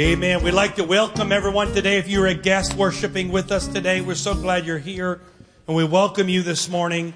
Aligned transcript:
Amen. 0.00 0.42
We'd 0.42 0.54
like 0.54 0.74
to 0.74 0.82
welcome 0.82 1.30
everyone 1.30 1.72
today. 1.72 1.98
If 1.98 2.08
you're 2.08 2.26
a 2.26 2.34
guest 2.34 2.74
worshiping 2.74 3.30
with 3.30 3.52
us 3.52 3.68
today, 3.68 4.00
we're 4.00 4.16
so 4.16 4.34
glad 4.34 4.66
you're 4.66 4.76
here 4.76 5.20
and 5.68 5.76
we 5.76 5.84
welcome 5.84 6.28
you 6.28 6.42
this 6.42 6.68
morning. 6.68 7.14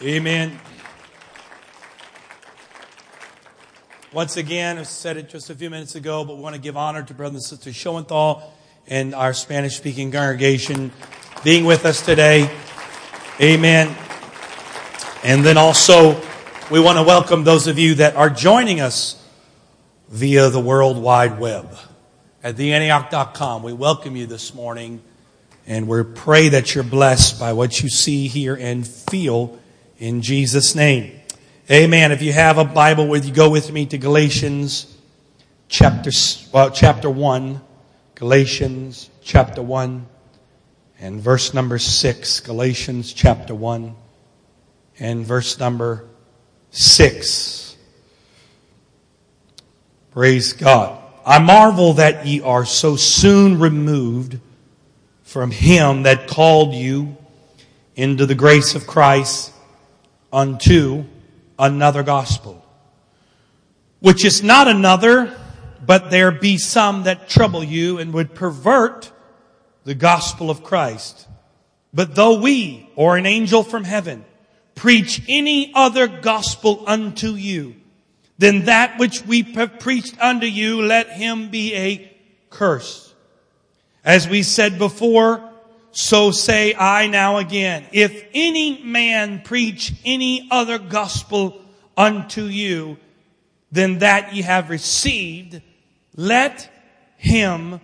Amen. 0.00 0.58
Once 4.14 4.38
again, 4.38 4.78
I 4.78 4.84
said 4.84 5.18
it 5.18 5.28
just 5.28 5.50
a 5.50 5.54
few 5.54 5.68
minutes 5.68 5.94
ago, 5.94 6.24
but 6.24 6.36
we 6.36 6.42
want 6.42 6.54
to 6.54 6.60
give 6.60 6.74
honor 6.74 7.02
to 7.02 7.12
Brother 7.12 7.34
and 7.34 7.44
Sister 7.44 7.68
Schoenthal 7.68 8.42
and 8.86 9.14
our 9.14 9.34
Spanish 9.34 9.76
speaking 9.76 10.10
congregation 10.10 10.90
being 11.44 11.66
with 11.66 11.84
us 11.84 12.00
today. 12.00 12.50
Amen. 13.42 13.94
And 15.22 15.44
then 15.44 15.58
also, 15.58 16.18
we 16.70 16.80
want 16.80 16.96
to 16.96 17.02
welcome 17.02 17.44
those 17.44 17.66
of 17.66 17.78
you 17.78 17.96
that 17.96 18.16
are 18.16 18.30
joining 18.30 18.80
us 18.80 19.21
via 20.12 20.50
the 20.50 20.60
World 20.60 20.98
Wide 20.98 21.40
Web 21.40 21.74
at 22.44 22.56
theantioch.com. 22.56 23.62
We 23.62 23.72
welcome 23.72 24.14
you 24.14 24.26
this 24.26 24.54
morning 24.54 25.00
and 25.66 25.88
we 25.88 26.02
pray 26.02 26.50
that 26.50 26.74
you're 26.74 26.84
blessed 26.84 27.40
by 27.40 27.54
what 27.54 27.82
you 27.82 27.88
see, 27.88 28.28
hear, 28.28 28.54
and 28.54 28.86
feel 28.86 29.58
in 29.96 30.20
Jesus' 30.20 30.74
name. 30.74 31.18
Amen. 31.70 32.12
If 32.12 32.20
you 32.20 32.30
have 32.34 32.58
a 32.58 32.64
Bible 32.64 33.08
with 33.08 33.24
you, 33.24 33.32
go 33.32 33.48
with 33.48 33.72
me 33.72 33.86
to 33.86 33.96
Galatians 33.96 34.94
chapter, 35.68 36.10
well, 36.52 36.70
chapter 36.70 37.08
1. 37.08 37.62
Galatians 38.14 39.08
chapter 39.22 39.62
1 39.62 40.06
and 41.00 41.20
verse 41.22 41.54
number 41.54 41.78
6. 41.78 42.40
Galatians 42.40 43.14
chapter 43.14 43.54
1 43.54 43.94
and 45.00 45.24
verse 45.24 45.58
number 45.58 46.04
6. 46.70 47.71
Praise 50.12 50.52
God. 50.52 51.02
I 51.24 51.38
marvel 51.38 51.94
that 51.94 52.26
ye 52.26 52.42
are 52.42 52.66
so 52.66 52.96
soon 52.96 53.58
removed 53.58 54.38
from 55.22 55.50
him 55.50 56.02
that 56.02 56.28
called 56.28 56.74
you 56.74 57.16
into 57.96 58.26
the 58.26 58.34
grace 58.34 58.74
of 58.74 58.86
Christ 58.86 59.52
unto 60.30 61.04
another 61.58 62.02
gospel, 62.02 62.62
which 64.00 64.26
is 64.26 64.42
not 64.42 64.68
another, 64.68 65.34
but 65.84 66.10
there 66.10 66.30
be 66.30 66.58
some 66.58 67.04
that 67.04 67.30
trouble 67.30 67.64
you 67.64 67.98
and 67.98 68.12
would 68.12 68.34
pervert 68.34 69.10
the 69.84 69.94
gospel 69.94 70.50
of 70.50 70.62
Christ. 70.62 71.26
But 71.94 72.14
though 72.14 72.38
we, 72.38 72.90
or 72.96 73.16
an 73.16 73.24
angel 73.24 73.62
from 73.62 73.84
heaven, 73.84 74.26
preach 74.74 75.22
any 75.26 75.72
other 75.74 76.06
gospel 76.06 76.84
unto 76.86 77.32
you, 77.32 77.76
then 78.42 78.64
that 78.64 78.98
which 78.98 79.24
we 79.24 79.42
have 79.42 79.78
preached 79.78 80.20
unto 80.20 80.46
you, 80.46 80.82
let 80.82 81.08
him 81.10 81.48
be 81.48 81.74
a 81.74 82.12
curse. 82.50 83.14
As 84.04 84.28
we 84.28 84.42
said 84.42 84.78
before, 84.78 85.48
so 85.92 86.32
say 86.32 86.74
I 86.74 87.06
now 87.06 87.36
again. 87.36 87.86
If 87.92 88.26
any 88.34 88.82
man 88.82 89.42
preach 89.42 89.92
any 90.04 90.48
other 90.50 90.78
gospel 90.78 91.60
unto 91.96 92.42
you 92.42 92.96
than 93.70 94.00
that 94.00 94.34
ye 94.34 94.42
have 94.42 94.70
received, 94.70 95.62
let 96.16 96.68
him 97.18 97.80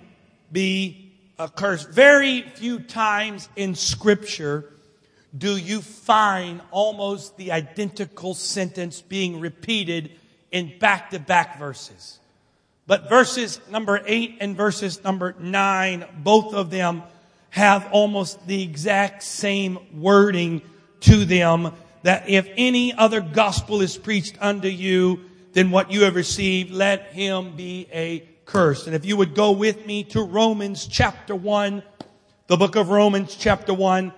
be 0.51 1.12
accursed. 1.39 1.91
Very 1.91 2.42
few 2.42 2.81
times 2.81 3.48
in 3.55 3.77
scripture 3.77 4.73
do 5.36 5.56
you 5.56 5.83
find 5.83 6.62
almost 6.73 7.36
the 7.36 7.53
identical 7.53 8.34
sentence 8.34 9.01
being 9.01 9.39
repeated 9.39 10.11
in 10.51 10.79
back 10.79 11.11
to 11.11 11.19
back 11.19 11.59
verses. 11.59 12.19
But 12.87 13.09
verses 13.09 13.61
number 13.70 14.01
eight 14.07 14.39
and 14.41 14.57
verses 14.57 15.05
number 15.05 15.35
nine, 15.39 16.07
both 16.17 16.55
of 16.55 16.70
them 16.70 17.03
have 17.51 17.89
almost 17.92 18.47
the 18.47 18.63
exact 18.63 19.23
same 19.23 19.79
wording 20.01 20.63
to 21.01 21.25
them 21.25 21.73
that 22.03 22.29
if 22.29 22.48
any 22.57 22.95
other 22.95 23.20
gospel 23.20 23.83
is 23.83 23.97
preached 23.97 24.37
unto 24.41 24.69
you 24.69 25.20
than 25.53 25.70
what 25.70 25.91
you 25.91 26.05
have 26.05 26.14
received, 26.14 26.70
let 26.70 27.13
him 27.13 27.57
be 27.57 27.89
a 27.92 28.27
curse. 28.45 28.87
And 28.87 28.95
if 28.95 29.05
you 29.05 29.17
would 29.17 29.35
go 29.35 29.53
with 29.53 29.87
me 29.87 30.05
to 30.05 30.23
Romans 30.23 30.87
chapter 30.87 31.35
one, 31.35 31.83
the 32.47 32.57
book 32.57 32.77
of 32.77 32.89
Romans 32.89 33.37
chapter 33.37 33.75
one, 33.75 34.13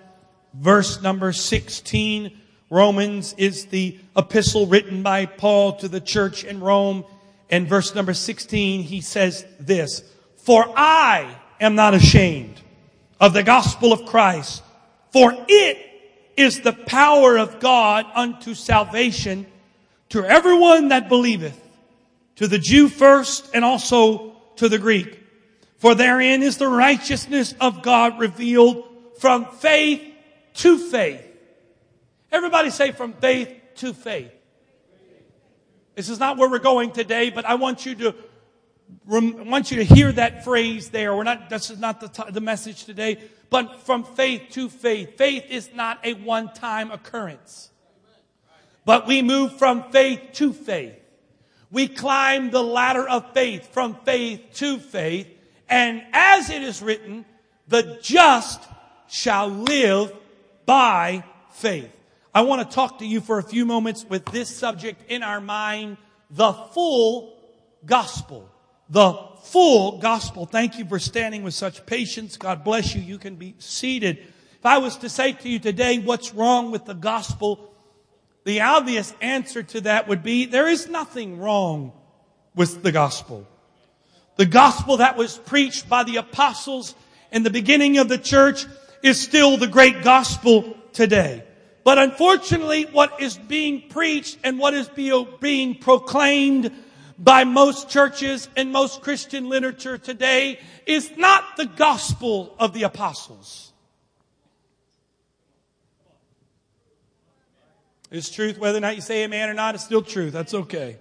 verse 0.54 1.02
number 1.02 1.32
16, 1.32 2.38
Romans 2.70 3.34
is 3.36 3.66
the 3.66 3.98
epistle 4.16 4.66
written 4.66 5.02
by 5.02 5.26
Paul 5.26 5.76
to 5.78 5.88
the 5.88 6.00
church 6.00 6.44
in 6.44 6.60
Rome. 6.60 7.04
And 7.50 7.68
verse 7.68 7.96
number 7.96 8.14
16, 8.14 8.84
he 8.84 9.00
says 9.00 9.44
this, 9.58 10.04
For 10.36 10.64
I 10.76 11.36
am 11.60 11.74
not 11.74 11.94
ashamed 11.94 12.60
of 13.20 13.32
the 13.32 13.42
gospel 13.42 13.92
of 13.92 14.06
Christ, 14.06 14.62
for 15.12 15.34
it 15.48 15.78
is 16.36 16.60
the 16.60 16.72
power 16.72 17.36
of 17.36 17.58
God 17.58 18.06
unto 18.14 18.54
salvation 18.54 19.46
to 20.10 20.24
everyone 20.24 20.88
that 20.88 21.08
believeth, 21.08 21.60
to 22.36 22.46
the 22.46 22.58
Jew 22.58 22.88
first 22.88 23.50
and 23.52 23.64
also 23.64 24.36
to 24.56 24.68
the 24.68 24.78
Greek. 24.78 25.18
For 25.78 25.94
therein 25.94 26.42
is 26.42 26.56
the 26.56 26.68
righteousness 26.68 27.54
of 27.60 27.82
God 27.82 28.20
revealed 28.20 28.86
from 29.18 29.46
faith 29.46 30.02
to 30.54 30.78
faith. 30.78 31.29
Everybody 32.32 32.70
say 32.70 32.92
from 32.92 33.12
faith 33.14 33.52
to 33.76 33.92
faith. 33.92 34.30
This 35.94 36.08
is 36.08 36.18
not 36.18 36.36
where 36.36 36.48
we're 36.48 36.58
going 36.58 36.92
today, 36.92 37.30
but 37.30 37.44
I 37.44 37.54
want 37.54 37.84
you 37.84 37.94
to 37.96 38.14
want 39.06 39.70
you 39.70 39.78
to 39.78 39.84
hear 39.84 40.10
that 40.12 40.44
phrase 40.44 40.90
there. 40.90 41.14
We're 41.14 41.24
not, 41.24 41.50
this 41.50 41.70
is 41.70 41.78
not 41.78 42.00
the, 42.00 42.08
t- 42.08 42.30
the 42.30 42.40
message 42.40 42.84
today, 42.84 43.18
but 43.48 43.82
from 43.82 44.04
faith 44.04 44.42
to 44.50 44.68
faith. 44.68 45.16
Faith 45.16 45.44
is 45.48 45.70
not 45.74 46.04
a 46.04 46.14
one-time 46.14 46.90
occurrence. 46.90 47.70
But 48.84 49.06
we 49.06 49.22
move 49.22 49.58
from 49.58 49.90
faith 49.90 50.20
to 50.34 50.52
faith. 50.52 50.94
We 51.70 51.86
climb 51.86 52.50
the 52.50 52.62
ladder 52.62 53.08
of 53.08 53.32
faith 53.32 53.72
from 53.72 53.96
faith 54.04 54.40
to 54.54 54.78
faith. 54.78 55.28
And 55.68 56.02
as 56.12 56.50
it 56.50 56.62
is 56.62 56.82
written, 56.82 57.24
the 57.68 57.98
just 58.02 58.60
shall 59.06 59.48
live 59.48 60.12
by 60.66 61.22
faith. 61.52 61.94
I 62.32 62.42
want 62.42 62.68
to 62.68 62.74
talk 62.74 63.00
to 63.00 63.06
you 63.06 63.20
for 63.20 63.38
a 63.38 63.42
few 63.42 63.66
moments 63.66 64.04
with 64.08 64.24
this 64.26 64.54
subject 64.54 65.10
in 65.10 65.22
our 65.22 65.40
mind, 65.40 65.96
the 66.30 66.52
full 66.52 67.36
gospel. 67.84 68.48
The 68.88 69.14
full 69.44 69.98
gospel. 69.98 70.46
Thank 70.46 70.78
you 70.78 70.84
for 70.84 70.98
standing 70.98 71.42
with 71.42 71.54
such 71.54 71.84
patience. 71.86 72.36
God 72.36 72.62
bless 72.62 72.94
you. 72.94 73.00
You 73.00 73.18
can 73.18 73.34
be 73.34 73.56
seated. 73.58 74.18
If 74.18 74.66
I 74.66 74.78
was 74.78 74.98
to 74.98 75.08
say 75.08 75.32
to 75.32 75.48
you 75.48 75.58
today, 75.58 75.98
what's 75.98 76.34
wrong 76.34 76.70
with 76.70 76.84
the 76.84 76.94
gospel? 76.94 77.74
The 78.44 78.60
obvious 78.60 79.12
answer 79.20 79.62
to 79.62 79.80
that 79.82 80.06
would 80.06 80.22
be, 80.22 80.46
there 80.46 80.68
is 80.68 80.88
nothing 80.88 81.38
wrong 81.38 81.92
with 82.54 82.82
the 82.82 82.92
gospel. 82.92 83.46
The 84.36 84.46
gospel 84.46 84.98
that 84.98 85.16
was 85.16 85.36
preached 85.36 85.88
by 85.88 86.04
the 86.04 86.16
apostles 86.16 86.94
in 87.32 87.42
the 87.42 87.50
beginning 87.50 87.98
of 87.98 88.08
the 88.08 88.18
church 88.18 88.66
is 89.02 89.20
still 89.20 89.56
the 89.56 89.66
great 89.66 90.02
gospel 90.02 90.76
today. 90.92 91.44
But 91.82 91.98
unfortunately, 91.98 92.84
what 92.84 93.20
is 93.20 93.36
being 93.36 93.88
preached 93.88 94.38
and 94.44 94.58
what 94.58 94.74
is 94.74 94.88
being 94.88 95.74
proclaimed 95.76 96.72
by 97.18 97.44
most 97.44 97.88
churches 97.88 98.48
and 98.56 98.72
most 98.72 99.02
Christian 99.02 99.48
literature 99.48 99.98
today 99.98 100.58
is 100.86 101.10
not 101.16 101.56
the 101.56 101.66
gospel 101.66 102.54
of 102.58 102.72
the 102.72 102.84
apostles. 102.84 103.72
It's 108.10 108.30
truth, 108.30 108.58
whether 108.58 108.78
or 108.78 108.80
not 108.80 108.96
you 108.96 109.02
say 109.02 109.24
amen 109.24 109.48
or 109.48 109.54
not, 109.54 109.74
it's 109.74 109.84
still 109.84 110.02
truth. 110.02 110.32
That's 110.32 110.54
okay. 110.54 110.98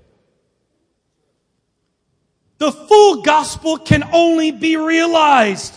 The 2.60 2.72
full 2.72 3.22
gospel 3.22 3.78
can 3.78 4.04
only 4.14 4.52
be 4.52 4.76
realized 4.76 5.76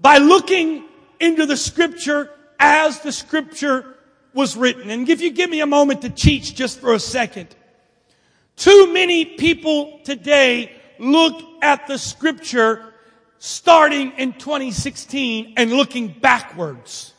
by 0.00 0.18
looking 0.18 0.84
into 1.18 1.46
the 1.46 1.56
scripture 1.56 2.30
as 2.60 3.00
the 3.00 3.10
scripture 3.10 3.96
was 4.38 4.56
written. 4.56 4.88
And 4.88 5.08
if 5.08 5.20
you 5.20 5.32
give 5.32 5.50
me 5.50 5.60
a 5.62 5.66
moment 5.66 6.02
to 6.02 6.10
teach 6.10 6.54
just 6.54 6.78
for 6.78 6.94
a 6.94 7.00
second. 7.00 7.48
Too 8.54 8.92
many 8.92 9.24
people 9.24 9.98
today 10.04 10.70
look 11.00 11.42
at 11.60 11.88
the 11.88 11.98
scripture 11.98 12.94
starting 13.38 14.12
in 14.12 14.32
2016 14.34 15.54
and 15.56 15.72
looking 15.72 16.06
backwards. 16.06 17.14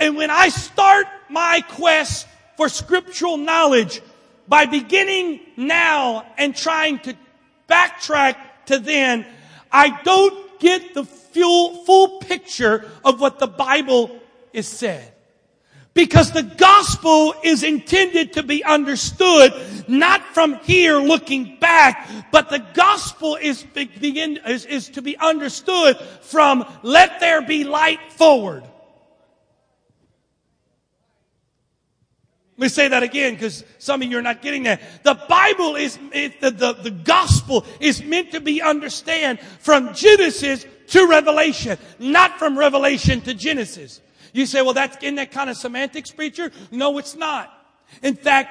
And 0.00 0.16
when 0.16 0.30
I 0.30 0.48
start 0.48 1.06
my 1.30 1.60
quest 1.60 2.26
for 2.56 2.68
scriptural 2.68 3.36
knowledge 3.36 4.02
by 4.48 4.66
beginning 4.66 5.38
now 5.56 6.26
and 6.36 6.52
trying 6.54 6.98
to 7.00 7.14
backtrack 7.68 8.34
to 8.66 8.80
then, 8.80 9.24
I 9.70 10.02
don't 10.02 10.58
get 10.58 10.94
the 10.94 11.04
full, 11.04 11.84
full 11.84 12.18
picture 12.18 12.90
of 13.04 13.20
what 13.20 13.38
the 13.38 13.46
Bible 13.46 14.18
is 14.52 14.68
said. 14.68 15.12
Because 15.94 16.32
the 16.32 16.42
gospel 16.42 17.34
is 17.42 17.62
intended 17.62 18.34
to 18.34 18.42
be 18.42 18.64
understood 18.64 19.52
not 19.88 20.22
from 20.32 20.54
here 20.62 20.96
looking 20.96 21.58
back, 21.58 22.08
but 22.30 22.48
the 22.48 22.64
gospel 22.72 23.36
is, 23.36 23.62
begin, 23.62 24.38
is, 24.46 24.64
is 24.64 24.88
to 24.90 25.02
be 25.02 25.18
understood 25.18 25.98
from 26.22 26.64
let 26.82 27.20
there 27.20 27.42
be 27.42 27.64
light 27.64 28.12
forward. 28.12 28.62
Let 32.56 32.66
me 32.66 32.68
say 32.68 32.88
that 32.88 33.02
again 33.02 33.34
because 33.34 33.64
some 33.78 34.02
of 34.02 34.10
you 34.10 34.18
are 34.18 34.22
not 34.22 34.40
getting 34.40 34.64
that. 34.64 34.80
The 35.02 35.14
Bible 35.28 35.74
is, 35.76 35.98
it, 36.12 36.40
the, 36.40 36.50
the, 36.50 36.72
the 36.74 36.90
gospel 36.90 37.66
is 37.80 38.02
meant 38.02 38.32
to 38.32 38.40
be 38.40 38.62
understood 38.62 39.40
from 39.58 39.94
Genesis 39.94 40.66
to 40.88 41.06
Revelation, 41.06 41.78
not 41.98 42.38
from 42.38 42.58
Revelation 42.58 43.22
to 43.22 43.32
Genesis. 43.32 44.01
You 44.32 44.46
say, 44.46 44.62
well, 44.62 44.74
that's 44.74 44.96
in 45.02 45.16
that 45.16 45.30
kind 45.30 45.50
of 45.50 45.56
semantics, 45.56 46.10
preacher? 46.10 46.50
No, 46.70 46.98
it's 46.98 47.14
not. 47.14 47.52
In 48.02 48.14
fact, 48.14 48.50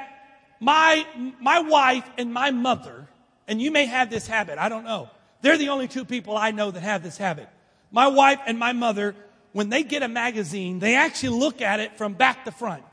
my, 0.60 1.06
my 1.40 1.60
wife 1.60 2.08
and 2.18 2.32
my 2.32 2.52
mother, 2.52 3.08
and 3.48 3.62
you 3.62 3.72
may 3.72 3.86
have 3.86 4.10
this 4.10 4.28
habit, 4.28 4.60
I 4.60 4.70
don't 4.70 4.84
know. 4.84 5.10
They're 5.42 5.58
the 5.58 5.70
only 5.70 5.88
two 5.88 6.06
people 6.06 6.38
I 6.38 6.52
know 6.52 6.70
that 6.70 6.82
have 6.82 7.02
this 7.02 7.18
habit. 7.18 7.50
My 7.92 8.08
wife 8.08 8.40
and 8.46 8.60
my 8.60 8.74
mother, 8.74 9.16
when 9.54 9.70
they 9.70 9.82
get 9.84 10.04
a 10.04 10.08
magazine, 10.08 10.78
they 10.80 10.96
actually 10.96 11.40
look 11.40 11.62
at 11.62 11.80
it 11.80 11.98
from 11.98 12.14
back 12.14 12.46
to 12.46 12.52
front. 12.52 12.84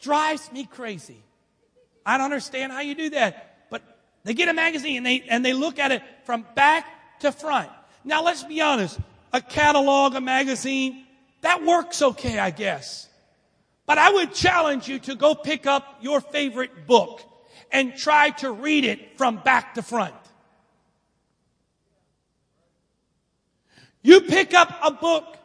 Drives 0.00 0.50
me 0.50 0.64
crazy. 0.64 1.22
I 2.06 2.16
don't 2.16 2.24
understand 2.24 2.72
how 2.72 2.80
you 2.80 2.94
do 2.94 3.10
that. 3.10 3.66
But 3.70 3.82
they 4.24 4.32
get 4.32 4.48
a 4.48 4.54
magazine 4.54 4.96
and 4.96 5.06
they, 5.06 5.22
and 5.28 5.44
they 5.44 5.52
look 5.52 5.78
at 5.78 5.92
it 5.92 6.02
from 6.24 6.46
back 6.54 7.20
to 7.20 7.30
front. 7.30 7.68
Now 8.04 8.24
let's 8.24 8.42
be 8.42 8.62
honest. 8.62 8.98
A 9.34 9.42
catalog, 9.42 10.14
a 10.14 10.20
magazine, 10.20 11.04
that 11.42 11.64
works 11.64 12.02
okay, 12.02 12.38
I 12.38 12.50
guess. 12.50 13.08
But 13.86 13.98
I 13.98 14.10
would 14.12 14.32
challenge 14.32 14.88
you 14.88 14.98
to 15.00 15.14
go 15.14 15.34
pick 15.34 15.66
up 15.66 15.98
your 16.00 16.20
favorite 16.20 16.86
book 16.86 17.22
and 17.72 17.96
try 17.96 18.30
to 18.30 18.52
read 18.52 18.84
it 18.84 19.18
from 19.18 19.38
back 19.38 19.74
to 19.74 19.82
front. 19.82 20.14
You 24.02 24.22
pick 24.22 24.54
up 24.54 24.72
a 24.82 24.90
book 24.92 25.36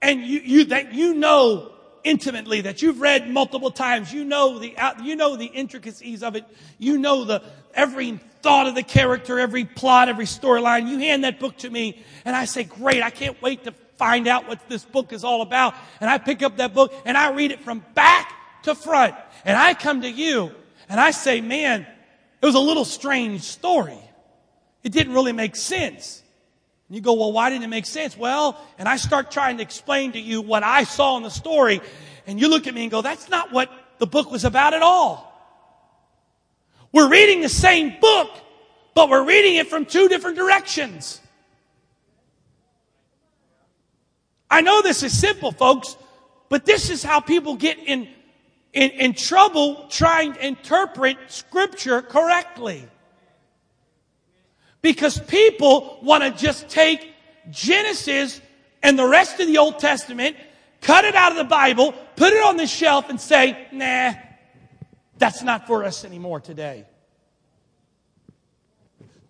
and 0.00 0.20
you, 0.20 0.40
you 0.40 0.64
that 0.66 0.94
you 0.94 1.14
know 1.14 1.72
intimately 2.04 2.60
that 2.62 2.82
you've 2.82 3.00
read 3.00 3.28
multiple 3.28 3.70
times. 3.70 4.12
You 4.12 4.24
know 4.24 4.58
the 4.58 4.74
you 5.02 5.16
know 5.16 5.36
the 5.36 5.46
intricacies 5.46 6.22
of 6.22 6.36
it. 6.36 6.44
You 6.78 6.98
know 6.98 7.24
the 7.24 7.42
every 7.74 8.20
thought 8.42 8.68
of 8.68 8.74
the 8.74 8.82
character, 8.82 9.40
every 9.40 9.64
plot, 9.64 10.08
every 10.08 10.26
storyline. 10.26 10.88
You 10.88 10.98
hand 10.98 11.24
that 11.24 11.40
book 11.40 11.56
to 11.58 11.70
me 11.70 12.04
and 12.24 12.36
I 12.36 12.44
say, 12.44 12.62
"Great, 12.62 13.02
I 13.02 13.10
can't 13.10 13.40
wait 13.42 13.64
to 13.64 13.74
find 13.98 14.28
out 14.28 14.48
what 14.48 14.68
this 14.68 14.84
book 14.84 15.12
is 15.12 15.24
all 15.24 15.42
about. 15.42 15.74
And 16.00 16.08
I 16.08 16.18
pick 16.18 16.42
up 16.42 16.58
that 16.58 16.74
book 16.74 16.92
and 17.04 17.16
I 17.16 17.32
read 17.32 17.50
it 17.50 17.60
from 17.60 17.84
back 17.94 18.32
to 18.62 18.74
front. 18.74 19.14
And 19.44 19.56
I 19.56 19.74
come 19.74 20.02
to 20.02 20.10
you 20.10 20.52
and 20.88 21.00
I 21.00 21.10
say, 21.10 21.40
man, 21.40 21.86
it 22.42 22.46
was 22.46 22.54
a 22.54 22.60
little 22.60 22.84
strange 22.84 23.42
story. 23.42 23.98
It 24.82 24.92
didn't 24.92 25.14
really 25.14 25.32
make 25.32 25.56
sense. 25.56 26.22
And 26.88 26.96
you 26.96 27.02
go, 27.02 27.14
well, 27.14 27.32
why 27.32 27.50
didn't 27.50 27.64
it 27.64 27.68
make 27.68 27.86
sense? 27.86 28.16
Well, 28.16 28.60
and 28.78 28.88
I 28.88 28.96
start 28.96 29.30
trying 29.30 29.56
to 29.56 29.62
explain 29.62 30.12
to 30.12 30.20
you 30.20 30.40
what 30.40 30.62
I 30.62 30.84
saw 30.84 31.16
in 31.16 31.22
the 31.22 31.30
story. 31.30 31.80
And 32.26 32.40
you 32.40 32.48
look 32.48 32.66
at 32.66 32.74
me 32.74 32.82
and 32.82 32.90
go, 32.90 33.02
that's 33.02 33.28
not 33.28 33.52
what 33.52 33.70
the 33.98 34.06
book 34.06 34.30
was 34.30 34.44
about 34.44 34.74
at 34.74 34.82
all. 34.82 35.32
We're 36.92 37.08
reading 37.08 37.40
the 37.40 37.48
same 37.48 37.94
book, 38.00 38.30
but 38.94 39.08
we're 39.08 39.24
reading 39.24 39.56
it 39.56 39.66
from 39.68 39.84
two 39.84 40.08
different 40.08 40.36
directions. 40.36 41.20
I 44.56 44.62
know 44.62 44.80
this 44.80 45.02
is 45.02 45.12
simple, 45.12 45.52
folks, 45.52 45.98
but 46.48 46.64
this 46.64 46.88
is 46.88 47.02
how 47.02 47.20
people 47.20 47.56
get 47.56 47.76
in, 47.76 48.08
in, 48.72 48.90
in 48.92 49.12
trouble 49.12 49.86
trying 49.90 50.32
to 50.32 50.46
interpret 50.46 51.18
scripture 51.28 52.00
correctly. 52.00 52.88
Because 54.80 55.18
people 55.18 55.98
want 56.00 56.24
to 56.24 56.30
just 56.30 56.70
take 56.70 57.06
Genesis 57.50 58.40
and 58.82 58.98
the 58.98 59.06
rest 59.06 59.40
of 59.40 59.46
the 59.46 59.58
Old 59.58 59.78
Testament, 59.78 60.38
cut 60.80 61.04
it 61.04 61.14
out 61.14 61.32
of 61.32 61.36
the 61.36 61.44
Bible, 61.44 61.92
put 62.16 62.32
it 62.32 62.42
on 62.42 62.56
the 62.56 62.66
shelf 62.66 63.10
and 63.10 63.20
say, 63.20 63.68
nah, 63.72 64.14
that's 65.18 65.42
not 65.42 65.66
for 65.66 65.84
us 65.84 66.02
anymore 66.02 66.40
today. 66.40 66.86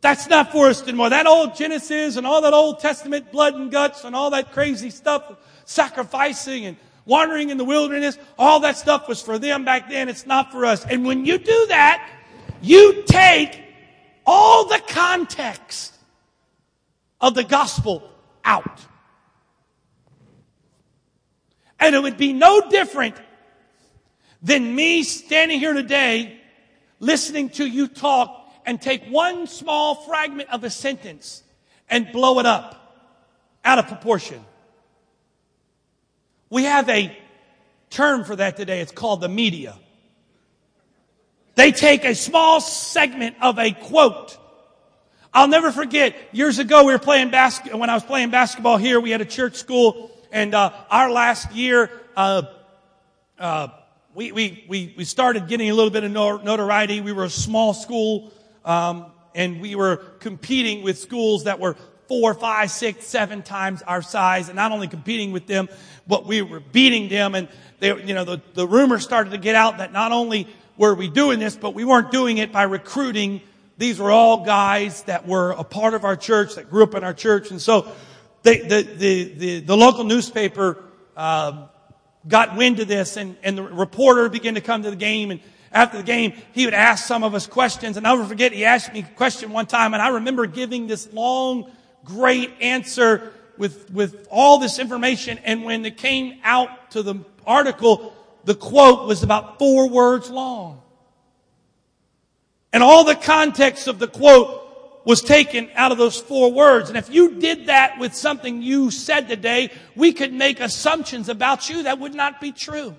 That's 0.06 0.29
not 0.29 0.53
for 0.53 0.69
us 0.69 0.85
anymore. 0.85 1.11
That 1.11 1.26
old 1.26 1.56
Genesis 1.56 2.14
and 2.14 2.25
all 2.25 2.41
that 2.43 2.53
Old 2.53 2.79
Testament 2.79 3.32
blood 3.32 3.56
and 3.56 3.73
guts 3.73 4.05
and 4.05 4.14
all 4.14 4.31
that 4.31 4.53
crazy 4.53 4.88
stuff, 4.88 5.32
sacrificing 5.64 6.64
and 6.64 6.76
wandering 7.06 7.50
in 7.50 7.58
the 7.58 7.64
wilderness, 7.64 8.17
all 8.38 8.61
that 8.61 8.76
stuff 8.76 9.08
was 9.08 9.20
for 9.20 9.37
them 9.37 9.64
back 9.64 9.91
then. 9.91 10.08
It's 10.08 10.25
not 10.25 10.53
for 10.53 10.64
us. 10.64 10.87
And 10.87 11.05
when 11.05 11.26
you 11.26 11.38
do 11.38 11.67
that, 11.70 12.08
you 12.62 13.03
take 13.08 13.61
all 14.25 14.69
the 14.69 14.81
context 14.87 15.93
of 17.20 17.35
the 17.35 17.43
gospel 17.43 18.09
out. 18.44 18.81
And 21.81 21.97
it 21.97 22.00
would 22.00 22.17
be 22.17 22.32
no 22.32 22.70
different 22.70 23.17
than 24.41 24.73
me 24.73 25.02
standing 25.02 25.59
here 25.59 25.73
today 25.73 26.41
listening 27.00 27.49
to 27.49 27.67
you 27.67 27.88
talk 27.88 28.46
and 28.67 28.83
take 28.83 29.05
one 29.07 29.47
small 29.47 29.95
fragment 29.95 30.51
of 30.51 30.65
a 30.65 30.71
sentence 30.71 31.45
and 31.89 32.11
blow 32.13 32.41
it 32.41 32.47
up 32.47 32.83
out 33.65 33.79
of 33.79 33.87
proportion. 33.87 34.45
We 36.51 36.65
have 36.65 36.89
a 36.89 37.17
term 37.91 38.25
for 38.25 38.37
that 38.37 38.57
today. 38.57 38.81
It's 38.81 38.93
called 38.93 39.21
the 39.21 39.29
media. 39.29 39.77
They 41.55 41.73
take 41.73 42.05
a 42.05 42.15
small 42.15 42.61
segment 42.61 43.37
of 43.41 43.59
a 43.59 43.71
quote. 43.71 44.37
I'll 45.33 45.49
never 45.49 45.71
forget 45.71 46.15
years 46.33 46.59
ago 46.59 46.85
we 46.85 46.93
were 46.93 46.99
playing 46.99 47.31
basketball. 47.31 47.81
When 47.81 47.89
I 47.91 47.95
was 47.95 48.05
playing 48.05 48.31
basketball 48.31 48.77
here, 48.77 49.01
we 49.01 49.11
had 49.11 49.21
a 49.21 49.27
church 49.27 49.55
school, 49.55 50.11
and 50.33 50.55
uh, 50.55 50.73
our 50.91 51.11
last 51.11 51.53
year, 51.53 51.91
uh, 52.17 52.43
uh, 53.39 53.69
we, 54.15 54.33
we, 54.33 54.65
we, 54.69 54.95
we 54.97 55.05
started 55.05 55.47
getting 55.47 55.71
a 55.71 55.75
little 55.75 55.91
bit 55.91 56.05
of 56.05 56.11
notoriety. 56.11 57.01
We 57.01 57.12
were 57.12 57.25
a 57.25 57.31
small 57.31 57.75
school 57.75 58.33
um, 58.67 59.07
and 59.35 59.61
we 59.61 59.75
were 59.75 59.97
competing 60.19 60.83
with 60.83 60.99
schools 60.99 61.45
that 61.45 61.61
were 61.61 61.77
four, 62.09 62.35
five, 62.35 62.71
six, 62.71 63.07
seven 63.07 63.43
times 63.43 63.83
our 63.83 64.03
size, 64.03 64.49
and 64.49 64.57
not 64.57 64.73
only 64.73 64.89
competing 64.89 65.33
with 65.33 65.47
them, 65.47 65.69
but 66.07 66.27
we 66.27 66.43
were 66.43 66.61
beating 66.61 67.09
them. 67.09 67.35
And 67.35 67.49
they, 67.81 67.88
you 67.88 68.14
know, 68.14 68.25
the, 68.25 68.43
the 68.55 68.67
rumors 68.67 69.05
started 69.05 69.31
to 69.31 69.38
get 69.38 69.55
out 69.55 69.79
that 69.79 69.93
not 69.93 70.12
only 70.12 70.47
were 70.76 70.95
we 70.95 71.09
doing 71.09 71.38
this, 71.38 71.57
but 71.57 71.75
we 71.75 71.85
weren't 71.85 72.11
doing 72.11 72.38
it 72.38 72.52
by 72.52 72.64
recruiting. 72.64 73.40
These 73.79 73.99
were 73.99 74.11
all 74.11 74.45
guys 74.45 75.02
that 75.05 75.26
were 75.26 75.52
a 75.52 75.64
part 75.64 75.95
of 75.95 76.05
our 76.05 76.17
church, 76.17 76.55
that 76.55 76.71
grew 76.71 76.83
up 76.83 76.95
in 76.95 77.05
our 77.05 77.14
church, 77.14 77.50
and 77.50 77.61
so 77.61 77.93
they, 78.43 78.59
the, 78.61 78.83
the, 78.83 79.25
the, 79.25 79.61
the 79.61 79.76
local 79.76 80.05
newspaper 80.05 80.83
uh, 81.17 81.67
got 82.26 82.57
wind 82.57 82.81
of 82.81 82.88
this, 82.88 83.17
and, 83.17 83.37
and 83.43 83.59
the 83.59 83.62
reporter 83.62 84.29
began 84.29 84.55
to 84.55 84.61
come 84.61 84.83
to 84.83 84.90
the 84.90 84.97
game 84.97 85.31
and 85.31 85.40
after 85.76 85.99
the 85.99 86.02
game, 86.02 86.33
he 86.52 86.64
would 86.64 86.75
ask 86.75 87.06
some 87.06 87.23
of 87.23 87.35
us 87.35 87.47
questions. 87.47 87.99
And 87.99 88.06
I'll 88.06 88.16
never 88.16 88.28
forget, 88.28 88.52
he 88.52 88.64
asked 88.64 88.95
me 88.95 89.00
a 89.00 89.14
question 89.14 89.52
one 89.52 89.66
time, 89.66 89.92
and 89.92 90.02
I 90.02 90.09
remember 90.09 90.47
giving 90.47 90.87
this 90.87 91.12
long, 91.12 91.71
great 92.02 92.50
answer 92.62 93.35
with, 93.59 93.90
with 93.90 94.26
all 94.30 94.59
this 94.59 94.78
information. 94.78 95.38
And 95.45 95.64
when 95.64 95.85
it 95.85 95.99
came 95.99 96.40
out 96.42 96.92
to 96.92 97.02
the 97.02 97.16
article, 97.47 98.14
the 98.45 98.54
quote 98.54 99.06
was 99.06 99.23
about 99.23 99.59
four 99.59 99.90
words 99.90 100.30
long. 100.30 100.80
And 102.73 102.83
all 102.83 103.04
the 103.04 103.14
context 103.14 103.87
of 103.87 103.99
the 103.99 104.09
quote 104.09 104.62
was 105.04 105.21
taken 105.21 105.68
out 105.75 105.92
of 105.92 105.99
those 105.99 106.18
four 106.18 106.52
words. 106.52 106.88
And 106.88 106.97
if 106.97 107.12
you 107.12 107.35
did 107.38 107.66
that 107.66 107.99
with 107.99 108.14
something 108.14 108.62
you 108.62 108.90
said 108.90 109.28
today, 109.28 109.71
we 109.95 110.14
could 110.14 110.33
make 110.33 110.59
assumptions 110.59 111.28
about 111.28 111.68
you 111.68 111.83
that 111.83 111.99
would 111.99 112.14
not 112.14 112.40
be 112.40 112.50
true. 112.50 112.97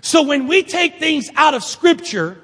So 0.00 0.22
when 0.22 0.46
we 0.46 0.62
take 0.62 0.98
things 0.98 1.30
out 1.36 1.54
of 1.54 1.64
scripture, 1.64 2.38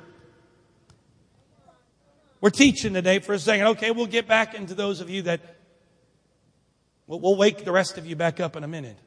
we're 2.40 2.50
teaching 2.50 2.92
today 2.92 3.20
for 3.20 3.32
a 3.32 3.38
second. 3.38 3.68
Okay, 3.68 3.90
we'll 3.90 4.06
get 4.06 4.28
back 4.28 4.54
into 4.54 4.74
those 4.74 5.00
of 5.00 5.08
you 5.08 5.22
that 5.22 5.40
we'll, 7.06 7.36
wake 7.36 7.64
the 7.64 7.72
rest 7.72 7.96
of 7.96 8.06
you 8.06 8.16
back 8.16 8.38
up 8.40 8.56
in 8.56 8.64
a 8.64 8.68
minute. 8.68 8.98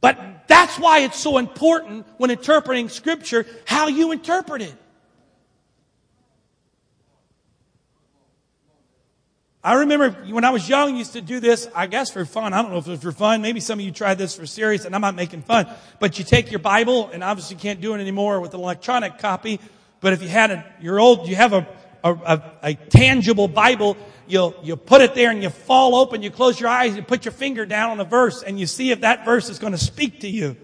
But 0.00 0.46
that's 0.46 0.78
why 0.78 1.00
it's 1.00 1.18
so 1.18 1.38
important 1.38 2.06
when 2.16 2.30
interpreting 2.30 2.88
scripture 2.88 3.44
how 3.64 3.88
you 3.88 4.12
interpret 4.12 4.62
it. 4.62 4.74
I 9.68 9.74
remember 9.74 10.12
when 10.32 10.44
I 10.44 10.50
was 10.50 10.66
young, 10.66 10.96
used 10.96 11.12
to 11.12 11.20
do 11.20 11.40
this, 11.40 11.68
I 11.74 11.88
guess 11.88 12.10
for 12.10 12.24
fun. 12.24 12.54
I 12.54 12.62
don't 12.62 12.70
know 12.70 12.78
if 12.78 12.86
it 12.86 12.92
was 12.92 13.02
for 13.02 13.12
fun. 13.12 13.42
Maybe 13.42 13.60
some 13.60 13.78
of 13.78 13.84
you 13.84 13.92
tried 13.92 14.16
this 14.16 14.34
for 14.34 14.46
serious, 14.46 14.86
and 14.86 14.94
I'm 14.94 15.02
not 15.02 15.14
making 15.14 15.42
fun. 15.42 15.66
But 16.00 16.18
you 16.18 16.24
take 16.24 16.50
your 16.50 16.60
Bible, 16.60 17.10
and 17.12 17.22
obviously 17.22 17.56
you 17.56 17.60
can't 17.60 17.78
do 17.78 17.92
it 17.92 18.00
anymore 18.00 18.40
with 18.40 18.54
an 18.54 18.60
electronic 18.60 19.18
copy. 19.18 19.60
But 20.00 20.14
if 20.14 20.22
you 20.22 20.28
had 20.28 20.50
a, 20.52 20.64
you're 20.80 20.98
old, 20.98 21.28
you 21.28 21.36
have 21.36 21.52
a, 21.52 21.66
a, 22.02 22.12
a, 22.14 22.52
a 22.62 22.74
tangible 22.76 23.46
Bible, 23.46 23.98
you'll, 24.26 24.54
you 24.62 24.74
put 24.74 25.02
it 25.02 25.14
there 25.14 25.30
and 25.30 25.42
you 25.42 25.50
fall 25.50 25.96
open, 25.96 26.22
you 26.22 26.30
close 26.30 26.58
your 26.58 26.70
eyes, 26.70 26.96
you 26.96 27.02
put 27.02 27.26
your 27.26 27.32
finger 27.32 27.66
down 27.66 27.90
on 27.90 28.00
a 28.00 28.04
verse, 28.04 28.42
and 28.42 28.58
you 28.58 28.66
see 28.66 28.90
if 28.90 29.02
that 29.02 29.26
verse 29.26 29.50
is 29.50 29.58
going 29.58 29.74
to 29.74 29.78
speak 29.78 30.20
to 30.20 30.28
you. 30.28 30.56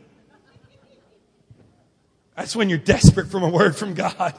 That's 2.38 2.56
when 2.56 2.70
you're 2.70 2.78
desperate 2.78 3.26
from 3.30 3.42
a 3.42 3.50
word 3.50 3.76
from 3.76 3.92
God. 3.92 4.32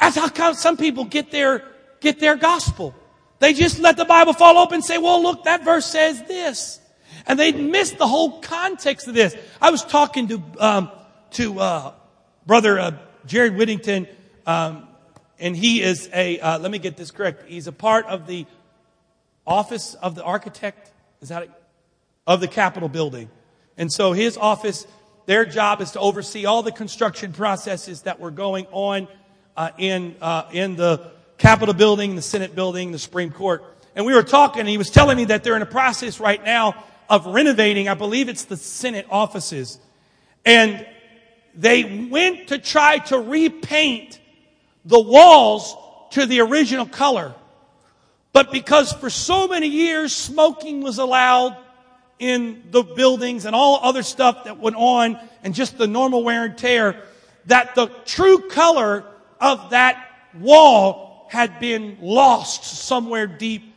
That's 0.00 0.16
how 0.16 0.30
come 0.30 0.54
some 0.54 0.78
people 0.78 1.04
get 1.04 1.30
their, 1.30 1.68
get 2.04 2.20
their 2.20 2.36
gospel. 2.36 2.94
They 3.40 3.52
just 3.52 3.80
let 3.80 3.96
the 3.96 4.04
Bible 4.04 4.32
fall 4.32 4.58
open 4.58 4.76
and 4.76 4.84
say, 4.84 4.98
well, 4.98 5.20
look, 5.20 5.44
that 5.44 5.64
verse 5.64 5.86
says 5.86 6.22
this. 6.24 6.78
And 7.26 7.38
they 7.38 7.52
miss 7.52 7.90
the 7.92 8.06
whole 8.06 8.40
context 8.40 9.08
of 9.08 9.14
this. 9.14 9.34
I 9.60 9.70
was 9.70 9.84
talking 9.84 10.28
to, 10.28 10.42
um, 10.58 10.90
to, 11.32 11.58
uh, 11.58 11.92
brother, 12.46 12.78
uh, 12.78 12.92
Jared 13.26 13.56
Whittington, 13.56 14.06
um, 14.46 14.86
and 15.38 15.56
he 15.56 15.82
is 15.82 16.08
a, 16.12 16.38
uh, 16.38 16.58
let 16.58 16.70
me 16.70 16.78
get 16.78 16.96
this 16.96 17.10
correct. 17.10 17.48
He's 17.48 17.66
a 17.66 17.72
part 17.72 18.06
of 18.06 18.26
the 18.26 18.46
office 19.46 19.94
of 19.94 20.14
the 20.14 20.22
architect. 20.22 20.92
Is 21.20 21.30
that 21.30 21.42
it? 21.44 21.50
Of 22.26 22.40
the 22.40 22.48
Capitol 22.48 22.88
building. 22.88 23.30
And 23.76 23.92
so 23.92 24.12
his 24.12 24.36
office, 24.36 24.86
their 25.26 25.44
job 25.44 25.80
is 25.80 25.92
to 25.92 26.00
oversee 26.00 26.44
all 26.44 26.62
the 26.62 26.72
construction 26.72 27.32
processes 27.32 28.02
that 28.02 28.20
were 28.20 28.30
going 28.30 28.66
on 28.70 29.08
uh, 29.56 29.70
in, 29.78 30.16
uh, 30.20 30.48
in 30.52 30.76
the 30.76 31.10
Capitol 31.44 31.74
building, 31.74 32.16
the 32.16 32.22
Senate 32.22 32.54
building, 32.54 32.90
the 32.90 32.98
Supreme 32.98 33.30
Court. 33.30 33.62
And 33.94 34.06
we 34.06 34.14
were 34.14 34.22
talking, 34.22 34.60
and 34.60 34.68
he 34.68 34.78
was 34.78 34.88
telling 34.88 35.18
me 35.18 35.26
that 35.26 35.44
they're 35.44 35.56
in 35.56 35.60
a 35.60 35.66
process 35.66 36.18
right 36.18 36.42
now 36.42 36.74
of 37.06 37.26
renovating, 37.26 37.86
I 37.86 37.92
believe 37.92 38.30
it's 38.30 38.46
the 38.46 38.56
Senate 38.56 39.06
offices. 39.10 39.78
And 40.46 40.86
they 41.54 42.08
went 42.10 42.48
to 42.48 42.56
try 42.56 42.96
to 42.96 43.18
repaint 43.18 44.20
the 44.86 44.98
walls 44.98 45.76
to 46.12 46.24
the 46.24 46.40
original 46.40 46.86
color. 46.86 47.34
But 48.32 48.50
because 48.50 48.94
for 48.94 49.10
so 49.10 49.46
many 49.46 49.68
years 49.68 50.14
smoking 50.14 50.80
was 50.80 50.96
allowed 50.96 51.58
in 52.18 52.62
the 52.70 52.82
buildings 52.82 53.44
and 53.44 53.54
all 53.54 53.80
other 53.82 54.02
stuff 54.02 54.44
that 54.44 54.60
went 54.60 54.76
on 54.76 55.20
and 55.42 55.54
just 55.54 55.76
the 55.76 55.86
normal 55.86 56.24
wear 56.24 56.46
and 56.46 56.56
tear, 56.56 57.02
that 57.48 57.74
the 57.74 57.88
true 58.06 58.48
color 58.48 59.04
of 59.42 59.68
that 59.72 60.08
wall 60.40 61.03
had 61.28 61.60
been 61.60 61.98
lost 62.00 62.64
somewhere 62.64 63.26
deep 63.26 63.74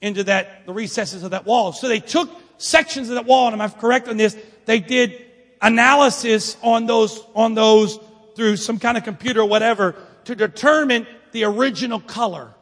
into 0.00 0.24
that, 0.24 0.66
the 0.66 0.72
recesses 0.72 1.22
of 1.22 1.32
that 1.32 1.44
wall. 1.44 1.72
So 1.72 1.88
they 1.88 2.00
took 2.00 2.30
sections 2.58 3.08
of 3.08 3.16
that 3.16 3.26
wall, 3.26 3.52
and 3.52 3.62
I'm 3.62 3.70
correct 3.70 4.08
on 4.08 4.16
this, 4.16 4.36
they 4.66 4.80
did 4.80 5.26
analysis 5.60 6.56
on 6.62 6.86
those, 6.86 7.24
on 7.34 7.54
those 7.54 7.98
through 8.34 8.56
some 8.56 8.78
kind 8.78 8.96
of 8.96 9.04
computer 9.04 9.40
or 9.40 9.48
whatever 9.48 9.94
to 10.24 10.34
determine 10.34 11.06
the 11.32 11.44
original 11.44 12.00
color. 12.00 12.52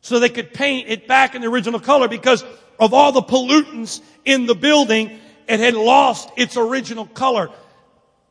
So 0.00 0.20
they 0.20 0.28
could 0.28 0.52
paint 0.52 0.88
it 0.88 1.08
back 1.08 1.34
in 1.34 1.40
the 1.40 1.48
original 1.48 1.80
color 1.80 2.08
because 2.08 2.44
of 2.78 2.92
all 2.92 3.12
the 3.12 3.22
pollutants 3.22 4.02
in 4.24 4.46
the 4.46 4.54
building, 4.54 5.18
it 5.48 5.60
had 5.60 5.74
lost 5.74 6.28
its 6.36 6.56
original 6.56 7.06
color. 7.06 7.50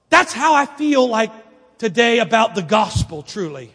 That's 0.10 0.34
how 0.34 0.54
I 0.54 0.66
feel 0.66 1.08
like 1.08 1.32
today 1.80 2.20
about 2.20 2.56
the 2.56 2.62
gospel, 2.62 3.24
truly. 3.24 3.74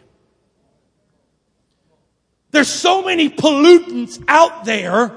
There's 2.51 2.69
so 2.69 3.03
many 3.03 3.29
pollutants 3.29 4.23
out 4.27 4.65
there 4.65 5.15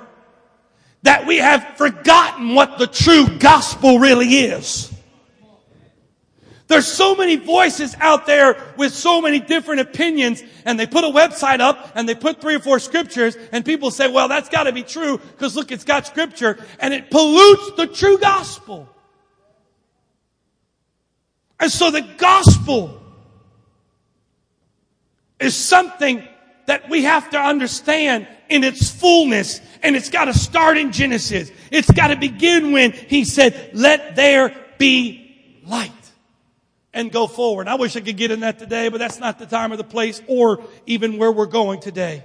that 1.02 1.26
we 1.26 1.38
have 1.38 1.76
forgotten 1.76 2.54
what 2.54 2.78
the 2.78 2.86
true 2.86 3.26
gospel 3.38 3.98
really 3.98 4.28
is. 4.28 4.92
There's 6.68 6.86
so 6.86 7.14
many 7.14 7.36
voices 7.36 7.94
out 8.00 8.24
there 8.24 8.56
with 8.78 8.94
so 8.94 9.20
many 9.20 9.40
different 9.40 9.80
opinions 9.80 10.42
and 10.64 10.80
they 10.80 10.86
put 10.86 11.04
a 11.04 11.08
website 11.08 11.60
up 11.60 11.92
and 11.94 12.08
they 12.08 12.14
put 12.14 12.40
three 12.40 12.54
or 12.54 12.60
four 12.60 12.78
scriptures 12.78 13.36
and 13.50 13.62
people 13.62 13.90
say, 13.90 14.10
well, 14.10 14.26
that's 14.26 14.48
gotta 14.48 14.72
be 14.72 14.82
true 14.82 15.18
because 15.18 15.54
look, 15.54 15.70
it's 15.70 15.84
got 15.84 16.06
scripture 16.06 16.58
and 16.78 16.94
it 16.94 17.10
pollutes 17.10 17.72
the 17.76 17.86
true 17.88 18.16
gospel. 18.16 18.88
And 21.60 21.70
so 21.70 21.90
the 21.90 22.00
gospel 22.16 23.02
is 25.38 25.54
something 25.54 26.26
that 26.66 26.88
we 26.88 27.04
have 27.04 27.30
to 27.30 27.38
understand 27.38 28.26
in 28.48 28.64
its 28.64 28.90
fullness. 28.90 29.60
And 29.82 29.96
it's 29.96 30.10
got 30.10 30.26
to 30.26 30.34
start 30.34 30.78
in 30.78 30.92
Genesis. 30.92 31.50
It's 31.70 31.90
got 31.90 32.08
to 32.08 32.16
begin 32.16 32.72
when 32.72 32.92
he 32.92 33.24
said, 33.24 33.70
let 33.74 34.16
there 34.16 34.54
be 34.78 35.60
light 35.64 35.90
and 36.92 37.10
go 37.10 37.26
forward. 37.26 37.68
I 37.68 37.76
wish 37.76 37.96
I 37.96 38.00
could 38.00 38.16
get 38.16 38.30
in 38.30 38.40
that 38.40 38.58
today, 38.58 38.88
but 38.88 38.98
that's 38.98 39.18
not 39.18 39.38
the 39.38 39.46
time 39.46 39.72
or 39.72 39.76
the 39.76 39.84
place 39.84 40.22
or 40.26 40.62
even 40.86 41.18
where 41.18 41.32
we're 41.32 41.46
going 41.46 41.80
today. 41.80 42.22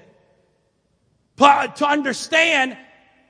But 1.35 1.77
to 1.77 1.85
understand, 1.85 2.77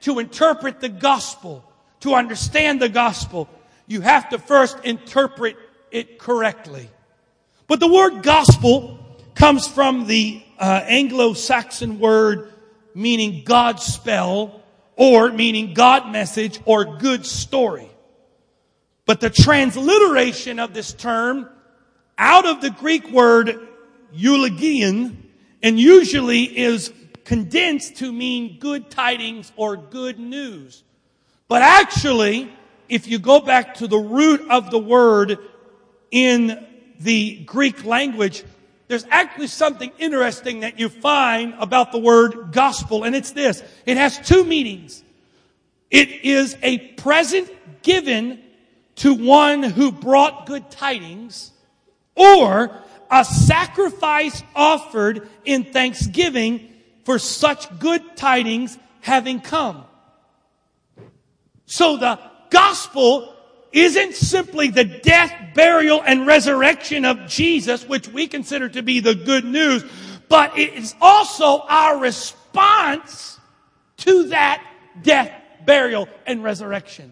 to 0.01 0.19
interpret 0.19 0.79
the 0.79 0.89
gospel, 0.89 1.63
to 2.01 2.15
understand 2.15 2.81
the 2.81 2.89
gospel, 2.89 3.49
you 3.85 4.01
have 4.01 4.29
to 4.29 4.39
first 4.39 4.79
interpret 4.83 5.57
it 5.91 6.19
correctly. 6.19 6.89
But 7.67 7.79
the 7.79 7.87
word 7.87 8.23
gospel 8.23 8.97
comes 9.35 9.67
from 9.67 10.07
the 10.07 10.41
uh, 10.59 10.83
Anglo-Saxon 10.85 11.99
word 11.99 12.51
meaning 12.93 13.43
God 13.45 13.79
spell 13.79 14.61
or 14.95 15.31
meaning 15.31 15.73
God 15.73 16.11
message 16.11 16.59
or 16.65 16.97
good 16.97 17.25
story. 17.25 17.89
But 19.05 19.21
the 19.21 19.29
transliteration 19.29 20.59
of 20.59 20.73
this 20.73 20.91
term 20.93 21.47
out 22.17 22.45
of 22.45 22.61
the 22.61 22.71
Greek 22.71 23.09
word 23.11 23.67
eulogion 24.11 25.29
and 25.61 25.79
usually 25.79 26.43
is 26.43 26.91
condensed 27.23 27.97
to 27.97 28.11
mean 28.11 28.57
good 28.59 28.89
tidings 28.89 29.51
or 29.55 29.77
good 29.77 30.17
news. 30.17 30.83
But 31.47 31.61
actually, 31.61 32.51
if 32.89 33.07
you 33.07 33.19
go 33.19 33.39
back 33.39 33.75
to 33.75 33.87
the 33.87 33.97
root 33.97 34.49
of 34.49 34.71
the 34.71 34.79
word 34.79 35.37
in 36.09 36.65
the 36.99 37.43
Greek 37.45 37.85
language, 37.85 38.43
there's 38.87 39.05
actually 39.09 39.47
something 39.47 39.91
interesting 39.99 40.61
that 40.61 40.79
you 40.79 40.89
find 40.89 41.53
about 41.59 41.91
the 41.91 41.97
word 41.97 42.51
gospel, 42.51 43.03
and 43.03 43.15
it's 43.15 43.31
this. 43.31 43.61
It 43.85 43.97
has 43.97 44.17
two 44.19 44.43
meanings. 44.45 45.03
It 45.91 46.09
is 46.09 46.57
a 46.61 46.77
present 46.77 47.49
given 47.81 48.41
to 48.97 49.13
one 49.13 49.63
who 49.63 49.91
brought 49.91 50.45
good 50.45 50.69
tidings, 50.71 51.51
or 52.15 52.71
a 53.11 53.25
sacrifice 53.25 54.41
offered 54.55 55.29
in 55.45 55.65
thanksgiving 55.65 56.73
for 57.05 57.19
such 57.19 57.79
good 57.79 58.17
tidings 58.17 58.77
having 59.01 59.39
come. 59.39 59.85
So 61.65 61.97
the 61.97 62.19
gospel 62.49 63.33
isn't 63.71 64.15
simply 64.15 64.69
the 64.69 64.83
death, 64.83 65.33
burial, 65.57 66.03
and 66.05 66.27
resurrection 66.27 67.03
of 67.03 67.27
Jesus, 67.27 67.83
which 67.89 68.07
we 68.07 68.27
consider 68.27 68.69
to 68.69 68.83
be 68.83 68.99
the 68.99 69.15
good 69.15 69.43
news, 69.43 69.83
but 70.29 70.57
it 70.57 70.75
is 70.75 70.93
also 71.01 71.61
our 71.67 71.97
response 71.97 73.39
to 73.97 74.27
that 74.29 74.63
death, 75.01 75.31
burial, 75.65 76.07
and 76.27 76.43
resurrection. 76.43 77.11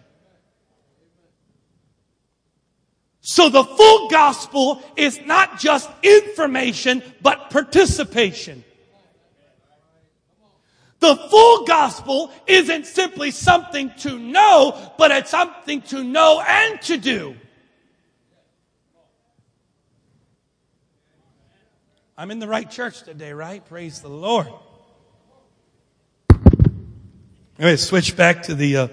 So 3.20 3.48
the 3.48 3.64
full 3.64 4.08
gospel 4.10 4.80
is 4.94 5.20
not 5.26 5.58
just 5.58 5.90
information, 6.04 7.02
but 7.20 7.50
participation. 7.50 8.62
The 11.00 11.16
full 11.16 11.64
gospel 11.64 12.30
isn't 12.46 12.86
simply 12.86 13.32
something 13.32 13.90
to 13.98 14.16
know, 14.16 14.92
but 14.96 15.10
it's 15.10 15.30
something 15.30 15.82
to 15.82 16.04
know 16.04 16.40
and 16.46 16.80
to 16.82 16.96
do. 16.96 17.34
I'm 22.18 22.30
in 22.30 22.38
the 22.38 22.48
right 22.48 22.70
church 22.70 23.02
today, 23.02 23.34
right? 23.34 23.62
Praise 23.66 24.00
the 24.00 24.08
Lord. 24.08 24.48
Anyway, 27.58 27.76
switch 27.76 28.16
back 28.16 28.44
to 28.44 28.54
the, 28.54 28.76
uh, 28.76 28.88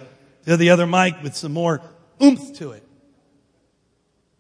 to 0.45 0.57
the 0.57 0.71
other 0.71 0.85
mic 0.85 1.23
with 1.23 1.33
some 1.33 1.53
more 1.53 1.79
oomph 2.21 2.57
to 2.57 2.71
it. 2.71 2.83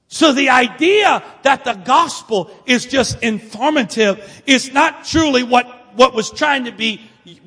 So 0.09 0.33
the 0.33 0.49
idea 0.49 1.23
that 1.43 1.63
the 1.63 1.75
gospel 1.75 2.51
is 2.65 2.85
just 2.85 3.23
informative 3.23 4.43
is 4.45 4.73
not 4.73 5.05
truly 5.05 5.43
what, 5.43 5.95
what 5.95 6.13
was 6.13 6.29
trying 6.29 6.65
to 6.65 6.71
be 6.71 7.01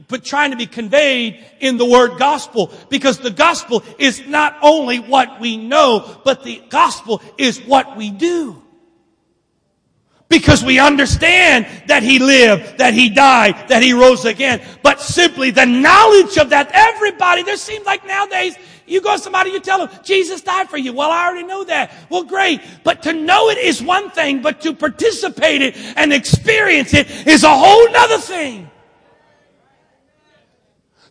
but 0.08 0.24
trying 0.24 0.52
to 0.52 0.56
be 0.56 0.66
conveyed 0.66 1.44
in 1.60 1.76
the 1.76 1.84
word 1.84 2.18
gospel 2.18 2.72
because 2.88 3.18
the 3.18 3.30
gospel 3.30 3.82
is 3.98 4.26
not 4.26 4.56
only 4.62 5.00
what 5.00 5.38
we 5.38 5.58
know, 5.58 6.18
but 6.24 6.44
the 6.44 6.62
gospel 6.70 7.20
is 7.36 7.60
what 7.60 7.94
we 7.96 8.10
do. 8.10 8.62
Because 10.28 10.64
we 10.64 10.80
understand 10.80 11.66
that 11.86 12.02
he 12.02 12.18
lived, 12.18 12.78
that 12.78 12.94
he 12.94 13.08
died, 13.08 13.68
that 13.68 13.82
he 13.82 13.92
rose 13.92 14.24
again. 14.24 14.60
But 14.82 15.00
simply 15.00 15.52
the 15.52 15.64
knowledge 15.64 16.36
of 16.36 16.50
that, 16.50 16.70
everybody, 16.72 17.44
there 17.44 17.56
seems 17.56 17.86
like 17.86 18.04
nowadays, 18.04 18.56
you 18.86 19.00
go 19.00 19.16
to 19.16 19.22
somebody, 19.22 19.50
you 19.50 19.60
tell 19.60 19.86
them, 19.86 19.98
Jesus 20.04 20.40
died 20.40 20.68
for 20.68 20.78
you. 20.78 20.92
Well, 20.92 21.10
I 21.10 21.26
already 21.26 21.46
know 21.46 21.64
that. 21.64 21.92
Well, 22.08 22.24
great. 22.24 22.60
But 22.82 23.02
to 23.04 23.12
know 23.12 23.50
it 23.50 23.58
is 23.58 23.82
one 23.82 24.10
thing, 24.10 24.42
but 24.42 24.60
to 24.62 24.74
participate 24.74 25.62
it 25.62 25.76
and 25.96 26.12
experience 26.12 26.94
it 26.94 27.08
is 27.26 27.44
a 27.44 27.56
whole 27.56 27.90
nother 27.90 28.18
thing. 28.18 28.70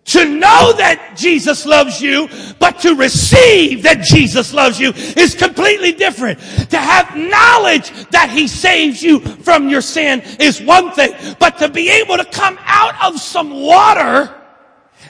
To 0.06 0.24
know 0.24 0.72
that 0.74 1.16
Jesus 1.18 1.66
loves 1.66 2.00
you, 2.00 2.30
but 2.60 2.80
to 2.82 2.94
receive 2.94 3.84
that 3.84 4.02
Jesus 4.02 4.54
loves 4.54 4.80
you 4.80 4.92
is 4.92 5.34
completely 5.34 5.94
different. 5.94 6.40
To 6.70 6.78
have 6.78 7.16
knowledge 7.16 7.90
that 8.12 8.30
He 8.30 8.48
saves 8.48 9.02
you 9.02 9.20
from 9.20 9.68
your 9.68 9.82
sin 9.82 10.22
is 10.40 10.62
one 10.62 10.92
thing, 10.92 11.36
but 11.40 11.58
to 11.58 11.70
be 11.70 11.90
able 11.90 12.18
to 12.18 12.26
come 12.26 12.60
out 12.66 12.94
of 13.04 13.20
some 13.20 13.50
water 13.50 14.32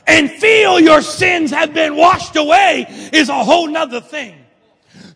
and 0.08 0.32
feel 0.32 0.80
your 0.80 1.02
sins 1.02 1.52
have 1.52 1.74
been 1.74 1.98
washed 1.98 2.38
away 2.38 2.86
is 3.12 3.28
a 3.28 3.44
whole 3.44 3.68
nother 3.68 4.00
thing. 4.00 4.36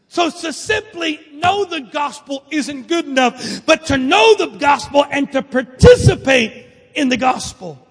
So 0.09 0.29
to 0.29 0.51
simply 0.51 1.21
know 1.31 1.63
the 1.63 1.81
gospel 1.81 2.43
isn't 2.51 2.89
good 2.89 3.05
enough, 3.05 3.65
but 3.65 3.85
to 3.85 3.97
know 3.97 4.35
the 4.35 4.57
gospel 4.57 5.05
and 5.09 5.31
to 5.31 5.41
participate 5.41 6.65
in 6.95 7.07
the 7.07 7.17
gospel 7.17 7.85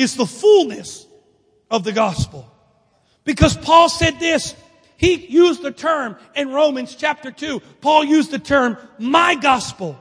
is 0.00 0.16
the 0.16 0.24
fullness 0.24 1.06
of 1.70 1.84
the 1.84 1.92
gospel. 1.92 2.50
Because 3.24 3.54
Paul 3.54 3.90
said 3.90 4.18
this, 4.18 4.54
he 4.96 5.26
used 5.26 5.62
the 5.62 5.72
term 5.72 6.16
in 6.34 6.50
Romans 6.50 6.96
chapter 6.96 7.30
2. 7.30 7.60
Paul 7.82 8.04
used 8.04 8.30
the 8.30 8.38
term, 8.38 8.78
my 8.98 9.34
gospel. 9.34 9.98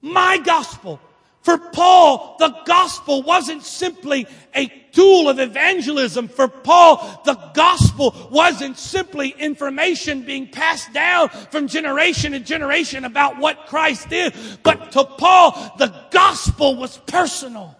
My 0.00 0.38
gospel. 0.38 1.00
For 1.42 1.58
Paul, 1.58 2.36
the 2.38 2.56
gospel 2.64 3.22
wasn't 3.22 3.64
simply 3.64 4.26
a 4.54 4.68
tool 4.92 5.28
of 5.28 5.40
evangelism. 5.40 6.28
For 6.28 6.46
Paul, 6.46 7.22
the 7.24 7.34
gospel 7.54 8.28
wasn't 8.30 8.78
simply 8.78 9.30
information 9.30 10.22
being 10.22 10.48
passed 10.48 10.92
down 10.92 11.28
from 11.28 11.66
generation 11.66 12.32
to 12.32 12.40
generation 12.40 13.04
about 13.04 13.38
what 13.38 13.66
Christ 13.66 14.08
did. 14.10 14.32
But 14.62 14.92
to 14.92 15.04
Paul, 15.04 15.74
the 15.78 15.92
gospel 16.10 16.76
was 16.76 16.98
personal 16.98 17.75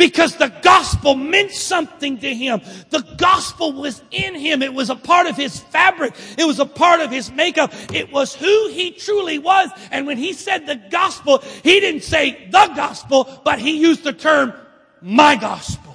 because 0.00 0.34
the 0.36 0.48
gospel 0.62 1.14
meant 1.14 1.50
something 1.50 2.16
to 2.16 2.34
him. 2.34 2.62
The 2.88 3.02
gospel 3.18 3.74
was 3.74 4.02
in 4.10 4.34
him. 4.34 4.62
It 4.62 4.72
was 4.72 4.88
a 4.88 4.96
part 4.96 5.26
of 5.26 5.36
his 5.36 5.60
fabric. 5.60 6.14
It 6.38 6.46
was 6.46 6.58
a 6.58 6.64
part 6.64 7.00
of 7.00 7.10
his 7.10 7.30
makeup. 7.30 7.70
It 7.92 8.10
was 8.10 8.34
who 8.34 8.68
he 8.70 8.92
truly 8.92 9.38
was. 9.38 9.68
And 9.90 10.06
when 10.06 10.16
he 10.16 10.32
said 10.32 10.66
the 10.66 10.76
gospel, 10.76 11.40
he 11.62 11.80
didn't 11.80 12.04
say 12.04 12.48
the 12.50 12.72
gospel, 12.74 13.42
but 13.44 13.58
he 13.58 13.78
used 13.78 14.02
the 14.02 14.14
term 14.14 14.54
my 15.02 15.36
gospel. 15.36 15.89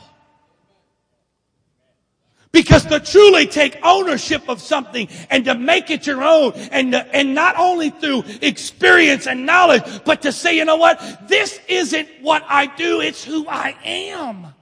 Because 2.56 2.86
to 2.86 3.02
truly 3.02 3.48
take 3.48 3.78
ownership 3.84 4.48
of 4.48 4.62
something 4.62 5.10
and 5.30 5.44
to 5.44 5.56
make 5.56 5.90
it 5.92 6.08
your 6.08 6.24
own 6.24 6.54
and, 6.72 6.94
to, 6.94 7.06
and 7.14 7.36
not 7.36 7.60
only 7.60 7.90
through 7.90 8.24
experience 8.42 9.28
and 9.28 9.46
knowledge, 9.46 9.84
but 10.06 10.22
to 10.22 10.32
say, 10.32 10.56
you 10.56 10.64
know 10.64 10.78
what? 10.78 11.28
This 11.28 11.60
isn't 11.68 12.08
what 12.22 12.46
I 12.48 12.68
do. 12.68 13.02
It's 13.02 13.26
who 13.26 13.46
I 13.46 13.76
am. 13.84 14.54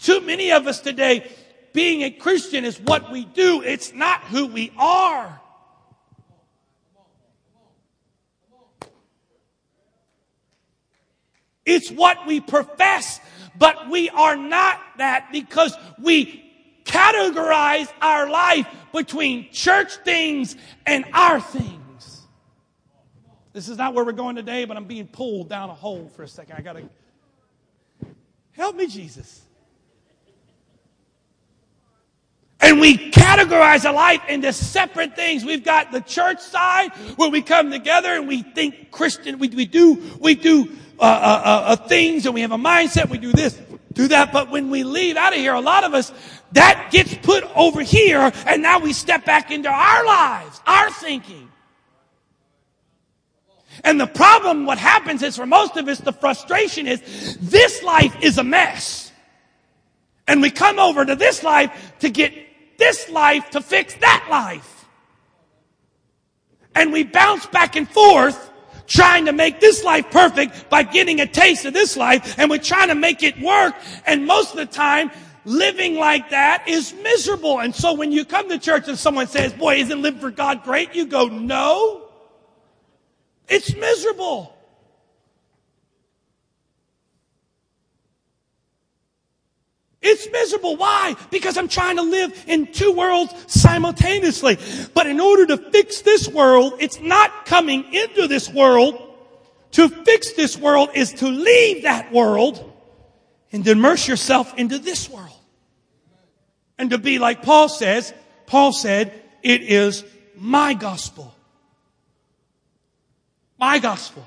Too 0.00 0.22
many 0.22 0.52
of 0.52 0.66
us 0.66 0.80
today, 0.80 1.30
being 1.74 2.00
a 2.02 2.10
Christian 2.10 2.64
is 2.64 2.80
what 2.80 3.12
we 3.12 3.26
do. 3.26 3.60
It's 3.60 3.92
not 3.92 4.22
who 4.22 4.46
we 4.46 4.72
are. 4.78 5.38
It's 11.66 11.90
what 11.90 12.26
we 12.26 12.40
profess, 12.40 13.20
but 13.58 13.90
we 13.90 14.08
are 14.08 14.36
not 14.36 14.80
that 14.96 15.28
because 15.30 15.76
we 16.00 16.47
categorize 16.88 17.92
our 18.00 18.28
life 18.28 18.66
between 18.92 19.50
church 19.52 19.94
things 19.98 20.56
and 20.86 21.04
our 21.12 21.40
things. 21.40 22.22
This 23.52 23.68
is 23.68 23.76
not 23.76 23.94
where 23.94 24.04
we're 24.04 24.12
going 24.12 24.36
today, 24.36 24.64
but 24.64 24.76
I'm 24.76 24.84
being 24.84 25.06
pulled 25.06 25.48
down 25.48 25.70
a 25.70 25.74
hole 25.74 26.10
for 26.16 26.22
a 26.22 26.28
second. 26.28 26.56
I 26.56 26.62
got 26.62 26.74
to 26.74 26.88
help 28.52 28.76
me, 28.76 28.86
Jesus. 28.86 29.42
And 32.60 32.80
we 32.80 33.10
categorize 33.10 33.84
our 33.84 33.94
life 33.94 34.22
into 34.28 34.52
separate 34.52 35.14
things. 35.14 35.44
We've 35.44 35.64
got 35.64 35.92
the 35.92 36.00
church 36.00 36.40
side 36.40 36.90
where 37.16 37.30
we 37.30 37.40
come 37.40 37.70
together 37.70 38.08
and 38.08 38.26
we 38.26 38.42
think 38.42 38.90
Christian, 38.90 39.38
we, 39.38 39.48
we 39.48 39.64
do, 39.64 40.02
we 40.18 40.34
do 40.34 40.68
uh, 40.98 41.02
uh, 41.02 41.06
uh, 41.06 41.62
uh 41.66 41.76
things 41.76 42.26
and 42.26 42.34
we 42.34 42.40
have 42.40 42.50
a 42.50 42.56
mindset, 42.56 43.08
we 43.10 43.18
do 43.18 43.30
this, 43.32 43.60
do 43.98 44.08
that. 44.08 44.32
But 44.32 44.48
when 44.48 44.70
we 44.70 44.84
leave 44.84 45.16
out 45.16 45.32
of 45.32 45.40
here, 45.40 45.54
a 45.54 45.60
lot 45.60 45.82
of 45.82 45.92
us 45.92 46.12
that 46.52 46.90
gets 46.92 47.14
put 47.16 47.42
over 47.56 47.82
here, 47.82 48.32
and 48.46 48.62
now 48.62 48.78
we 48.78 48.92
step 48.92 49.24
back 49.24 49.50
into 49.50 49.68
our 49.68 50.06
lives, 50.06 50.60
our 50.66 50.88
thinking. 50.90 51.50
And 53.82 54.00
the 54.00 54.06
problem, 54.06 54.66
what 54.66 54.78
happens 54.78 55.22
is 55.24 55.36
for 55.36 55.46
most 55.46 55.76
of 55.76 55.88
us, 55.88 55.98
the 55.98 56.12
frustration 56.12 56.86
is 56.86 57.36
this 57.40 57.82
life 57.82 58.16
is 58.22 58.38
a 58.38 58.44
mess. 58.44 59.10
And 60.28 60.42
we 60.42 60.50
come 60.50 60.78
over 60.78 61.04
to 61.04 61.16
this 61.16 61.42
life 61.42 61.94
to 61.98 62.08
get 62.08 62.32
this 62.78 63.08
life 63.10 63.50
to 63.50 63.60
fix 63.60 63.94
that 63.94 64.28
life. 64.30 64.86
And 66.76 66.92
we 66.92 67.02
bounce 67.02 67.46
back 67.46 67.74
and 67.74 67.88
forth 67.88 68.47
trying 68.88 69.26
to 69.26 69.32
make 69.32 69.60
this 69.60 69.84
life 69.84 70.10
perfect 70.10 70.68
by 70.68 70.82
getting 70.82 71.20
a 71.20 71.26
taste 71.26 71.64
of 71.64 71.74
this 71.74 71.96
life 71.96 72.38
and 72.38 72.50
we're 72.50 72.58
trying 72.58 72.88
to 72.88 72.94
make 72.94 73.22
it 73.22 73.40
work. 73.40 73.74
And 74.06 74.26
most 74.26 74.50
of 74.50 74.56
the 74.56 74.66
time, 74.66 75.10
living 75.44 75.94
like 75.96 76.30
that 76.30 76.66
is 76.66 76.92
miserable. 77.02 77.60
And 77.60 77.74
so 77.74 77.94
when 77.94 78.10
you 78.12 78.24
come 78.24 78.48
to 78.48 78.58
church 78.58 78.88
and 78.88 78.98
someone 78.98 79.26
says, 79.28 79.52
boy, 79.52 79.76
isn't 79.76 80.02
living 80.02 80.20
for 80.20 80.30
God 80.30 80.64
great? 80.64 80.94
You 80.94 81.06
go, 81.06 81.28
no. 81.28 82.08
It's 83.48 83.74
miserable. 83.74 84.57
It's 90.00 90.30
miserable. 90.30 90.76
Why? 90.76 91.16
Because 91.30 91.56
I'm 91.56 91.68
trying 91.68 91.96
to 91.96 92.02
live 92.02 92.44
in 92.46 92.72
two 92.72 92.92
worlds 92.92 93.34
simultaneously. 93.48 94.58
But 94.94 95.06
in 95.06 95.18
order 95.18 95.46
to 95.46 95.56
fix 95.56 96.02
this 96.02 96.28
world, 96.28 96.74
it's 96.78 97.00
not 97.00 97.46
coming 97.46 97.92
into 97.92 98.28
this 98.28 98.48
world. 98.48 99.04
To 99.72 99.88
fix 99.88 100.32
this 100.32 100.56
world 100.56 100.90
is 100.94 101.12
to 101.14 101.28
leave 101.28 101.82
that 101.82 102.12
world 102.12 102.72
and 103.52 103.66
immerse 103.66 104.06
yourself 104.06 104.56
into 104.56 104.78
this 104.78 105.10
world 105.10 105.38
and 106.78 106.90
to 106.90 106.98
be 106.98 107.18
like 107.18 107.42
Paul 107.42 107.68
says, 107.68 108.14
Paul 108.46 108.72
said, 108.72 109.12
it 109.42 109.62
is 109.62 110.04
my 110.36 110.74
gospel. 110.74 111.34
My 113.58 113.78
gospel. 113.80 114.26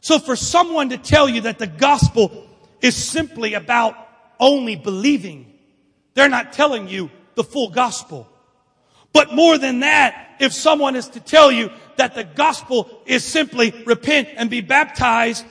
So 0.00 0.18
for 0.18 0.36
someone 0.36 0.90
to 0.90 0.98
tell 0.98 1.28
you 1.28 1.42
that 1.42 1.58
the 1.58 1.66
gospel 1.66 2.46
is 2.80 2.94
simply 2.96 3.54
about 3.54 3.96
only 4.40 4.76
believing, 4.76 5.52
they're 6.14 6.28
not 6.28 6.52
telling 6.52 6.88
you 6.88 7.10
the 7.34 7.44
full 7.44 7.70
gospel. 7.70 8.28
But 9.12 9.32
more 9.32 9.58
than 9.58 9.80
that, 9.80 10.36
if 10.40 10.52
someone 10.52 10.96
is 10.96 11.08
to 11.08 11.20
tell 11.20 11.52
you 11.52 11.70
that 11.96 12.14
the 12.14 12.24
gospel 12.24 12.90
is 13.06 13.24
simply 13.24 13.72
repent 13.86 14.28
and 14.36 14.50
be 14.50 14.60
baptized 14.60 15.44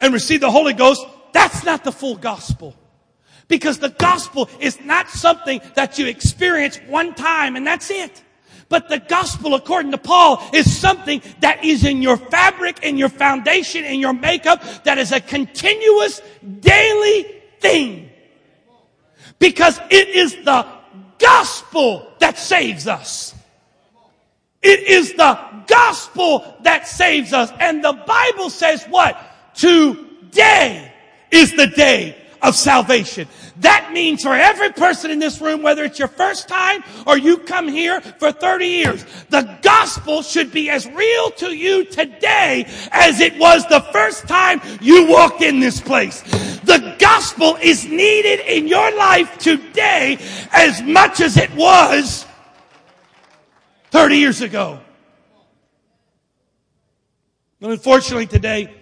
and 0.00 0.12
receive 0.12 0.40
the 0.40 0.50
Holy 0.50 0.72
Ghost, 0.72 1.06
that's 1.32 1.64
not 1.64 1.84
the 1.84 1.92
full 1.92 2.16
gospel. 2.16 2.74
Because 3.46 3.78
the 3.78 3.90
gospel 3.90 4.48
is 4.58 4.80
not 4.80 5.08
something 5.08 5.60
that 5.74 5.98
you 5.98 6.06
experience 6.06 6.78
one 6.88 7.14
time 7.14 7.56
and 7.56 7.66
that's 7.66 7.90
it. 7.90 8.22
But 8.68 8.88
the 8.88 9.00
gospel, 9.00 9.56
according 9.56 9.90
to 9.90 9.98
Paul, 9.98 10.42
is 10.52 10.78
something 10.78 11.22
that 11.40 11.64
is 11.64 11.84
in 11.84 12.02
your 12.02 12.16
fabric, 12.16 12.84
in 12.84 12.96
your 12.96 13.08
foundation, 13.08 13.84
in 13.84 13.98
your 13.98 14.12
makeup, 14.12 14.62
that 14.84 14.96
is 14.96 15.10
a 15.10 15.20
continuous 15.20 16.22
daily 16.60 17.39
thing. 17.60 18.10
Because 19.38 19.78
it 19.90 20.08
is 20.08 20.36
the 20.44 20.66
gospel 21.18 22.12
that 22.18 22.38
saves 22.38 22.86
us. 22.86 23.34
It 24.62 24.80
is 24.80 25.14
the 25.14 25.38
gospel 25.66 26.56
that 26.62 26.86
saves 26.86 27.32
us. 27.32 27.50
And 27.58 27.82
the 27.82 27.92
Bible 27.92 28.50
says 28.50 28.84
what? 28.84 29.18
Today 29.54 30.92
is 31.30 31.54
the 31.56 31.66
day 31.68 32.16
of 32.42 32.56
salvation. 32.56 33.28
That 33.58 33.90
means 33.92 34.22
for 34.22 34.34
every 34.34 34.70
person 34.72 35.10
in 35.10 35.18
this 35.18 35.40
room, 35.40 35.62
whether 35.62 35.84
it's 35.84 35.98
your 35.98 36.08
first 36.08 36.48
time 36.48 36.82
or 37.06 37.18
you 37.18 37.38
come 37.38 37.68
here 37.68 38.00
for 38.00 38.32
30 38.32 38.66
years, 38.66 39.04
the 39.28 39.58
gospel 39.62 40.22
should 40.22 40.52
be 40.52 40.70
as 40.70 40.86
real 40.86 41.30
to 41.32 41.54
you 41.54 41.84
today 41.84 42.66
as 42.90 43.20
it 43.20 43.38
was 43.38 43.66
the 43.66 43.80
first 43.92 44.26
time 44.26 44.60
you 44.80 45.06
walked 45.06 45.42
in 45.42 45.60
this 45.60 45.80
place. 45.80 46.22
The 46.62 46.96
gospel 46.98 47.56
is 47.60 47.86
needed 47.86 48.40
in 48.40 48.68
your 48.68 48.96
life 48.96 49.38
today 49.38 50.18
as 50.52 50.82
much 50.82 51.20
as 51.20 51.36
it 51.36 51.54
was 51.54 52.26
30 53.90 54.16
years 54.16 54.40
ago. 54.40 54.80
But 57.60 57.72
unfortunately 57.72 58.26
today, 58.26 58.74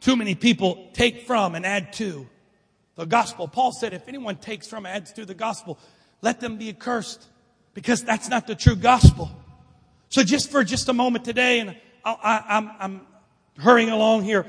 too 0.00 0.16
many 0.16 0.34
people 0.34 0.88
take 0.92 1.26
from 1.26 1.54
and 1.54 1.66
add 1.66 1.92
to 1.94 2.26
the 2.96 3.06
gospel. 3.06 3.48
Paul 3.48 3.72
said, 3.72 3.92
if 3.92 4.08
anyone 4.08 4.36
takes 4.36 4.66
from 4.66 4.86
adds 4.86 5.12
to 5.14 5.24
the 5.24 5.34
gospel, 5.34 5.78
let 6.22 6.40
them 6.40 6.56
be 6.56 6.68
accursed 6.68 7.26
because 7.74 8.04
that's 8.04 8.28
not 8.28 8.46
the 8.46 8.54
true 8.54 8.76
gospel. 8.76 9.30
So 10.08 10.22
just 10.22 10.50
for 10.50 10.62
just 10.62 10.88
a 10.88 10.92
moment 10.92 11.24
today, 11.24 11.60
and 11.60 11.76
I, 12.04 12.70
am 12.80 13.00
hurrying 13.58 13.90
along 13.90 14.24
here. 14.24 14.46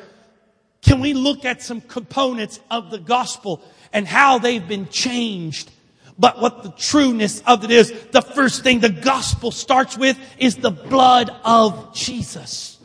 can 0.81 0.99
we 0.99 1.13
look 1.13 1.45
at 1.45 1.61
some 1.61 1.81
components 1.81 2.59
of 2.69 2.91
the 2.91 2.99
gospel 2.99 3.63
and 3.91 4.07
how 4.07 4.37
they've 4.37 4.67
been 4.67 4.87
changed? 4.89 5.71
But 6.17 6.39
what 6.39 6.63
the 6.63 6.69
trueness 6.69 7.41
of 7.45 7.63
it 7.63 7.71
is, 7.71 7.91
the 8.11 8.21
first 8.21 8.63
thing 8.63 8.79
the 8.79 8.89
gospel 8.89 9.51
starts 9.51 9.97
with 9.97 10.17
is 10.37 10.55
the 10.55 10.71
blood 10.71 11.29
of 11.43 11.93
Jesus. 11.93 12.79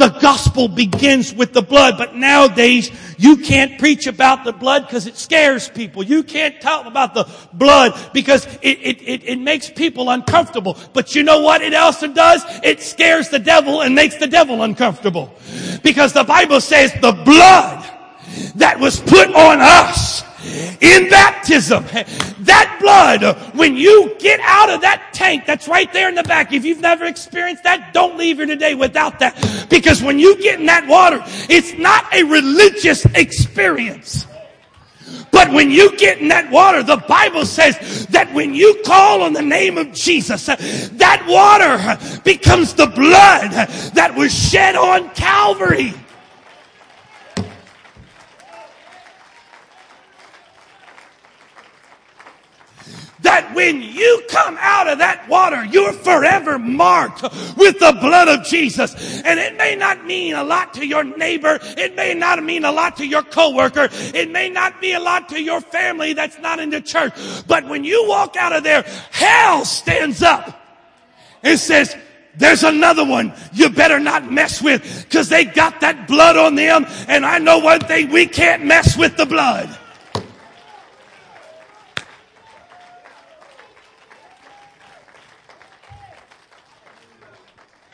The 0.00 0.08
gospel 0.18 0.66
begins 0.66 1.34
with 1.34 1.52
the 1.52 1.60
blood, 1.60 1.98
but 1.98 2.16
nowadays 2.16 2.90
you 3.18 3.36
can't 3.36 3.78
preach 3.78 4.06
about 4.06 4.44
the 4.44 4.52
blood 4.52 4.86
because 4.86 5.06
it 5.06 5.18
scares 5.18 5.68
people. 5.68 6.02
You 6.02 6.22
can't 6.22 6.58
talk 6.58 6.86
about 6.86 7.12
the 7.12 7.28
blood 7.52 7.92
because 8.14 8.46
it, 8.62 8.78
it, 8.80 9.02
it, 9.02 9.24
it, 9.24 9.38
makes 9.38 9.68
people 9.68 10.08
uncomfortable. 10.08 10.78
But 10.94 11.14
you 11.14 11.22
know 11.22 11.42
what 11.42 11.60
it 11.60 11.74
also 11.74 12.08
does? 12.08 12.42
It 12.64 12.80
scares 12.80 13.28
the 13.28 13.38
devil 13.38 13.82
and 13.82 13.94
makes 13.94 14.16
the 14.16 14.26
devil 14.26 14.62
uncomfortable. 14.62 15.34
Because 15.82 16.14
the 16.14 16.24
Bible 16.24 16.62
says 16.62 16.94
the 17.02 17.12
blood 17.12 17.84
that 18.54 18.80
was 18.80 19.00
put 19.00 19.28
on 19.34 19.58
us 19.60 20.22
in 20.80 21.10
baptism. 21.10 21.84
That 22.44 22.69
blood, 22.80 23.22
when 23.54 23.76
you 23.76 24.16
get 24.18 24.40
out 24.40 24.70
of 24.70 24.80
that 24.80 25.10
tank 25.12 25.46
that's 25.46 25.68
right 25.68 25.92
there 25.92 26.08
in 26.08 26.14
the 26.14 26.22
back, 26.22 26.52
if 26.52 26.64
you've 26.64 26.80
never 26.80 27.04
experienced 27.04 27.62
that, 27.64 27.92
don't 27.92 28.16
leave 28.16 28.38
here 28.38 28.46
today 28.46 28.74
without 28.74 29.18
that. 29.20 29.66
Because 29.70 30.02
when 30.02 30.18
you 30.18 30.40
get 30.42 30.58
in 30.58 30.66
that 30.66 30.86
water, 30.86 31.22
it's 31.48 31.78
not 31.78 32.12
a 32.12 32.24
religious 32.24 33.04
experience. 33.14 34.26
But 35.32 35.52
when 35.52 35.70
you 35.70 35.96
get 35.96 36.18
in 36.18 36.28
that 36.28 36.50
water, 36.50 36.82
the 36.82 36.96
Bible 36.96 37.46
says 37.46 38.06
that 38.08 38.32
when 38.34 38.54
you 38.54 38.82
call 38.84 39.22
on 39.22 39.32
the 39.32 39.42
name 39.42 39.78
of 39.78 39.92
Jesus, 39.92 40.46
that 40.46 41.24
water 41.28 42.20
becomes 42.22 42.74
the 42.74 42.86
blood 42.86 43.50
that 43.94 44.14
was 44.16 44.32
shed 44.32 44.76
on 44.76 45.10
Calvary. 45.10 45.94
That 53.22 53.54
when 53.54 53.82
you 53.82 54.22
come 54.28 54.56
out 54.60 54.88
of 54.88 54.98
that 54.98 55.28
water, 55.28 55.64
you're 55.66 55.92
forever 55.92 56.58
marked 56.58 57.22
with 57.56 57.78
the 57.78 57.96
blood 58.00 58.28
of 58.28 58.44
Jesus. 58.44 59.22
And 59.22 59.38
it 59.38 59.56
may 59.56 59.76
not 59.76 60.06
mean 60.06 60.34
a 60.34 60.44
lot 60.44 60.74
to 60.74 60.86
your 60.86 61.04
neighbor. 61.04 61.58
It 61.62 61.96
may 61.96 62.14
not 62.14 62.42
mean 62.42 62.64
a 62.64 62.72
lot 62.72 62.96
to 62.96 63.06
your 63.06 63.22
coworker. 63.22 63.88
It 63.92 64.30
may 64.30 64.48
not 64.48 64.80
be 64.80 64.92
a 64.92 65.00
lot 65.00 65.28
to 65.30 65.42
your 65.42 65.60
family 65.60 66.12
that's 66.12 66.38
not 66.38 66.60
in 66.60 66.70
the 66.70 66.80
church. 66.80 67.12
But 67.46 67.66
when 67.66 67.84
you 67.84 68.06
walk 68.08 68.36
out 68.36 68.52
of 68.52 68.62
there, 68.62 68.82
hell 69.10 69.64
stands 69.64 70.22
up 70.22 70.56
and 71.42 71.58
says, 71.58 71.96
there's 72.36 72.62
another 72.62 73.04
one 73.04 73.32
you 73.52 73.68
better 73.68 73.98
not 73.98 74.30
mess 74.30 74.62
with 74.62 75.06
because 75.08 75.28
they 75.28 75.44
got 75.44 75.80
that 75.80 76.06
blood 76.06 76.36
on 76.36 76.54
them. 76.54 76.86
And 77.08 77.26
I 77.26 77.38
know 77.38 77.58
one 77.58 77.80
thing, 77.80 78.10
we 78.10 78.26
can't 78.26 78.64
mess 78.64 78.96
with 78.96 79.16
the 79.16 79.26
blood. 79.26 79.76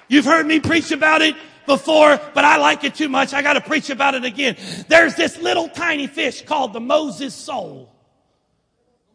You've 0.09 0.25
heard 0.25 0.47
me 0.47 0.61
preach 0.61 0.91
about 0.91 1.23
it 1.23 1.35
before, 1.67 2.21
but 2.35 2.45
I 2.45 2.59
like 2.59 2.85
it 2.85 2.95
too 2.95 3.09
much. 3.09 3.35
I 3.35 3.43
got 3.43 3.55
to 3.55 3.61
preach 3.61 3.91
about 3.91 4.15
it 4.15 4.25
again. 4.25 4.57
There's 4.89 5.15
this 5.15 5.39
little 5.39 5.69
tiny 5.69 6.07
fish 6.07 6.43
called 6.43 6.73
the 6.73 6.81
Moses 6.81 7.35
sole. 7.35 7.93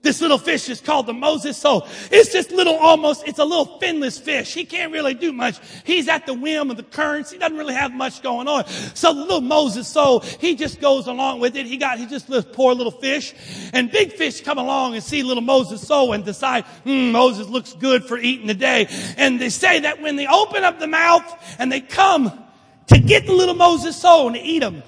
This 0.02 0.20
little 0.20 0.40
fish 0.40 0.68
is 0.68 0.82
called 0.82 1.06
the 1.06 1.14
Moses 1.14 1.58
sole. 1.58 1.88
It's 2.10 2.34
just 2.34 2.52
little 2.52 2.76
almost, 2.76 3.28
it's 3.28 3.38
a 3.38 3.46
little 3.46 3.78
finless 3.80 4.20
fish. 4.20 4.52
He 4.52 4.66
can't 4.66 4.92
really 4.92 5.14
do 5.14 5.32
much. 5.32 5.60
He's 5.84 6.08
at 6.08 6.26
the 6.26 6.34
whim 6.34 6.72
of 6.72 6.78
the 6.78 6.84
currents. 6.84 7.32
He 7.32 7.38
doesn't 7.38 7.58
really 7.58 7.76
have 7.76 7.94
much 7.94 8.24
going 8.24 8.48
on. 8.48 8.66
So 8.96 9.14
the 9.14 9.22
little 9.22 9.42
Moses 9.42 9.88
sole, 9.88 10.22
he 10.22 10.56
just 10.56 10.82
goes 10.82 11.06
along 11.06 11.40
with 11.40 11.56
it. 11.56 11.68
He 11.68 11.78
got, 11.78 12.00
he 12.00 12.08
just 12.08 12.28
this 12.28 12.46
poor 12.52 12.74
little 12.74 12.92
fish. 12.92 13.36
And 13.74 13.92
big 13.92 14.14
fish 14.14 14.42
come 14.42 14.58
along 14.58 14.96
and 14.96 15.04
see 15.04 15.22
little 15.22 15.44
Moses 15.44 15.86
sole 15.88 16.14
and 16.14 16.26
decide, 16.26 16.66
hmm, 16.84 17.12
Moses 17.12 17.48
looks 17.48 17.74
good 17.74 18.04
for 18.04 18.18
eating 18.18 18.48
today. 18.48 18.88
And 19.18 19.40
they 19.40 19.50
say 19.50 19.82
that 19.82 20.02
when 20.02 20.16
they 20.16 20.26
open 20.26 20.64
up 20.64 20.80
the 20.80 20.88
mouth 20.88 21.56
and 21.60 21.72
they 21.72 21.82
come 21.82 22.44
to 22.88 23.00
get 23.00 23.28
the 23.28 23.34
little 23.34 23.56
Moses 23.56 23.96
sole 23.96 24.30
and 24.30 24.38
eat 24.38 24.60
them, 24.60 24.82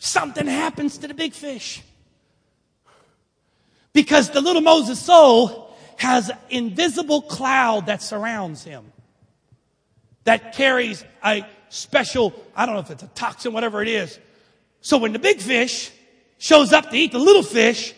something 0.00 0.48
happens 0.48 0.98
to 0.98 1.06
the 1.06 1.14
big 1.14 1.34
fish. 1.34 1.82
Because 3.92 4.30
the 4.30 4.40
little 4.40 4.62
Moses 4.62 5.00
sole 5.00 5.76
has 5.96 6.30
invisible 6.50 7.22
cloud 7.22 7.86
that 7.86 8.02
surrounds 8.02 8.62
him. 8.64 8.92
That 10.24 10.54
carries 10.54 11.04
a 11.24 11.44
special, 11.68 12.34
I 12.54 12.66
don't 12.66 12.74
know 12.74 12.80
if 12.80 12.90
it's 12.90 13.02
a 13.02 13.08
toxin, 13.08 13.52
whatever 13.52 13.82
it 13.82 13.88
is. 13.88 14.18
So 14.80 14.98
when 14.98 15.12
the 15.12 15.18
big 15.18 15.40
fish 15.40 15.90
shows 16.38 16.72
up 16.72 16.90
to 16.90 16.96
eat 16.96 17.12
the 17.12 17.18
little 17.18 17.42
fish 17.42 17.94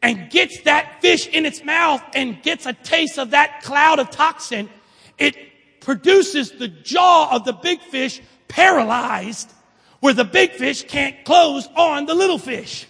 and 0.00 0.30
gets 0.30 0.62
that 0.62 1.00
fish 1.00 1.26
in 1.26 1.44
its 1.44 1.62
mouth 1.64 2.02
and 2.14 2.42
gets 2.42 2.66
a 2.66 2.72
taste 2.72 3.18
of 3.18 3.30
that 3.30 3.62
cloud 3.62 3.98
of 3.98 4.10
toxin, 4.10 4.70
it 5.18 5.36
produces 5.80 6.52
the 6.52 6.68
jaw 6.68 7.34
of 7.34 7.44
the 7.44 7.52
big 7.52 7.80
fish 7.80 8.20
paralyzed 8.46 9.52
where 10.00 10.14
the 10.14 10.24
big 10.24 10.52
fish 10.52 10.84
can't 10.84 11.24
close 11.24 11.68
on 11.76 12.06
the 12.06 12.14
little 12.14 12.38
fish. 12.38 12.86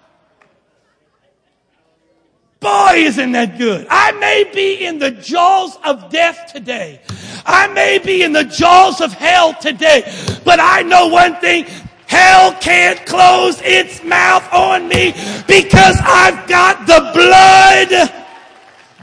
Boy, 2.59 2.93
isn't 2.95 3.31
that 3.33 3.57
good. 3.57 3.87
I 3.89 4.11
may 4.13 4.49
be 4.53 4.85
in 4.85 4.99
the 4.99 5.11
jaws 5.11 5.77
of 5.83 6.09
death 6.09 6.53
today. 6.53 7.01
I 7.45 7.67
may 7.67 7.99
be 7.99 8.23
in 8.23 8.31
the 8.31 8.45
jaws 8.45 9.01
of 9.01 9.11
hell 9.13 9.53
today, 9.55 10.03
but 10.45 10.59
I 10.61 10.81
know 10.83 11.07
one 11.07 11.35
thing. 11.37 11.65
Hell 12.07 12.53
can't 12.61 13.05
close 13.05 13.59
its 13.63 14.03
mouth 14.03 14.47
on 14.53 14.87
me 14.87 15.13
because 15.47 15.97
I've 16.03 16.47
got 16.47 16.85
the 16.85 16.99
blood, 17.11 17.89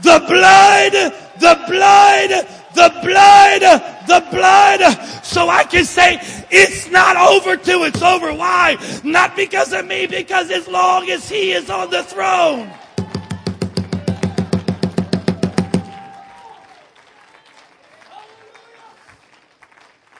the 0.01 0.25
blood, 0.27 0.93
the 1.39 1.59
blood, 1.67 2.29
the 2.73 2.89
blood, 3.03 3.90
the 4.11 4.27
blood, 4.29 4.81
so 5.23 5.47
I 5.47 5.63
can 5.63 5.85
say 5.85 6.19
it's 6.51 6.89
not 6.91 7.15
over 7.15 7.55
till 7.55 7.85
it's 7.85 8.01
over. 8.01 8.33
Why? 8.33 8.77
Not 9.05 9.37
because 9.37 9.71
of 9.71 9.87
me, 9.87 10.05
because 10.05 10.51
as 10.51 10.67
long 10.67 11.09
as 11.09 11.29
He 11.29 11.53
is 11.53 11.69
on 11.69 11.89
the 11.89 12.03
throne. 12.03 12.69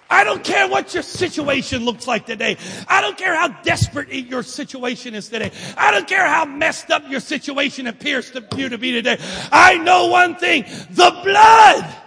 I 0.09 0.23
don't 0.23 0.43
care 0.43 0.67
what 0.67 0.93
your 0.93 1.03
situation 1.03 1.83
looks 1.83 2.05
like 2.05 2.25
today. 2.25 2.57
I 2.87 3.01
don't 3.01 3.17
care 3.17 3.35
how 3.35 3.47
desperate 3.63 4.09
your 4.09 4.43
situation 4.43 5.15
is 5.15 5.29
today. 5.29 5.51
I 5.77 5.89
don't 5.91 6.07
care 6.07 6.27
how 6.27 6.45
messed 6.45 6.91
up 6.91 7.09
your 7.09 7.21
situation 7.21 7.87
appears 7.87 8.29
to 8.31 8.45
you 8.55 8.69
to 8.69 8.77
be 8.77 8.91
today. 8.91 9.17
I 9.51 9.77
know 9.77 10.07
one 10.07 10.35
thing. 10.35 10.63
The 10.91 11.11
blood 11.23 12.00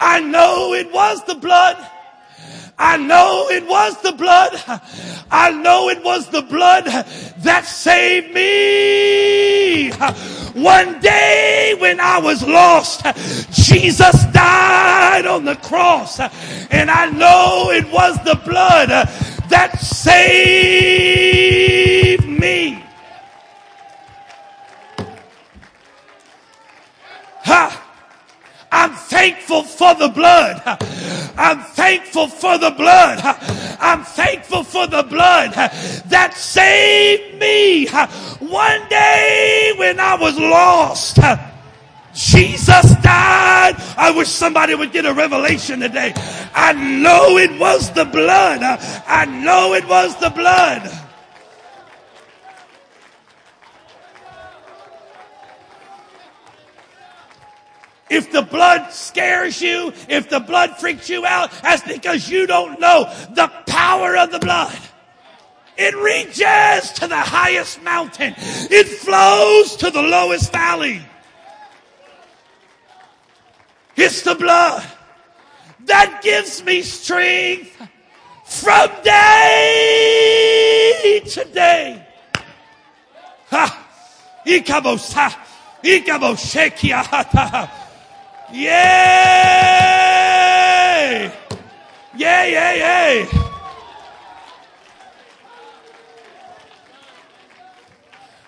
I 0.00 0.20
know 0.20 0.72
it 0.72 0.90
was 0.90 1.22
the 1.24 1.34
blood. 1.34 1.76
I 2.78 2.96
know 2.96 3.48
it 3.50 3.68
was 3.68 4.00
the 4.00 4.12
blood. 4.12 4.54
I 5.30 5.50
know 5.50 5.90
it 5.90 6.02
was 6.02 6.28
the 6.30 6.40
blood 6.40 6.86
that 6.86 7.66
saved 7.66 8.32
me. 8.32 9.90
One 10.58 10.98
day 11.00 11.76
when 11.78 12.00
I 12.00 12.18
was 12.18 12.42
lost, 12.42 13.04
Jesus 13.52 14.24
died 14.32 15.26
on 15.26 15.44
the 15.44 15.56
cross. 15.56 16.18
And 16.70 16.90
I 16.90 17.10
know 17.10 17.70
it 17.70 17.86
was 17.92 18.16
the 18.24 18.36
blood 18.46 18.88
that 19.50 19.78
saved 19.78 20.80
me. 22.26 22.82
Ha! 27.44 27.79
I'm 28.72 28.92
thankful 28.92 29.64
for 29.64 29.94
the 29.94 30.08
blood. 30.08 30.62
I'm 31.36 31.60
thankful 31.60 32.28
for 32.28 32.58
the 32.58 32.70
blood. 32.70 33.18
I'm 33.80 34.04
thankful 34.04 34.62
for 34.62 34.86
the 34.86 35.02
blood 35.02 35.52
that 35.52 36.34
saved 36.34 37.38
me. 37.40 37.88
One 38.38 38.88
day 38.88 39.72
when 39.76 39.98
I 39.98 40.16
was 40.16 40.38
lost, 40.38 41.18
Jesus 42.14 42.94
died. 43.02 43.74
I 43.96 44.12
wish 44.14 44.28
somebody 44.28 44.74
would 44.74 44.92
get 44.92 45.06
a 45.06 45.14
revelation 45.14 45.80
today. 45.80 46.12
I 46.54 46.72
know 46.72 47.38
it 47.38 47.58
was 47.58 47.90
the 47.92 48.04
blood. 48.04 48.60
I 48.62 49.24
know 49.24 49.74
it 49.74 49.88
was 49.88 50.18
the 50.20 50.30
blood. 50.30 50.90
If 58.10 58.32
the 58.32 58.42
blood 58.42 58.92
scares 58.92 59.62
you, 59.62 59.92
if 60.08 60.28
the 60.28 60.40
blood 60.40 60.76
freaks 60.78 61.08
you 61.08 61.24
out, 61.24 61.52
that's 61.62 61.84
because 61.84 62.28
you 62.28 62.48
don't 62.48 62.80
know 62.80 63.04
the 63.30 63.46
power 63.68 64.16
of 64.16 64.32
the 64.32 64.40
blood. 64.40 64.76
It 65.78 65.94
reaches 65.96 66.90
to 66.98 67.06
the 67.06 67.16
highest 67.16 67.80
mountain. 67.82 68.34
It 68.36 68.88
flows 68.88 69.76
to 69.76 69.90
the 69.90 70.02
lowest 70.02 70.52
valley. 70.52 71.00
It's 73.96 74.22
the 74.22 74.34
blood 74.34 74.84
that 75.86 76.20
gives 76.22 76.62
me 76.64 76.82
strength 76.82 77.80
from 78.44 78.90
day 79.04 81.22
to 81.24 81.44
day. 81.44 82.04
Ha! 83.50 83.86
Ikabosa. 84.44 85.36
Yay! 88.52 88.70
Yay, 92.16 92.52
yay, 92.52 92.78
yay. 92.78 93.28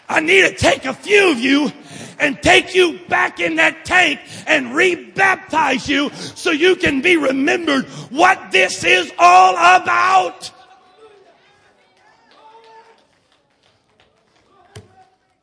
I 0.08 0.20
need 0.20 0.42
to 0.42 0.54
take 0.54 0.84
a 0.84 0.92
few 0.92 1.30
of 1.30 1.38
you 1.38 1.72
and 2.18 2.40
take 2.42 2.74
you 2.74 2.98
back 3.08 3.40
in 3.40 3.56
that 3.56 3.84
tank 3.84 4.20
and 4.46 4.66
rebaptize 4.68 5.88
you 5.88 6.10
so 6.10 6.50
you 6.50 6.76
can 6.76 7.00
be 7.00 7.16
remembered 7.16 7.86
what 8.10 8.52
this 8.52 8.84
is 8.84 9.10
all 9.18 9.54
about. 9.54 10.50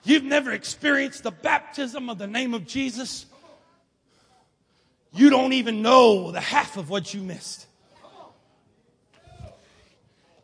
You've 0.04 0.24
never 0.24 0.52
experienced 0.52 1.24
the 1.24 1.32
baptism 1.32 2.10
of 2.10 2.18
the 2.18 2.28
name 2.28 2.54
of 2.54 2.68
Jesus. 2.68 3.26
You 5.14 5.30
don't 5.30 5.54
even 5.54 5.82
know 5.82 6.32
the 6.32 6.40
half 6.40 6.78
of 6.78 6.90
what 6.90 7.14
you 7.14 7.22
missed. 7.22 7.66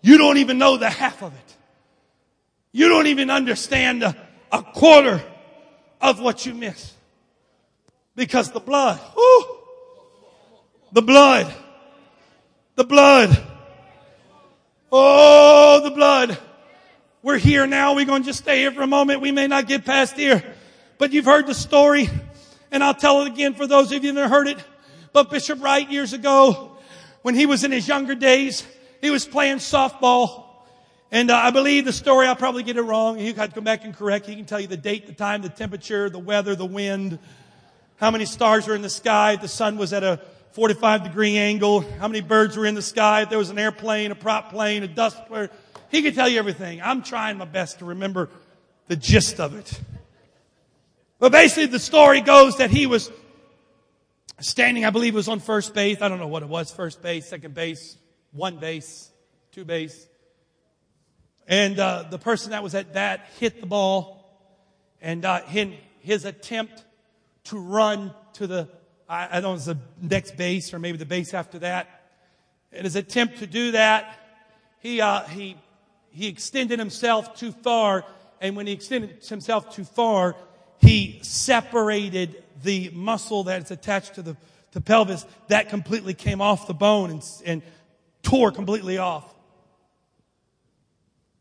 You 0.01 0.17
don't 0.17 0.37
even 0.37 0.57
know 0.57 0.77
the 0.77 0.89
half 0.89 1.23
of 1.23 1.33
it. 1.33 1.55
You 2.71 2.89
don't 2.89 3.07
even 3.07 3.29
understand 3.29 4.03
a, 4.03 4.15
a 4.51 4.61
quarter 4.61 5.23
of 6.01 6.19
what 6.19 6.45
you 6.45 6.53
missed. 6.53 6.93
Because 8.15 8.51
the 8.51 8.59
blood, 8.59 8.99
whoo, 9.15 9.45
the 10.91 11.01
blood, 11.01 11.53
the 12.75 12.83
blood, 12.83 13.43
oh, 14.91 15.81
the 15.83 15.91
blood. 15.91 16.37
We're 17.21 17.37
here 17.37 17.65
now. 17.65 17.95
We're 17.95 18.05
going 18.05 18.21
to 18.21 18.27
just 18.27 18.39
stay 18.39 18.59
here 18.59 18.71
for 18.71 18.83
a 18.83 18.87
moment. 18.87 19.21
We 19.21 19.31
may 19.31 19.47
not 19.47 19.67
get 19.67 19.83
past 19.83 20.15
here, 20.15 20.43
but 20.97 21.11
you've 21.11 21.25
heard 21.25 21.47
the 21.47 21.55
story 21.55 22.09
and 22.75 22.83
I'll 22.83 22.93
tell 22.93 23.21
it 23.21 23.27
again 23.27 23.53
for 23.53 23.65
those 23.65 23.93
of 23.93 24.03
you 24.03 24.11
that 24.11 24.29
heard 24.29 24.49
it. 24.49 24.57
But 25.13 25.29
Bishop 25.29 25.63
Wright 25.63 25.89
years 25.89 26.11
ago, 26.11 26.77
when 27.21 27.33
he 27.33 27.45
was 27.45 27.63
in 27.63 27.71
his 27.71 27.87
younger 27.87 28.15
days, 28.15 28.67
he 28.99 29.09
was 29.09 29.25
playing 29.25 29.59
softball. 29.59 30.43
And 31.09 31.31
uh, 31.31 31.37
I 31.37 31.51
believe 31.51 31.85
the 31.85 31.93
story, 31.93 32.27
I'll 32.27 32.35
probably 32.35 32.63
get 32.63 32.75
it 32.75 32.81
wrong. 32.81 33.17
He 33.17 33.31
got 33.31 33.47
to 33.47 33.55
come 33.55 33.63
back 33.63 33.85
and 33.85 33.95
correct. 33.95 34.25
He 34.25 34.35
can 34.35 34.43
tell 34.43 34.59
you 34.59 34.67
the 34.67 34.75
date, 34.75 35.07
the 35.07 35.13
time, 35.13 35.41
the 35.41 35.47
temperature, 35.47 36.09
the 36.09 36.19
weather, 36.19 36.53
the 36.53 36.65
wind, 36.65 37.17
how 37.95 38.11
many 38.11 38.25
stars 38.25 38.67
were 38.67 38.75
in 38.75 38.81
the 38.81 38.89
sky, 38.89 39.37
the 39.37 39.47
sun 39.47 39.77
was 39.77 39.93
at 39.93 40.03
a 40.03 40.19
45 40.51 41.03
degree 41.05 41.37
angle, 41.37 41.79
how 41.79 42.09
many 42.09 42.19
birds 42.19 42.57
were 42.57 42.65
in 42.65 42.75
the 42.75 42.81
sky, 42.81 43.21
if 43.21 43.29
there 43.29 43.39
was 43.39 43.49
an 43.49 43.57
airplane, 43.57 44.11
a 44.11 44.15
prop 44.15 44.51
plane, 44.51 44.83
a 44.83 44.87
dust 44.89 45.25
flare. 45.27 45.49
He 45.91 46.01
could 46.01 46.13
tell 46.13 46.27
you 46.27 46.39
everything. 46.39 46.81
I'm 46.81 47.03
trying 47.03 47.37
my 47.37 47.45
best 47.45 47.79
to 47.79 47.85
remember 47.85 48.29
the 48.89 48.97
gist 48.97 49.39
of 49.39 49.55
it. 49.55 49.79
But 51.19 51.31
basically 51.31 51.67
the 51.67 51.79
story 51.79 52.21
goes 52.21 52.57
that 52.57 52.69
he 52.69 52.85
was 52.87 53.11
standing, 54.39 54.85
I 54.85 54.89
believe 54.89 55.13
it 55.13 55.17
was 55.17 55.27
on 55.27 55.39
first 55.39 55.73
base. 55.73 56.01
I 56.01 56.09
don't 56.09 56.19
know 56.19 56.27
what 56.27 56.43
it 56.43 56.49
was, 56.49 56.71
first 56.71 57.01
base, 57.01 57.27
second 57.27 57.53
base, 57.53 57.97
one 58.31 58.57
base, 58.57 59.09
two 59.51 59.65
base. 59.65 60.07
And 61.47 61.79
uh, 61.79 62.05
the 62.09 62.17
person 62.17 62.51
that 62.51 62.63
was 62.63 62.75
at 62.75 62.93
bat 62.93 63.27
hit 63.39 63.61
the 63.61 63.67
ball 63.67 64.23
and 65.01 65.23
uh, 65.23 65.41
his, 65.43 65.69
his 65.99 66.25
attempt 66.25 66.83
to 67.45 67.59
run 67.59 68.13
to 68.33 68.47
the, 68.47 68.67
I, 69.07 69.27
I 69.29 69.33
don't 69.33 69.43
know, 69.43 69.49
it 69.51 69.53
was 69.53 69.65
the 69.65 69.77
next 70.01 70.35
base 70.35 70.73
or 70.73 70.79
maybe 70.79 70.97
the 70.97 71.05
base 71.05 71.33
after 71.33 71.59
that, 71.59 72.01
in 72.71 72.83
his 72.83 72.95
attempt 72.95 73.37
to 73.39 73.47
do 73.47 73.71
that, 73.71 74.19
he, 74.81 74.99
uh, 74.99 75.23
he 75.23 75.55
he 76.15 76.27
extended 76.27 76.79
himself 76.79 77.35
too 77.35 77.51
far. 77.51 78.05
And 78.39 78.55
when 78.55 78.67
he 78.67 78.73
extended 78.73 79.25
himself 79.25 79.75
too 79.75 79.83
far, 79.83 80.37
he 80.85 81.19
separated 81.21 82.43
the 82.63 82.89
muscle 82.93 83.43
that's 83.43 83.71
attached 83.71 84.15
to 84.15 84.21
the, 84.21 84.37
the 84.71 84.81
pelvis. 84.81 85.25
That 85.47 85.69
completely 85.69 86.13
came 86.13 86.41
off 86.41 86.67
the 86.67 86.73
bone 86.73 87.11
and, 87.11 87.23
and 87.45 87.61
tore 88.23 88.51
completely 88.51 88.97
off. 88.97 89.33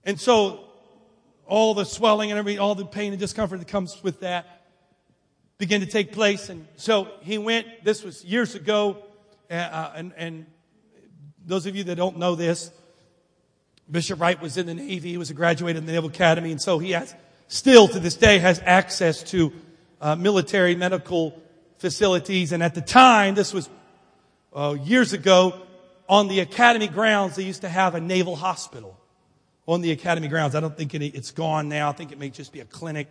And 0.04 0.20
so 0.20 0.60
all 1.46 1.74
the 1.74 1.84
swelling 1.84 2.30
and 2.30 2.38
every, 2.38 2.58
all 2.58 2.74
the 2.74 2.84
pain 2.84 3.12
and 3.12 3.20
discomfort 3.20 3.58
that 3.58 3.68
comes 3.68 4.02
with 4.02 4.20
that 4.20 4.66
began 5.58 5.80
to 5.80 5.86
take 5.86 6.12
place. 6.12 6.48
And 6.48 6.66
so 6.76 7.08
he 7.20 7.38
went, 7.38 7.84
this 7.84 8.02
was 8.02 8.24
years 8.24 8.54
ago, 8.54 8.98
uh, 9.50 9.92
and, 9.94 10.12
and 10.16 10.46
those 11.46 11.66
of 11.66 11.76
you 11.76 11.84
that 11.84 11.96
don't 11.96 12.18
know 12.18 12.34
this, 12.34 12.70
Bishop 13.90 14.20
Wright 14.20 14.40
was 14.40 14.56
in 14.56 14.66
the 14.66 14.74
Navy. 14.74 15.10
He 15.10 15.18
was 15.18 15.30
a 15.30 15.34
graduate 15.34 15.76
of 15.76 15.84
the 15.84 15.92
Naval 15.92 16.08
Academy. 16.08 16.50
And 16.50 16.60
so 16.60 16.78
he 16.78 16.92
has, 16.92 17.14
still 17.48 17.88
to 17.88 18.00
this 18.00 18.14
day, 18.14 18.38
has 18.38 18.60
access 18.64 19.22
to 19.24 19.52
uh, 20.00 20.16
military 20.16 20.74
medical 20.74 21.40
facilities. 21.78 22.52
And 22.52 22.62
at 22.62 22.74
the 22.74 22.80
time, 22.80 23.34
this 23.34 23.52
was 23.52 23.68
uh, 24.54 24.76
years 24.82 25.12
ago, 25.12 25.60
on 26.08 26.28
the 26.28 26.40
Academy 26.40 26.88
grounds, 26.88 27.36
they 27.36 27.44
used 27.44 27.62
to 27.62 27.68
have 27.68 27.94
a 27.94 28.00
naval 28.00 28.36
hospital 28.36 28.98
on 29.66 29.80
the 29.80 29.90
Academy 29.90 30.28
grounds. 30.28 30.54
I 30.54 30.60
don't 30.60 30.76
think 30.76 30.94
any, 30.94 31.08
it's 31.08 31.30
gone 31.30 31.68
now. 31.68 31.88
I 31.88 31.92
think 31.92 32.12
it 32.12 32.18
may 32.18 32.30
just 32.30 32.52
be 32.52 32.60
a 32.60 32.64
clinic. 32.64 33.08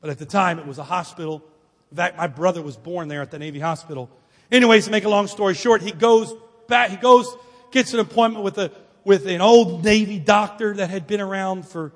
But 0.00 0.10
at 0.10 0.18
the 0.18 0.26
time, 0.26 0.58
it 0.58 0.66
was 0.66 0.78
a 0.78 0.84
hospital. 0.84 1.42
In 1.90 1.96
fact, 1.96 2.16
my 2.16 2.26
brother 2.26 2.62
was 2.62 2.76
born 2.76 3.08
there 3.08 3.20
at 3.20 3.30
the 3.30 3.38
Navy 3.38 3.60
hospital. 3.60 4.08
Anyways, 4.50 4.86
to 4.86 4.90
make 4.90 5.04
a 5.04 5.08
long 5.08 5.26
story 5.26 5.54
short, 5.54 5.82
he 5.82 5.92
goes 5.92 6.32
back, 6.66 6.90
he 6.90 6.96
goes, 6.96 7.26
gets 7.70 7.92
an 7.92 8.00
appointment 8.00 8.44
with 8.44 8.54
the 8.54 8.72
with 9.04 9.26
an 9.26 9.40
old 9.40 9.84
Navy 9.84 10.18
doctor 10.18 10.74
that 10.74 10.90
had 10.90 11.06
been 11.06 11.20
around 11.20 11.66
for 11.66 11.92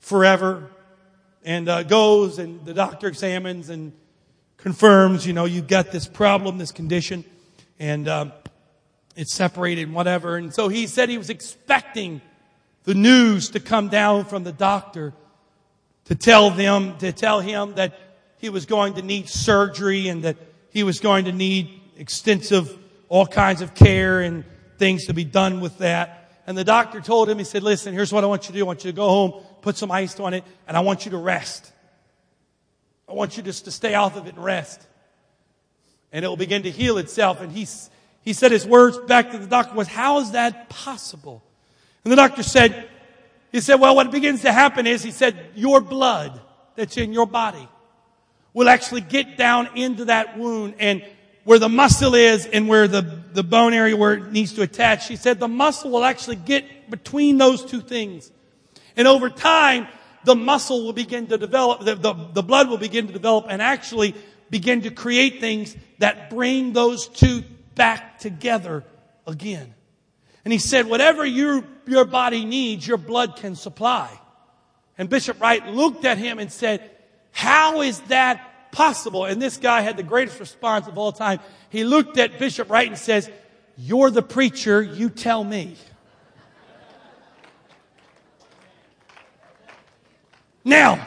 forever 0.00 0.70
and 1.46 1.68
uh, 1.68 1.84
goes 1.84 2.40
and 2.40 2.62
the 2.66 2.74
doctor 2.74 3.06
examines 3.06 3.70
and 3.70 3.92
confirms, 4.56 5.24
you 5.24 5.32
know, 5.32 5.44
you've 5.44 5.68
got 5.68 5.92
this 5.92 6.08
problem, 6.08 6.58
this 6.58 6.72
condition, 6.72 7.24
and 7.78 8.08
um, 8.08 8.32
it's 9.14 9.32
separated 9.32 9.90
whatever. 9.92 10.36
And 10.36 10.52
so 10.52 10.66
he 10.66 10.88
said 10.88 11.08
he 11.08 11.18
was 11.18 11.30
expecting 11.30 12.20
the 12.82 12.94
news 12.94 13.50
to 13.50 13.60
come 13.60 13.88
down 13.88 14.24
from 14.24 14.42
the 14.42 14.50
doctor 14.50 15.14
to 16.06 16.16
tell 16.16 16.50
them, 16.50 16.98
to 16.98 17.12
tell 17.12 17.40
him 17.40 17.74
that 17.74 17.96
he 18.38 18.48
was 18.48 18.66
going 18.66 18.94
to 18.94 19.02
need 19.02 19.28
surgery 19.28 20.08
and 20.08 20.24
that 20.24 20.36
he 20.70 20.82
was 20.82 20.98
going 20.98 21.26
to 21.26 21.32
need 21.32 21.80
extensive, 21.96 22.76
all 23.08 23.26
kinds 23.26 23.62
of 23.62 23.72
care 23.72 24.20
and 24.20 24.44
things 24.78 25.06
to 25.06 25.14
be 25.14 25.24
done 25.24 25.60
with 25.60 25.78
that. 25.78 26.25
And 26.46 26.56
the 26.56 26.64
doctor 26.64 27.00
told 27.00 27.28
him, 27.28 27.38
he 27.38 27.44
said, 27.44 27.62
listen, 27.62 27.92
here's 27.92 28.12
what 28.12 28.22
I 28.22 28.28
want 28.28 28.44
you 28.44 28.52
to 28.52 28.58
do. 28.58 28.64
I 28.64 28.66
want 28.66 28.84
you 28.84 28.92
to 28.92 28.96
go 28.96 29.08
home, 29.08 29.42
put 29.62 29.76
some 29.76 29.90
ice 29.90 30.18
on 30.20 30.32
it, 30.32 30.44
and 30.68 30.76
I 30.76 30.80
want 30.80 31.04
you 31.04 31.10
to 31.10 31.16
rest. 31.16 31.72
I 33.08 33.12
want 33.14 33.36
you 33.36 33.42
just 33.42 33.64
to 33.64 33.70
stay 33.72 33.94
off 33.94 34.16
of 34.16 34.26
it 34.26 34.34
and 34.34 34.44
rest. 34.44 34.86
And 36.12 36.24
it 36.24 36.28
will 36.28 36.36
begin 36.36 36.62
to 36.62 36.70
heal 36.70 36.98
itself. 36.98 37.40
And 37.40 37.50
he, 37.50 37.66
he 38.22 38.32
said 38.32 38.52
his 38.52 38.64
words 38.64 38.96
back 38.96 39.32
to 39.32 39.38
the 39.38 39.46
doctor 39.46 39.74
was, 39.74 39.88
how 39.88 40.20
is 40.20 40.32
that 40.32 40.68
possible? 40.68 41.42
And 42.04 42.12
the 42.12 42.16
doctor 42.16 42.44
said, 42.44 42.88
he 43.50 43.60
said, 43.60 43.76
well, 43.76 43.96
what 43.96 44.12
begins 44.12 44.42
to 44.42 44.52
happen 44.52 44.86
is, 44.86 45.02
he 45.02 45.10
said, 45.10 45.36
your 45.56 45.80
blood 45.80 46.40
that's 46.76 46.96
in 46.96 47.12
your 47.12 47.26
body 47.26 47.68
will 48.54 48.68
actually 48.68 49.00
get 49.00 49.36
down 49.36 49.68
into 49.74 50.04
that 50.06 50.38
wound 50.38 50.74
and 50.78 51.04
where 51.46 51.60
the 51.60 51.68
muscle 51.68 52.16
is 52.16 52.44
and 52.44 52.66
where 52.66 52.88
the, 52.88 53.02
the 53.32 53.44
bone 53.44 53.72
area 53.72 53.96
where 53.96 54.14
it 54.14 54.32
needs 54.32 54.52
to 54.54 54.62
attach. 54.62 55.06
She 55.06 55.14
said 55.14 55.38
the 55.38 55.46
muscle 55.46 55.92
will 55.92 56.04
actually 56.04 56.34
get 56.34 56.90
between 56.90 57.38
those 57.38 57.64
two 57.64 57.80
things. 57.80 58.32
And 58.96 59.06
over 59.06 59.30
time, 59.30 59.86
the 60.24 60.34
muscle 60.34 60.84
will 60.84 60.92
begin 60.92 61.28
to 61.28 61.38
develop, 61.38 61.84
the, 61.84 61.94
the, 61.94 62.14
the 62.32 62.42
blood 62.42 62.68
will 62.68 62.78
begin 62.78 63.06
to 63.06 63.12
develop 63.12 63.46
and 63.48 63.62
actually 63.62 64.16
begin 64.50 64.82
to 64.82 64.90
create 64.90 65.38
things 65.38 65.76
that 65.98 66.30
bring 66.30 66.72
those 66.72 67.06
two 67.06 67.44
back 67.76 68.18
together 68.18 68.82
again. 69.24 69.72
And 70.44 70.52
he 70.52 70.58
said, 70.58 70.86
whatever 70.86 71.24
your, 71.24 71.62
your 71.86 72.06
body 72.06 72.44
needs, 72.44 72.88
your 72.88 72.98
blood 72.98 73.36
can 73.36 73.54
supply. 73.54 74.10
And 74.98 75.08
Bishop 75.08 75.40
Wright 75.40 75.64
looked 75.64 76.04
at 76.04 76.18
him 76.18 76.40
and 76.40 76.50
said, 76.50 76.90
how 77.30 77.82
is 77.82 78.00
that 78.08 78.40
possible. 78.76 79.24
And 79.24 79.40
this 79.40 79.56
guy 79.56 79.80
had 79.80 79.96
the 79.96 80.02
greatest 80.02 80.38
response 80.38 80.86
of 80.86 80.98
all 80.98 81.10
time. 81.10 81.40
He 81.70 81.82
looked 81.82 82.18
at 82.18 82.38
Bishop 82.38 82.68
Wright 82.68 82.86
and 82.86 82.98
says, 82.98 83.30
You're 83.78 84.10
the 84.10 84.22
preacher, 84.22 84.82
you 84.82 85.08
tell 85.08 85.42
me. 85.42 85.76
Now, 90.62 91.06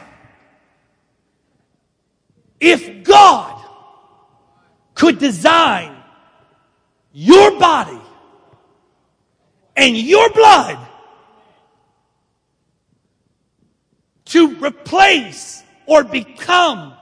if 2.58 3.04
God 3.04 3.64
could 4.94 5.18
design 5.18 5.96
your 7.12 7.56
body 7.60 8.00
and 9.76 9.96
your 9.96 10.28
blood 10.30 10.78
to 14.24 14.56
replace 14.56 15.62
or 15.86 16.02
become 16.02 16.94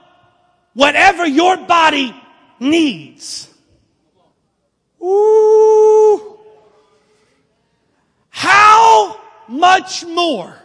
whatever 0.79 1.27
your 1.27 1.57
body 1.57 2.15
needs. 2.57 3.53
Ooh. 5.03 6.39
How 8.29 9.19
much 9.49 10.05
more 10.05 10.57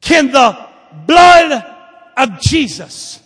can 0.00 0.30
the 0.30 0.68
blood 1.08 1.64
of 2.16 2.40
Jesus 2.40 3.20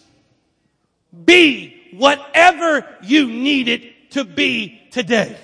be 1.26 1.90
whatever 1.92 2.86
you 3.02 3.26
need 3.26 3.68
it 3.68 4.10
to 4.12 4.24
be 4.24 4.80
today? 4.90 5.36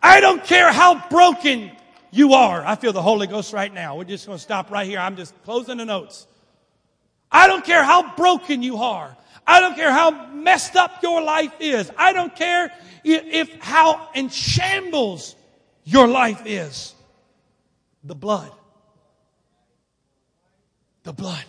I 0.00 0.20
don't 0.20 0.44
care 0.44 0.70
how 0.70 1.08
broken 1.08 1.72
you 2.10 2.34
are. 2.34 2.64
I 2.64 2.76
feel 2.76 2.92
the 2.92 3.02
Holy 3.02 3.26
Ghost 3.26 3.52
right 3.52 3.72
now. 3.72 3.96
We're 3.96 4.04
just 4.04 4.26
going 4.26 4.38
to 4.38 4.42
stop 4.42 4.70
right 4.70 4.86
here. 4.86 4.98
I'm 4.98 5.16
just 5.16 5.34
closing 5.44 5.78
the 5.78 5.84
notes. 5.84 6.26
I 7.30 7.46
don't 7.46 7.64
care 7.64 7.82
how 7.82 8.14
broken 8.16 8.62
you 8.62 8.78
are. 8.78 9.16
I 9.46 9.60
don't 9.60 9.74
care 9.74 9.90
how 9.90 10.26
messed 10.32 10.76
up 10.76 11.02
your 11.02 11.22
life 11.22 11.52
is. 11.60 11.90
I 11.96 12.12
don't 12.12 12.34
care 12.34 12.72
if 13.04 13.52
how 13.60 14.10
in 14.14 14.28
shambles 14.28 15.34
your 15.84 16.06
life 16.06 16.42
is. 16.44 16.94
The 18.04 18.14
blood. 18.14 18.52
The 21.04 21.12
blood. 21.12 21.44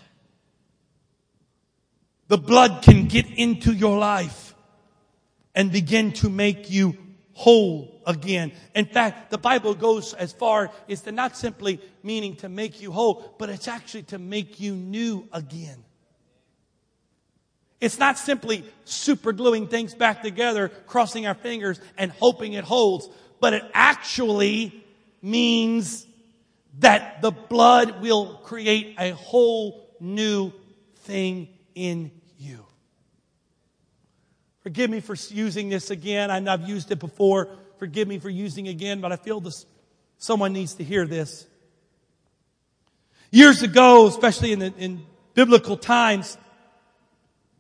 The 2.30 2.38
blood 2.38 2.84
can 2.84 3.08
get 3.08 3.26
into 3.28 3.74
your 3.74 3.98
life 3.98 4.54
and 5.56 5.72
begin 5.72 6.14
to 6.14 6.30
make 6.30 6.70
you 6.70 6.98
whole 7.40 8.02
again. 8.06 8.52
In 8.76 8.84
fact, 8.84 9.32
the 9.32 9.38
Bible 9.38 9.74
goes 9.74 10.14
as 10.14 10.34
far 10.34 10.72
as 10.90 11.00
to 11.04 11.14
not 11.14 11.38
simply 11.38 11.80
meaning 12.04 12.36
to 12.36 12.50
make 12.50 12.82
you 12.82 12.92
whole, 12.92 13.34
but 13.40 13.48
it's 13.48 13.70
actually 13.70 14.04
to 14.04 14.20
make 14.20 14.60
you 14.60 14.76
new 14.76 15.26
again. 15.32 15.86
It's 17.80 17.98
not 17.98 18.18
simply 18.18 18.66
super 18.84 19.32
gluing 19.32 19.68
things 19.68 19.96
back 19.96 20.22
together, 20.22 20.68
crossing 20.68 21.28
our 21.28 21.34
fingers 21.34 21.80
and 21.98 22.12
hoping 22.12 22.54
it 22.54 22.66
holds, 22.66 23.08
but 23.40 23.54
it 23.54 23.64
actually 23.74 24.84
means 25.22 26.06
that 26.80 27.22
the 27.22 27.32
blood 27.32 28.02
will 28.02 28.34
create 28.44 28.96
a 29.00 29.12
whole 29.12 29.96
new 30.02 30.52
thing 31.04 31.48
in. 31.74 32.12
Forgive 34.70 34.92
me 34.92 35.00
for 35.00 35.16
using 35.32 35.70
this 35.70 35.90
again. 35.90 36.30
I 36.30 36.38
know 36.38 36.54
I've 36.54 36.70
used 36.70 36.92
it 36.92 37.00
before. 37.00 37.48
Forgive 37.80 38.08
me 38.08 38.20
for 38.20 38.30
using 38.30 38.68
it 38.68 38.70
again, 38.70 39.02
but 39.02 39.12
I 39.12 39.16
feel 39.16 39.42
this, 39.42 39.66
someone 40.20 40.54
needs 40.54 40.76
to 40.76 40.84
hear 40.84 41.08
this. 41.08 41.48
Years 43.32 43.64
ago, 43.64 44.06
especially 44.06 44.52
in, 44.52 44.60
the, 44.60 44.72
in 44.78 45.08
biblical 45.34 45.76
times, 45.76 46.38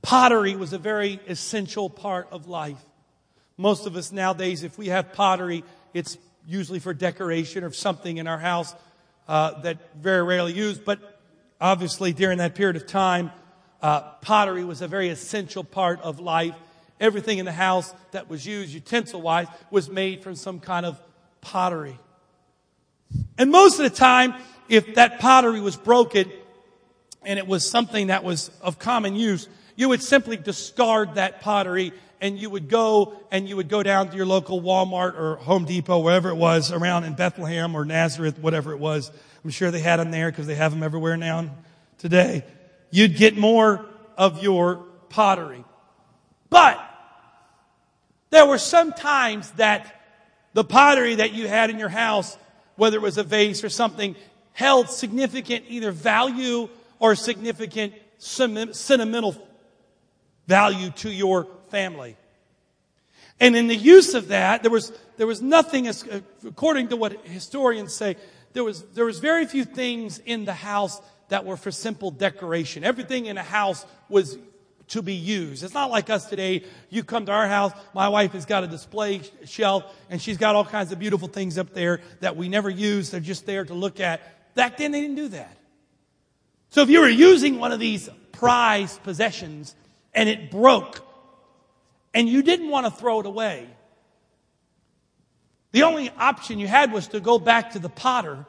pottery 0.04 0.56
was 0.56 0.72
a 0.72 0.78
very 0.78 1.20
essential 1.28 1.90
part 1.90 2.28
of 2.30 2.48
life. 2.48 2.78
Most 3.58 3.88
of 3.88 3.96
us 3.96 4.12
nowadays, 4.12 4.62
if 4.62 4.78
we 4.78 4.90
have 4.90 5.12
pottery, 5.12 5.64
it's 5.96 6.16
usually 6.46 6.78
for 6.78 6.94
decoration 6.94 7.64
or 7.64 7.72
something 7.72 8.18
in 8.18 8.28
our 8.28 8.38
house 8.38 8.76
uh, 9.28 9.60
that 9.62 9.96
very 9.96 10.22
rarely 10.22 10.54
used. 10.54 10.86
But 10.86 11.00
obviously, 11.60 12.14
during 12.14 12.38
that 12.38 12.54
period 12.54 12.76
of 12.76 12.86
time, 12.86 13.32
uh, 13.82 14.02
pottery 14.22 14.64
was 14.64 14.84
a 14.84 14.88
very 14.88 15.10
essential 15.10 15.64
part 15.64 16.02
of 16.02 16.20
life. 16.20 16.54
Everything 17.00 17.38
in 17.38 17.46
the 17.46 17.52
house 17.52 17.94
that 18.12 18.30
was 18.30 18.46
used, 18.46 18.74
utensil 18.74 19.22
wise, 19.22 19.48
was 19.72 19.90
made 19.90 20.24
from 20.24 20.36
some 20.36 20.60
kind 20.60 20.86
of 20.86 21.00
pottery. 21.42 21.98
And 23.38 23.52
most 23.52 23.80
of 23.80 23.84
the 23.84 23.96
time, 23.96 24.34
if 24.68 24.96
that 24.96 25.20
pottery 25.20 25.62
was 25.62 25.76
broken 25.76 26.32
and 27.26 27.40
it 27.40 27.48
was 27.48 27.70
something 27.70 28.08
that 28.08 28.24
was 28.24 28.52
of 28.62 28.80
common 28.80 29.16
use, 29.16 29.48
you 29.76 29.90
would 29.90 30.04
simply 30.04 30.38
discard 30.38 31.16
that 31.16 31.42
pottery 31.42 31.94
and 32.22 32.38
you 32.38 32.50
would 32.50 32.70
go 32.70 33.20
and 33.32 33.48
you 33.48 33.56
would 33.56 33.70
go 33.70 33.82
down 33.82 34.10
to 34.10 34.18
your 34.18 34.26
local 34.26 34.62
Walmart 34.62 35.18
or 35.18 35.38
Home 35.38 35.66
Depot, 35.66 36.00
wherever 36.00 36.30
it 36.30 36.36
was 36.36 36.72
around 36.72 37.06
in 37.06 37.14
Bethlehem 37.14 37.76
or 37.76 37.86
Nazareth, 37.86 38.38
whatever 38.40 38.74
it 38.74 38.80
was. 38.80 39.12
I'm 39.44 39.52
sure 39.52 39.72
they 39.72 39.80
had 39.80 39.98
them 39.98 40.12
there 40.12 40.30
because 40.30 40.48
they 40.48 40.56
have 40.56 40.72
them 40.72 40.84
everywhere 40.84 41.16
now 41.16 41.50
today. 41.98 42.44
You'd 42.92 43.16
get 43.16 43.38
more 43.38 43.86
of 44.18 44.44
your 44.44 44.86
pottery. 45.08 45.64
But 46.50 46.78
there 48.30 48.46
were 48.46 48.58
some 48.58 48.94
times 48.94 49.52
that 49.52 49.96
the 50.54 50.64
pottery 50.64 51.16
that 51.16 51.34
you 51.34 51.48
had 51.48 51.70
in 51.70 51.80
your 51.80 51.90
house, 51.90 52.38
whether 52.76 52.98
it 52.98 53.02
was 53.02 53.18
a 53.18 53.24
vase 53.24 53.64
or 53.64 53.70
something, 53.70 54.16
held 54.54 54.90
significant 54.90 55.66
either 55.68 55.92
value 55.92 56.70
or 57.00 57.16
significant 57.16 57.94
sentimental 58.18 59.36
value 60.48 60.90
to 60.92 61.10
your 61.10 61.48
family. 61.70 62.18
And 63.40 63.56
in 63.56 63.68
the 63.68 63.76
use 63.76 64.16
of 64.16 64.30
that, 64.30 64.64
there 64.64 64.72
was, 64.72 64.92
there 65.18 65.28
was 65.28 65.42
nothing, 65.42 65.90
according 66.46 66.90
to 66.90 66.98
what 66.98 67.26
historians 67.26 67.94
say, 67.94 68.18
there 68.54 68.64
was, 68.64 68.82
there 68.94 69.06
was 69.06 69.20
very 69.20 69.46
few 69.46 69.64
things 69.64 70.20
in 70.20 70.44
the 70.46 70.54
house 70.54 71.00
that 71.30 71.46
were 71.46 71.56
for 71.56 71.72
simple 71.72 72.12
decoration. 72.12 72.84
Everything 72.84 73.28
in 73.28 73.38
a 73.38 73.44
house 73.44 73.86
was 74.10 74.38
to 74.90 75.02
be 75.02 75.14
used. 75.14 75.64
It's 75.64 75.74
not 75.74 75.92
like 75.92 76.10
us 76.10 76.26
today. 76.26 76.64
You 76.90 77.04
come 77.04 77.26
to 77.28 77.32
our 77.32 77.48
house, 77.48 77.72
my 77.94 78.10
wife 78.10 78.34
has 78.34 78.46
got 78.46 78.64
a 78.64 78.68
display 78.68 79.22
shelf 79.46 79.84
and 80.10 80.22
she's 80.22 80.38
got 80.38 80.56
all 80.56 80.66
kinds 80.66 80.92
of 80.92 81.00
beautiful 81.00 81.28
things 81.28 81.58
up 81.58 81.74
there 81.74 82.02
that 82.20 82.36
we 82.36 82.50
never 82.50 82.70
use. 82.70 83.12
They're 83.12 83.20
just 83.20 83.46
there 83.46 83.64
to 83.66 83.74
look 83.74 84.00
at. 84.00 84.56
Back 84.56 84.78
then 84.78 84.92
they 84.92 85.02
didn't 85.02 85.16
do 85.16 85.28
that. 85.30 85.58
So 86.72 86.82
if 86.82 86.90
you 86.90 87.02
were 87.02 87.10
using 87.10 87.60
one 87.60 87.72
of 87.72 87.80
these 87.80 88.10
prized 88.32 89.02
possessions 89.04 89.76
and 90.14 90.28
it 90.28 90.52
broke 90.52 91.06
and 92.14 92.28
you 92.28 92.42
didn't 92.42 92.70
want 92.70 92.86
to 92.86 92.92
throw 92.92 93.20
it 93.20 93.26
away, 93.28 93.68
the 95.72 95.84
only 95.84 96.10
option 96.10 96.58
you 96.58 96.68
had 96.68 96.92
was 96.92 97.10
to 97.10 97.20
go 97.20 97.38
back 97.38 97.72
to 97.72 97.80
the 97.80 97.90
potter 97.90 98.46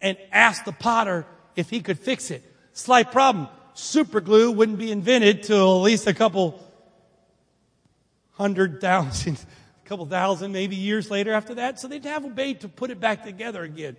and 0.00 0.16
ask 0.30 0.64
the 0.64 0.72
potter 0.72 1.26
if 1.56 1.70
he 1.70 1.80
could 1.80 1.98
fix 1.98 2.30
it. 2.30 2.44
Slight 2.72 3.10
problem 3.10 3.48
super 3.74 4.20
glue 4.20 4.50
wouldn't 4.50 4.78
be 4.78 4.90
invented 4.90 5.42
till 5.42 5.76
at 5.78 5.82
least 5.82 6.06
a 6.06 6.14
couple 6.14 6.60
hundred 8.32 8.80
thousand, 8.80 9.38
a 9.84 9.88
couple 9.88 10.06
thousand 10.06 10.52
maybe 10.52 10.76
years 10.76 11.10
later 11.10 11.32
after 11.32 11.54
that. 11.56 11.78
So 11.78 11.88
they'd 11.88 12.04
have 12.04 12.24
a 12.24 12.28
way 12.28 12.54
to 12.54 12.68
put 12.68 12.90
it 12.90 13.00
back 13.00 13.24
together 13.24 13.62
again. 13.62 13.96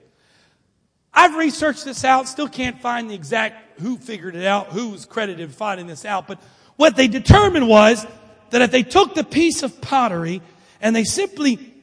I've 1.13 1.35
researched 1.35 1.85
this 1.85 2.03
out, 2.03 2.27
still 2.27 2.49
can't 2.49 2.81
find 2.81 3.09
the 3.09 3.15
exact 3.15 3.79
who 3.79 3.97
figured 3.97 4.35
it 4.35 4.45
out, 4.45 4.67
who 4.67 4.89
was 4.89 5.05
credited 5.05 5.53
finding 5.53 5.87
this 5.87 6.03
out, 6.03 6.27
but 6.27 6.41
what 6.75 6.97
they 6.97 7.07
determined 7.07 7.67
was 7.69 8.05
that 8.49 8.61
if 8.61 8.71
they 8.71 8.83
took 8.83 9.15
the 9.15 9.23
piece 9.23 9.63
of 9.63 9.79
pottery 9.81 10.41
and 10.81 10.95
they 10.95 11.05
simply 11.05 11.73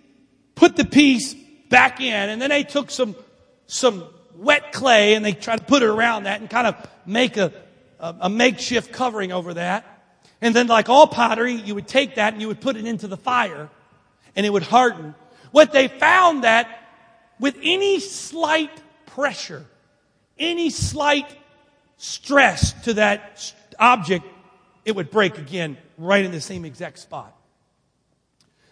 put 0.55 0.77
the 0.77 0.85
piece 0.85 1.35
back 1.71 2.01
in 2.01 2.29
and 2.29 2.41
then 2.41 2.51
they 2.51 2.63
took 2.63 2.91
some, 2.91 3.17
some 3.67 4.05
wet 4.37 4.73
clay 4.73 5.15
and 5.15 5.25
they 5.25 5.33
tried 5.33 5.59
to 5.59 5.65
put 5.65 5.83
it 5.83 5.89
around 5.89 6.25
that 6.25 6.41
and 6.41 6.51
kind 6.51 6.67
of 6.67 6.77
make 7.07 7.39
a, 7.39 7.53
a, 8.03 8.17
a 8.23 8.29
makeshift 8.29 8.93
covering 8.93 9.33
over 9.33 9.55
that. 9.55 9.87
And 10.43 10.55
then 10.55 10.67
like 10.67 10.89
all 10.89 11.07
pottery, 11.07 11.55
you 11.55 11.75
would 11.75 11.89
take 11.89 12.17
that 12.17 12.33
and 12.33 12.43
you 12.43 12.49
would 12.49 12.61
put 12.61 12.77
it 12.77 12.85
into 12.85 13.07
the 13.07 13.17
fire 13.17 13.71
and 14.35 14.45
it 14.45 14.51
would 14.51 14.65
harden. 14.65 15.15
What 15.53 15.73
they 15.73 15.89
found 15.89 16.45
that 16.45 16.69
with 17.39 17.57
any 17.63 18.01
slight 18.01 18.71
pressure, 19.07 19.65
any 20.39 20.71
slight 20.71 21.27
stress 21.97 22.73
to 22.85 22.95
that 22.95 23.55
object, 23.79 24.27
it 24.85 24.97
would 24.97 25.11
break 25.11 25.39
again 25.39 25.79
right 25.97 26.25
in 26.25 26.33
the 26.33 26.41
same 26.41 26.65
exact 26.65 26.99
spot. 26.99 27.37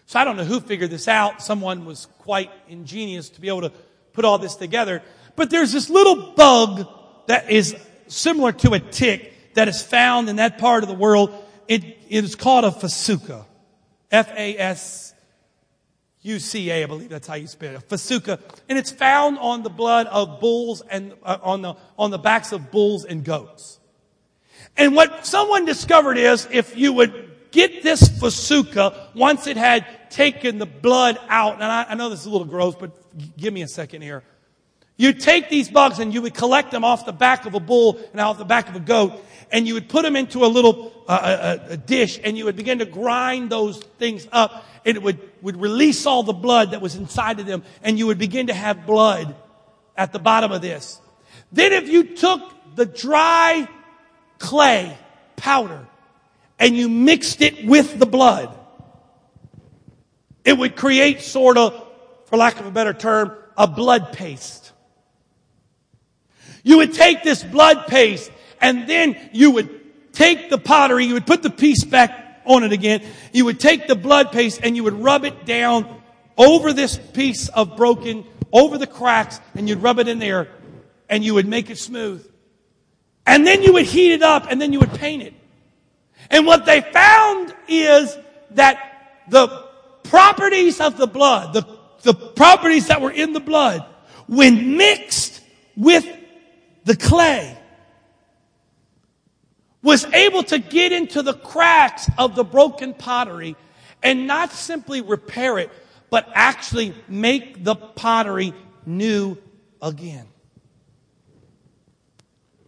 So 0.07 0.19
I 0.19 0.25
don't 0.25 0.35
know 0.35 0.43
who 0.43 0.59
figured 0.59 0.89
this 0.89 1.07
out. 1.07 1.41
Someone 1.41 1.85
was 1.85 2.07
quite 2.19 2.51
ingenious 2.67 3.29
to 3.29 3.41
be 3.41 3.47
able 3.47 3.61
to 3.61 3.71
put 4.11 4.25
all 4.25 4.37
this 4.37 4.55
together. 4.55 5.01
But 5.37 5.49
there's 5.49 5.71
this 5.71 5.89
little 5.89 6.33
bug 6.33 6.85
that 7.27 7.49
is 7.49 7.75
similar 8.11 8.51
to 8.51 8.73
a 8.73 8.79
tick 8.79 9.53
that 9.53 9.67
is 9.67 9.81
found 9.81 10.29
in 10.29 10.37
that 10.37 10.57
part 10.57 10.83
of 10.83 10.89
the 10.89 10.95
world. 10.95 11.33
It, 11.67 11.83
it 11.83 12.23
is 12.23 12.35
called 12.35 12.65
a 12.65 12.71
fasuca. 12.71 13.45
F-A-S-U-C-A, 14.11 15.13
I 16.83 16.85
believe 16.85 17.09
that's 17.09 17.27
how 17.27 17.35
you 17.35 17.47
spell 17.47 17.75
it. 17.75 17.77
A 17.77 17.81
fasuca. 17.81 18.39
And 18.67 18.77
it's 18.77 18.91
found 18.91 19.39
on 19.39 19.63
the 19.63 19.69
blood 19.69 20.07
of 20.07 20.39
bulls 20.39 20.81
and 20.89 21.13
uh, 21.23 21.37
on 21.41 21.61
the, 21.61 21.75
on 21.97 22.11
the 22.11 22.17
backs 22.17 22.51
of 22.51 22.71
bulls 22.71 23.05
and 23.05 23.23
goats. 23.23 23.79
And 24.77 24.95
what 24.95 25.25
someone 25.25 25.65
discovered 25.65 26.17
is 26.17 26.47
if 26.51 26.77
you 26.77 26.93
would 26.93 27.31
get 27.51 27.83
this 27.83 28.07
fasuca 28.07 29.13
once 29.15 29.47
it 29.47 29.57
had 29.57 29.85
taken 30.09 30.57
the 30.57 30.65
blood 30.65 31.17
out, 31.29 31.55
and 31.55 31.63
I, 31.63 31.85
I 31.89 31.95
know 31.95 32.09
this 32.09 32.21
is 32.21 32.25
a 32.25 32.29
little 32.29 32.47
gross, 32.47 32.75
but 32.75 32.91
give 33.37 33.53
me 33.53 33.61
a 33.61 33.67
second 33.67 34.01
here. 34.01 34.23
You'd 35.01 35.19
take 35.19 35.49
these 35.49 35.67
bugs 35.67 35.97
and 35.97 36.13
you 36.13 36.21
would 36.21 36.35
collect 36.35 36.69
them 36.69 36.85
off 36.85 37.07
the 37.07 37.11
back 37.11 37.47
of 37.47 37.55
a 37.55 37.59
bull 37.59 37.99
and 38.11 38.21
off 38.21 38.37
the 38.37 38.45
back 38.45 38.69
of 38.69 38.75
a 38.75 38.79
goat, 38.79 39.13
and 39.51 39.67
you 39.67 39.73
would 39.73 39.89
put 39.89 40.03
them 40.03 40.15
into 40.15 40.45
a 40.45 40.49
little 40.57 40.93
uh, 41.07 41.57
a, 41.67 41.73
a 41.73 41.77
dish, 41.77 42.19
and 42.23 42.37
you 42.37 42.45
would 42.45 42.55
begin 42.55 42.77
to 42.77 42.85
grind 42.85 43.49
those 43.49 43.79
things 43.97 44.27
up, 44.31 44.63
and 44.85 44.95
it 44.95 45.01
would, 45.01 45.17
would 45.41 45.59
release 45.59 46.05
all 46.05 46.21
the 46.21 46.33
blood 46.33 46.69
that 46.73 46.83
was 46.83 46.95
inside 46.95 47.39
of 47.39 47.47
them, 47.47 47.63
and 47.81 47.97
you 47.97 48.05
would 48.05 48.19
begin 48.19 48.45
to 48.45 48.53
have 48.53 48.85
blood 48.85 49.33
at 49.97 50.13
the 50.13 50.19
bottom 50.19 50.51
of 50.51 50.61
this. 50.61 51.01
Then 51.51 51.73
if 51.73 51.89
you 51.89 52.15
took 52.15 52.39
the 52.75 52.85
dry 52.85 53.67
clay 54.37 54.95
powder 55.35 55.87
and 56.59 56.77
you 56.77 56.87
mixed 56.87 57.41
it 57.41 57.65
with 57.65 57.97
the 57.97 58.05
blood, 58.05 58.55
it 60.45 60.55
would 60.55 60.75
create 60.75 61.21
sort 61.21 61.57
of, 61.57 61.87
for 62.25 62.37
lack 62.37 62.59
of 62.59 62.67
a 62.67 62.71
better 62.71 62.93
term, 62.93 63.35
a 63.57 63.65
blood 63.65 64.13
paste. 64.13 64.60
You 66.63 66.77
would 66.77 66.93
take 66.93 67.23
this 67.23 67.43
blood 67.43 67.87
paste 67.87 68.31
and 68.59 68.87
then 68.87 69.17
you 69.33 69.51
would 69.51 70.13
take 70.13 70.49
the 70.49 70.57
pottery, 70.57 71.05
you 71.05 71.13
would 71.13 71.27
put 71.27 71.41
the 71.43 71.49
piece 71.49 71.83
back 71.83 72.41
on 72.45 72.63
it 72.63 72.71
again, 72.71 73.03
you 73.33 73.45
would 73.45 73.59
take 73.59 73.87
the 73.87 73.95
blood 73.95 74.31
paste 74.31 74.59
and 74.63 74.75
you 74.75 74.83
would 74.83 75.01
rub 75.01 75.25
it 75.25 75.45
down 75.45 76.01
over 76.37 76.73
this 76.73 76.97
piece 76.97 77.49
of 77.49 77.77
broken, 77.77 78.25
over 78.51 78.77
the 78.77 78.87
cracks, 78.87 79.39
and 79.55 79.67
you'd 79.67 79.81
rub 79.81 79.99
it 79.99 80.07
in 80.07 80.19
there 80.19 80.47
and 81.09 81.23
you 81.23 81.33
would 81.33 81.47
make 81.47 81.69
it 81.69 81.77
smooth. 81.77 82.27
And 83.25 83.45
then 83.45 83.61
you 83.61 83.73
would 83.73 83.85
heat 83.85 84.13
it 84.13 84.23
up 84.23 84.47
and 84.49 84.61
then 84.61 84.73
you 84.73 84.79
would 84.79 84.93
paint 84.93 85.23
it. 85.23 85.33
And 86.29 86.45
what 86.45 86.65
they 86.65 86.81
found 86.81 87.53
is 87.67 88.17
that 88.51 89.23
the 89.29 89.47
properties 90.03 90.79
of 90.79 90.97
the 90.97 91.07
blood, 91.07 91.53
the, 91.53 91.65
the 92.01 92.13
properties 92.13 92.87
that 92.87 93.01
were 93.01 93.11
in 93.11 93.33
the 93.33 93.39
blood, 93.39 93.85
when 94.27 94.77
mixed 94.77 95.41
with 95.75 96.05
the 96.83 96.95
clay, 96.95 97.57
was 99.83 100.05
able 100.05 100.43
to 100.43 100.59
get 100.59 100.91
into 100.91 101.21
the 101.21 101.33
cracks 101.33 102.09
of 102.17 102.35
the 102.35 102.43
broken 102.43 102.93
pottery 102.93 103.55
and 104.03 104.27
not 104.27 104.51
simply 104.51 105.01
repair 105.01 105.57
it, 105.57 105.71
but 106.09 106.29
actually 106.33 106.93
make 107.07 107.63
the 107.63 107.75
pottery 107.75 108.53
new 108.85 109.37
again. 109.81 110.27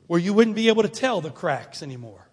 Where 0.08 0.20
you 0.20 0.34
wouldn't 0.34 0.56
be 0.56 0.70
able 0.70 0.84
to 0.84 0.90
tell 0.90 1.22
the 1.22 1.30
cracks 1.30 1.84
anymore. 1.84 2.28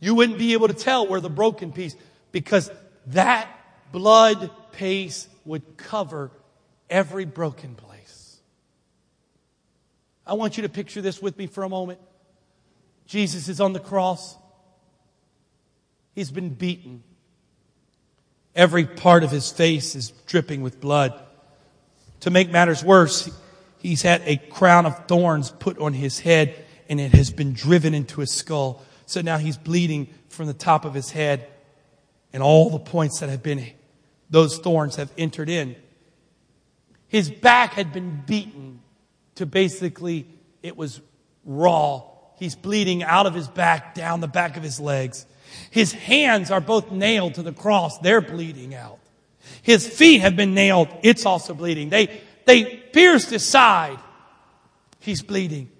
You 0.00 0.14
wouldn't 0.14 0.38
be 0.38 0.52
able 0.52 0.68
to 0.68 0.74
tell 0.74 1.06
where 1.06 1.20
the 1.20 1.30
broken 1.30 1.72
piece, 1.72 1.96
because 2.32 2.70
that 3.06 3.48
blood 3.92 4.50
paste 4.72 5.28
would 5.44 5.76
cover 5.76 6.30
every 6.90 7.24
broken 7.24 7.74
place. 7.74 7.85
I 10.26 10.34
want 10.34 10.56
you 10.56 10.62
to 10.64 10.68
picture 10.68 11.00
this 11.00 11.22
with 11.22 11.38
me 11.38 11.46
for 11.46 11.62
a 11.62 11.68
moment. 11.68 12.00
Jesus 13.06 13.48
is 13.48 13.60
on 13.60 13.72
the 13.72 13.80
cross. 13.80 14.36
He's 16.14 16.30
been 16.30 16.50
beaten. 16.50 17.04
Every 18.54 18.86
part 18.86 19.22
of 19.22 19.30
his 19.30 19.52
face 19.52 19.94
is 19.94 20.10
dripping 20.26 20.62
with 20.62 20.80
blood. 20.80 21.22
To 22.20 22.30
make 22.30 22.50
matters 22.50 22.82
worse, 22.82 23.30
he's 23.78 24.02
had 24.02 24.22
a 24.24 24.36
crown 24.36 24.86
of 24.86 25.06
thorns 25.06 25.50
put 25.50 25.78
on 25.78 25.92
his 25.92 26.18
head 26.18 26.56
and 26.88 27.00
it 27.00 27.12
has 27.12 27.30
been 27.30 27.52
driven 27.52 27.94
into 27.94 28.20
his 28.20 28.32
skull. 28.32 28.82
So 29.04 29.20
now 29.20 29.38
he's 29.38 29.56
bleeding 29.56 30.08
from 30.28 30.46
the 30.46 30.54
top 30.54 30.84
of 30.84 30.94
his 30.94 31.10
head 31.10 31.46
and 32.32 32.42
all 32.42 32.70
the 32.70 32.78
points 32.78 33.20
that 33.20 33.28
have 33.28 33.42
been, 33.42 33.64
those 34.30 34.58
thorns 34.58 34.96
have 34.96 35.12
entered 35.16 35.48
in. 35.48 35.76
His 37.08 37.30
back 37.30 37.74
had 37.74 37.92
been 37.92 38.22
beaten 38.26 38.80
to 39.36 39.46
basically, 39.46 40.26
it 40.62 40.76
was 40.76 41.00
raw 41.44 42.02
He's 42.36 42.54
bleeding 42.54 43.02
out 43.02 43.26
of 43.26 43.34
his 43.34 43.48
back, 43.48 43.94
down 43.94 44.20
the 44.20 44.28
back 44.28 44.56
of 44.56 44.62
his 44.62 44.78
legs. 44.78 45.26
His 45.70 45.92
hands 45.92 46.50
are 46.50 46.60
both 46.60 46.90
nailed 46.90 47.34
to 47.34 47.42
the 47.42 47.52
cross. 47.52 47.98
They're 47.98 48.20
bleeding 48.20 48.74
out. 48.74 48.98
His 49.62 49.86
feet 49.86 50.20
have 50.20 50.36
been 50.36 50.54
nailed. 50.54 50.88
It's 51.02 51.24
also 51.24 51.54
bleeding. 51.54 51.88
They, 51.88 52.20
they 52.44 52.64
pierced 52.64 53.30
his 53.30 53.44
side. 53.44 53.98
He's 55.00 55.22
bleeding. 55.22 55.70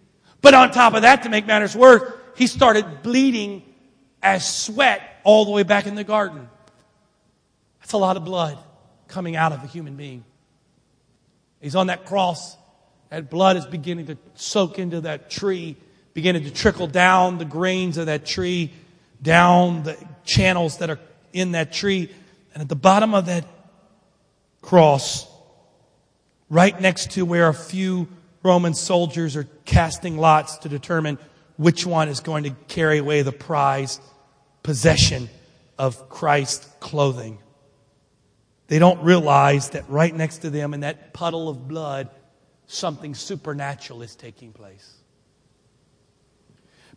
But 0.40 0.54
on 0.54 0.70
top 0.70 0.94
of 0.94 1.02
that, 1.02 1.24
to 1.24 1.28
make 1.28 1.46
matters 1.46 1.76
worse, 1.76 2.10
he 2.36 2.46
started 2.46 3.02
bleeding 3.02 3.62
as 4.22 4.48
sweat 4.48 5.02
all 5.24 5.44
the 5.44 5.50
way 5.50 5.62
back 5.62 5.86
in 5.86 5.94
the 5.94 6.04
garden. 6.04 6.48
That's 7.80 7.92
a 7.92 7.98
lot 7.98 8.16
of 8.16 8.24
blood 8.24 8.58
coming 9.08 9.36
out 9.36 9.52
of 9.52 9.62
a 9.62 9.66
human 9.66 9.96
being. 9.96 10.24
He's 11.60 11.76
on 11.76 11.88
that 11.88 12.06
cross. 12.06 12.55
That 13.10 13.30
blood 13.30 13.56
is 13.56 13.66
beginning 13.66 14.06
to 14.06 14.18
soak 14.34 14.78
into 14.78 15.02
that 15.02 15.30
tree 15.30 15.76
beginning 16.16 16.44
to 16.44 16.50
trickle 16.50 16.86
down 16.86 17.36
the 17.36 17.44
grains 17.44 17.98
of 17.98 18.06
that 18.06 18.24
tree, 18.24 18.72
down 19.20 19.82
the 19.82 19.98
channels 20.24 20.78
that 20.78 20.88
are 20.88 20.98
in 21.34 21.52
that 21.52 21.74
tree. 21.74 22.10
And 22.54 22.62
at 22.62 22.70
the 22.70 22.74
bottom 22.74 23.12
of 23.12 23.26
that 23.26 23.44
cross, 24.62 25.28
right 26.48 26.80
next 26.80 27.10
to 27.10 27.26
where 27.26 27.48
a 27.48 27.54
few 27.54 28.08
Roman 28.42 28.72
soldiers 28.72 29.36
are 29.36 29.46
casting 29.66 30.16
lots 30.16 30.56
to 30.58 30.70
determine 30.70 31.18
which 31.58 31.84
one 31.84 32.08
is 32.08 32.20
going 32.20 32.44
to 32.44 32.50
carry 32.66 32.96
away 32.96 33.20
the 33.20 33.30
prized 33.30 34.00
possession 34.62 35.28
of 35.76 36.08
Christ's 36.08 36.66
clothing. 36.80 37.36
They 38.68 38.78
don't 38.78 39.02
realize 39.02 39.68
that 39.70 39.90
right 39.90 40.16
next 40.16 40.38
to 40.38 40.48
them 40.48 40.72
in 40.72 40.80
that 40.80 41.12
puddle 41.12 41.50
of 41.50 41.68
blood, 41.68 42.08
something 42.66 43.14
supernatural 43.14 44.02
is 44.02 44.14
taking 44.14 44.52
place. 44.52 44.96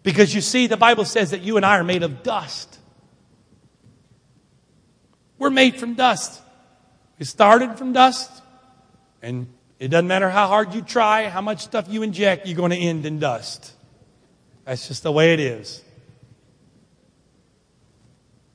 Because 0.02 0.34
you 0.34 0.42
see, 0.42 0.68
the 0.68 0.78
Bible 0.78 1.06
says 1.06 1.32
that 1.32 1.42
you 1.42 1.58
and 1.58 1.66
I 1.66 1.78
are 1.78 1.84
made 1.84 2.04
of 2.04 2.24
dust. 2.24 2.80
We're 5.38 5.50
made 5.50 5.78
from 5.78 5.94
dust. 5.94 6.42
We 7.18 7.26
started 7.26 7.78
from 7.78 7.94
dust, 7.94 8.32
and 9.22 9.48
it 9.78 9.90
doesn't 9.90 10.08
matter 10.08 10.30
how 10.30 10.48
hard 10.48 10.74
you 10.74 10.82
try, 10.82 11.28
how 11.30 11.42
much 11.42 11.64
stuff 11.64 11.88
you 11.90 12.02
inject, 12.02 12.48
you're 12.48 12.58
going 12.58 12.72
to 12.72 12.78
end 12.78 13.06
in 13.06 13.20
dust. 13.20 13.74
That's 14.66 14.88
just 14.88 15.04
the 15.04 15.12
way 15.12 15.34
it 15.34 15.40
is. 15.40 15.84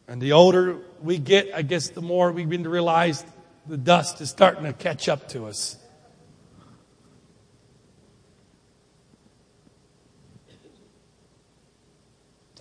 And 0.09 0.21
the 0.21 0.33
older 0.33 0.79
we 1.03 1.19
get, 1.19 1.51
I 1.55 1.63
guess 1.63 1.89
the 1.89 2.03
more 2.03 2.33
we 2.33 2.45
begin 2.45 2.65
to 2.65 2.71
realize 2.71 3.25
the 3.67 3.77
dust 3.77 4.21
is 4.21 4.31
starting 4.31 4.65
to 4.65 4.73
catch 4.73 5.09
up 5.09 5.29
to 5.31 5.47
us. 5.47 5.77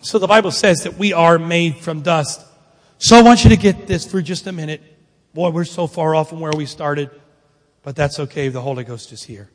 So 0.04 0.20
the 0.20 0.28
Bible 0.28 0.52
says 0.52 0.84
that 0.84 0.98
we 0.98 1.14
are 1.14 1.40
made 1.40 1.78
from 1.78 2.02
dust. 2.02 2.46
So 2.98 3.18
I 3.18 3.22
want 3.22 3.46
you 3.46 3.50
to 3.52 3.56
get 3.56 3.88
this 3.88 4.06
for 4.06 4.22
just 4.22 4.46
a 4.48 4.52
minute. 4.52 4.82
Boy, 5.34 5.50
we're 5.50 5.64
so 5.64 5.88
far 5.88 6.14
off 6.14 6.28
from 6.28 6.42
where 6.42 6.52
we 6.52 6.66
started, 6.66 7.10
but 7.84 7.96
that's 7.96 8.20
okay. 8.20 8.50
The 8.50 8.60
Holy 8.60 8.84
Ghost 8.84 9.14
is 9.14 9.24
here. 9.24 9.50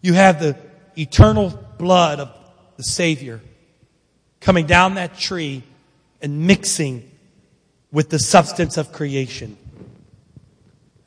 You 0.00 0.14
have 0.14 0.40
the 0.40 0.56
eternal 0.96 1.50
blood 1.76 2.20
of 2.20 2.34
the 2.78 2.84
Savior 2.84 3.42
coming 4.40 4.66
down 4.66 4.94
that 4.94 5.18
tree 5.18 5.62
and 6.22 6.46
mixing 6.46 7.10
with 7.92 8.08
the 8.08 8.18
substance 8.18 8.78
of 8.78 8.92
creation. 8.92 9.58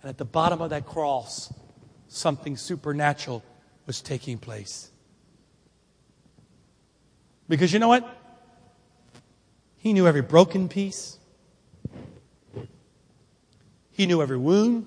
And 0.03 0.09
at 0.09 0.19
the 0.19 0.25
bottom 0.25 0.61
of 0.61 0.69
that 0.69 0.85
cross, 0.85 1.51
something 2.07 2.55
supernatural 2.55 3.43
was 3.87 3.99
taking 3.99 4.37
place. 4.37 4.91
Because 7.49 7.73
you 7.73 7.79
know 7.79 7.87
what? 7.87 8.16
He 9.77 9.93
knew 9.93 10.07
every 10.07 10.21
broken 10.21 10.69
piece. 10.69 11.17
He 13.91 14.05
knew 14.05 14.21
every 14.21 14.37
wound. 14.37 14.85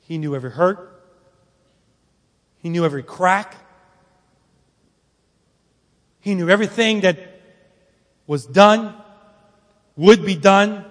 He 0.00 0.18
knew 0.18 0.34
every 0.34 0.50
hurt. 0.50 1.02
He 2.58 2.68
knew 2.68 2.84
every 2.84 3.02
crack. 3.02 3.56
He 6.20 6.34
knew 6.34 6.48
everything 6.48 7.02
that 7.02 7.18
was 8.26 8.46
done, 8.46 8.94
would 9.96 10.24
be 10.24 10.34
done 10.34 10.84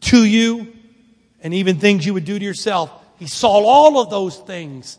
to 0.00 0.24
you, 0.24 0.72
and 1.42 1.52
even 1.52 1.78
things 1.78 2.06
you 2.06 2.14
would 2.14 2.24
do 2.24 2.38
to 2.38 2.44
yourself. 2.44 2.90
He 3.18 3.26
saw 3.26 3.62
all 3.64 4.00
of 4.00 4.10
those 4.10 4.38
things. 4.38 4.98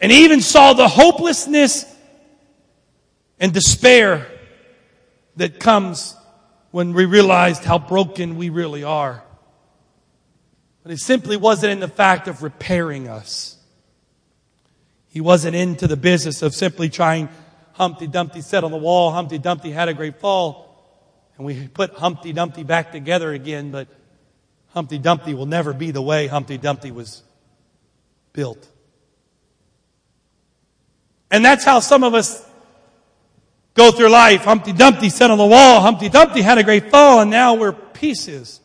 And 0.00 0.12
even 0.12 0.40
saw 0.40 0.72
the 0.72 0.88
hopelessness 0.88 1.91
and 3.42 3.52
despair 3.52 4.28
that 5.34 5.58
comes 5.58 6.16
when 6.70 6.92
we 6.92 7.06
realized 7.06 7.64
how 7.64 7.76
broken 7.76 8.36
we 8.36 8.50
really 8.50 8.84
are. 8.84 9.24
But 10.84 10.92
it 10.92 10.98
simply 10.98 11.36
wasn't 11.36 11.72
in 11.72 11.80
the 11.80 11.88
fact 11.88 12.28
of 12.28 12.44
repairing 12.44 13.08
us. 13.08 13.58
He 15.08 15.20
wasn't 15.20 15.56
into 15.56 15.88
the 15.88 15.96
business 15.96 16.40
of 16.42 16.54
simply 16.54 16.88
trying 16.88 17.28
Humpty 17.72 18.06
Dumpty 18.06 18.42
sat 18.42 18.62
on 18.62 18.70
the 18.70 18.76
wall, 18.76 19.10
Humpty 19.10 19.38
Dumpty 19.38 19.72
had 19.72 19.88
a 19.88 19.94
great 19.94 20.20
fall, 20.20 20.68
and 21.36 21.44
we 21.44 21.66
put 21.66 21.94
Humpty 21.94 22.32
Dumpty 22.32 22.62
back 22.62 22.92
together 22.92 23.32
again, 23.32 23.72
but 23.72 23.88
Humpty 24.68 24.98
Dumpty 24.98 25.34
will 25.34 25.46
never 25.46 25.72
be 25.72 25.90
the 25.90 26.02
way 26.02 26.28
Humpty 26.28 26.58
Dumpty 26.58 26.92
was 26.92 27.24
built. 28.32 28.68
And 31.28 31.44
that's 31.44 31.64
how 31.64 31.80
some 31.80 32.04
of 32.04 32.14
us 32.14 32.46
go 33.74 33.90
through 33.90 34.08
life. 34.08 34.42
Humpty 34.42 34.72
Dumpty 34.72 35.08
sat 35.08 35.30
on 35.30 35.38
the 35.38 35.46
wall. 35.46 35.80
Humpty 35.80 36.08
Dumpty 36.08 36.42
had 36.42 36.58
a 36.58 36.64
great 36.64 36.90
fall 36.90 37.20
and 37.20 37.30
now 37.30 37.54
we're 37.54 37.72
pieces. 37.72 38.60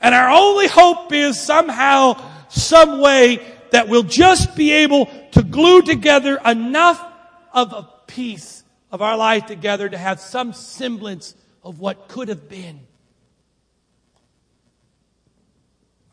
And 0.00 0.14
our 0.14 0.30
only 0.30 0.68
hope 0.68 1.12
is 1.12 1.40
somehow, 1.40 2.22
some 2.48 3.00
way 3.00 3.40
that 3.70 3.88
we'll 3.88 4.02
just 4.02 4.56
be 4.56 4.72
able 4.72 5.06
to 5.32 5.42
glue 5.42 5.82
together 5.82 6.38
enough 6.44 7.04
of 7.52 7.72
a 7.72 7.88
piece 8.06 8.62
of 8.90 9.02
our 9.02 9.16
life 9.16 9.46
together 9.46 9.88
to 9.88 9.98
have 9.98 10.20
some 10.20 10.52
semblance 10.52 11.34
of 11.62 11.80
what 11.80 12.08
could 12.08 12.28
have 12.28 12.48
been. 12.48 12.80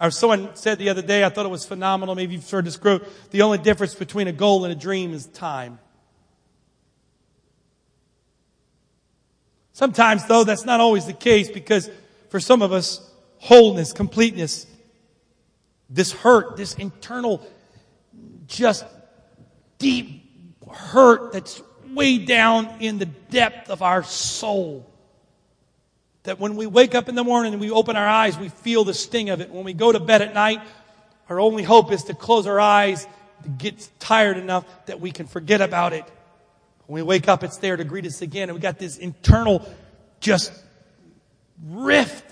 Or 0.02 0.12
someone 0.12 0.56
said 0.56 0.78
the 0.78 0.90
other 0.90 1.02
day, 1.02 1.24
I 1.24 1.30
thought 1.30 1.46
it 1.46 1.50
was 1.50 1.66
phenomenal. 1.66 2.16
Maybe 2.16 2.34
you've 2.34 2.50
heard 2.50 2.66
this 2.66 2.76
quote. 2.76 3.08
The 3.32 3.44
only 3.44 3.58
difference 3.60 3.96
between 3.96 4.28
a 4.28 4.34
goal 4.34 4.66
and 4.66 4.74
a 4.74 4.76
dream 4.76 5.14
is 5.14 5.26
time. 5.28 5.80
Sometimes, 9.76 10.24
though, 10.24 10.46
that's 10.46 10.64
not 10.64 10.80
always 10.80 11.06
the 11.06 11.12
case 11.12 11.52
because 11.52 11.90
for 12.30 12.40
some 12.40 12.62
of 12.62 12.72
us, 12.72 13.06
wholeness, 13.40 13.92
completeness, 13.92 14.66
this 15.90 16.14
hurt, 16.14 16.56
this 16.56 16.76
internal, 16.76 17.46
just 18.48 18.86
deep 19.78 20.24
hurt 20.72 21.34
that's 21.34 21.62
way 21.94 22.20
down 22.20 22.78
in 22.80 23.00
the 23.00 23.06
depth 23.06 23.70
of 23.70 23.82
our 23.82 24.02
soul. 24.02 24.90
That 26.24 26.40
when 26.40 26.56
we 26.56 26.68
wake 26.68 26.96
up 26.96 27.10
in 27.10 27.16
the 27.16 27.26
morning 27.26 27.52
and 27.52 27.60
we 27.60 27.70
open 27.70 27.98
our 27.98 28.08
eyes, 28.08 28.40
we 28.40 28.48
feel 28.48 28.86
the 28.86 28.94
sting 28.94 29.30
of 29.30 29.42
it. 29.42 29.50
When 29.50 29.66
we 29.66 29.74
go 29.74 29.92
to 29.92 30.00
bed 30.00 30.22
at 30.22 30.34
night, 30.34 30.62
our 31.28 31.42
only 31.42 31.64
hope 31.64 31.92
is 31.92 32.06
to 32.06 32.14
close 32.14 32.48
our 32.48 32.62
eyes, 32.62 33.06
to 33.44 33.50
get 33.50 33.90
tired 34.00 34.38
enough 34.38 34.64
that 34.86 35.02
we 35.02 35.12
can 35.12 35.28
forget 35.28 35.60
about 35.60 35.92
it. 35.92 36.06
When 36.88 37.02
we 37.02 37.08
wake 37.08 37.28
up, 37.28 37.44
it's 37.44 37.58
there 37.58 37.76
to 37.76 37.84
greet 37.84 38.06
us 38.06 38.22
again. 38.22 38.50
And 38.50 38.56
we 38.56 38.62
got 38.62 38.78
this 38.78 38.98
internal, 38.98 39.68
just 40.20 40.52
rift, 41.64 42.26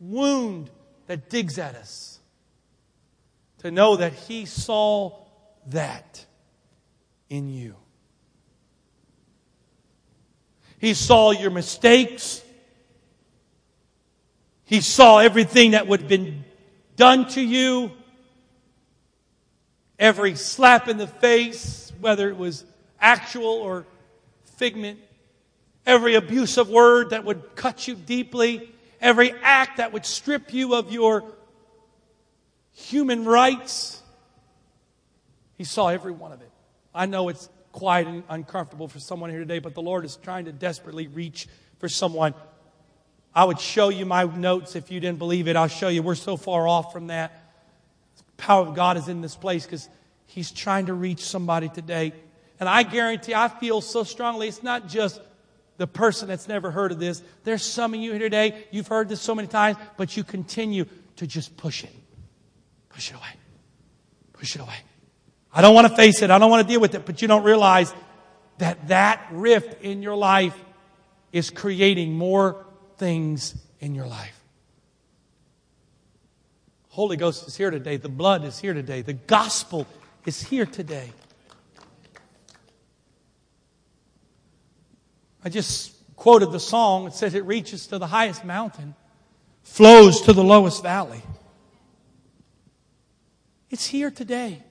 wound 0.00 0.70
that 1.06 1.30
digs 1.30 1.58
at 1.58 1.74
us. 1.74 2.18
To 3.58 3.70
know 3.70 3.96
that 3.96 4.12
He 4.12 4.44
saw 4.44 5.12
that 5.68 6.24
in 7.30 7.48
you. 7.48 7.76
He 10.78 10.92
saw 10.92 11.30
your 11.30 11.50
mistakes. 11.50 12.42
He 14.64 14.80
saw 14.80 15.18
everything 15.18 15.70
that 15.70 15.86
would 15.86 16.00
have 16.00 16.08
been 16.08 16.44
done 16.96 17.28
to 17.30 17.40
you. 17.40 17.92
Every 19.98 20.34
slap 20.34 20.88
in 20.88 20.98
the 20.98 21.06
face, 21.06 21.92
whether 22.00 22.28
it 22.28 22.36
was 22.36 22.64
actual 23.04 23.44
or 23.44 23.86
figment. 24.56 24.98
Every 25.86 26.14
abusive 26.14 26.70
word 26.70 27.10
that 27.10 27.24
would 27.24 27.54
cut 27.54 27.86
you 27.86 27.94
deeply. 27.94 28.72
Every 29.00 29.32
act 29.42 29.76
that 29.76 29.92
would 29.92 30.06
strip 30.06 30.54
you 30.54 30.74
of 30.74 30.90
your 30.90 31.22
human 32.72 33.26
rights. 33.26 34.02
He 35.56 35.64
saw 35.64 35.88
every 35.88 36.12
one 36.12 36.32
of 36.32 36.40
it. 36.40 36.50
I 36.94 37.04
know 37.04 37.28
it's 37.28 37.48
quiet 37.72 38.06
and 38.06 38.24
uncomfortable 38.30 38.88
for 38.88 38.98
someone 38.98 39.28
here 39.28 39.40
today, 39.40 39.58
but 39.58 39.74
the 39.74 39.82
Lord 39.82 40.06
is 40.06 40.16
trying 40.16 40.46
to 40.46 40.52
desperately 40.52 41.06
reach 41.06 41.46
for 41.78 41.88
someone. 41.90 42.32
I 43.34 43.44
would 43.44 43.60
show 43.60 43.90
you 43.90 44.06
my 44.06 44.24
notes 44.24 44.76
if 44.76 44.90
you 44.90 45.00
didn't 45.00 45.18
believe 45.18 45.46
it. 45.46 45.56
I'll 45.56 45.68
show 45.68 45.88
you. 45.88 46.02
We're 46.02 46.14
so 46.14 46.38
far 46.38 46.66
off 46.66 46.92
from 46.92 47.08
that. 47.08 47.32
The 48.16 48.22
power 48.38 48.66
of 48.66 48.74
God 48.74 48.96
is 48.96 49.08
in 49.08 49.20
this 49.20 49.36
place 49.36 49.66
because 49.66 49.88
He's 50.26 50.50
trying 50.50 50.86
to 50.86 50.94
reach 50.94 51.20
somebody 51.20 51.68
today. 51.68 52.12
And 52.60 52.68
I 52.68 52.82
guarantee, 52.82 53.34
I 53.34 53.48
feel 53.48 53.80
so 53.80 54.04
strongly, 54.04 54.48
it's 54.48 54.62
not 54.62 54.88
just 54.88 55.20
the 55.76 55.86
person 55.86 56.28
that's 56.28 56.46
never 56.46 56.70
heard 56.70 56.92
of 56.92 56.98
this. 56.98 57.22
There's 57.42 57.64
some 57.64 57.94
of 57.94 58.00
you 58.00 58.12
here 58.12 58.20
today, 58.20 58.64
you've 58.70 58.86
heard 58.86 59.08
this 59.08 59.20
so 59.20 59.34
many 59.34 59.48
times, 59.48 59.76
but 59.96 60.16
you 60.16 60.24
continue 60.24 60.86
to 61.16 61.26
just 61.26 61.56
push 61.56 61.84
it. 61.84 61.90
Push 62.88 63.10
it 63.10 63.16
away. 63.16 63.28
Push 64.34 64.54
it 64.54 64.60
away. 64.60 64.76
I 65.52 65.62
don't 65.62 65.74
want 65.74 65.88
to 65.88 65.96
face 65.96 66.22
it. 66.22 66.30
I 66.30 66.38
don't 66.38 66.50
want 66.50 66.66
to 66.66 66.72
deal 66.72 66.80
with 66.80 66.94
it. 66.94 67.04
But 67.04 67.22
you 67.22 67.28
don't 67.28 67.44
realize 67.44 67.92
that 68.58 68.88
that 68.88 69.26
rift 69.32 69.82
in 69.82 70.02
your 70.02 70.16
life 70.16 70.56
is 71.32 71.50
creating 71.50 72.12
more 72.12 72.64
things 72.96 73.54
in 73.80 73.94
your 73.94 74.06
life. 74.06 74.40
Holy 76.88 77.16
Ghost 77.16 77.48
is 77.48 77.56
here 77.56 77.70
today. 77.70 77.96
The 77.96 78.08
blood 78.08 78.44
is 78.44 78.58
here 78.58 78.74
today. 78.74 79.02
The 79.02 79.14
gospel 79.14 79.86
is 80.24 80.40
here 80.40 80.66
today. 80.66 81.10
I 85.44 85.50
just 85.50 85.92
quoted 86.16 86.52
the 86.52 86.60
song. 86.60 87.06
It 87.06 87.12
says 87.12 87.34
it 87.34 87.44
reaches 87.44 87.86
to 87.88 87.98
the 87.98 88.06
highest 88.06 88.44
mountain, 88.44 88.94
flows 89.62 90.22
to 90.22 90.32
the 90.32 90.42
lowest 90.42 90.82
valley. 90.82 91.22
It's 93.70 93.84
here 93.84 94.10
today. 94.10 94.62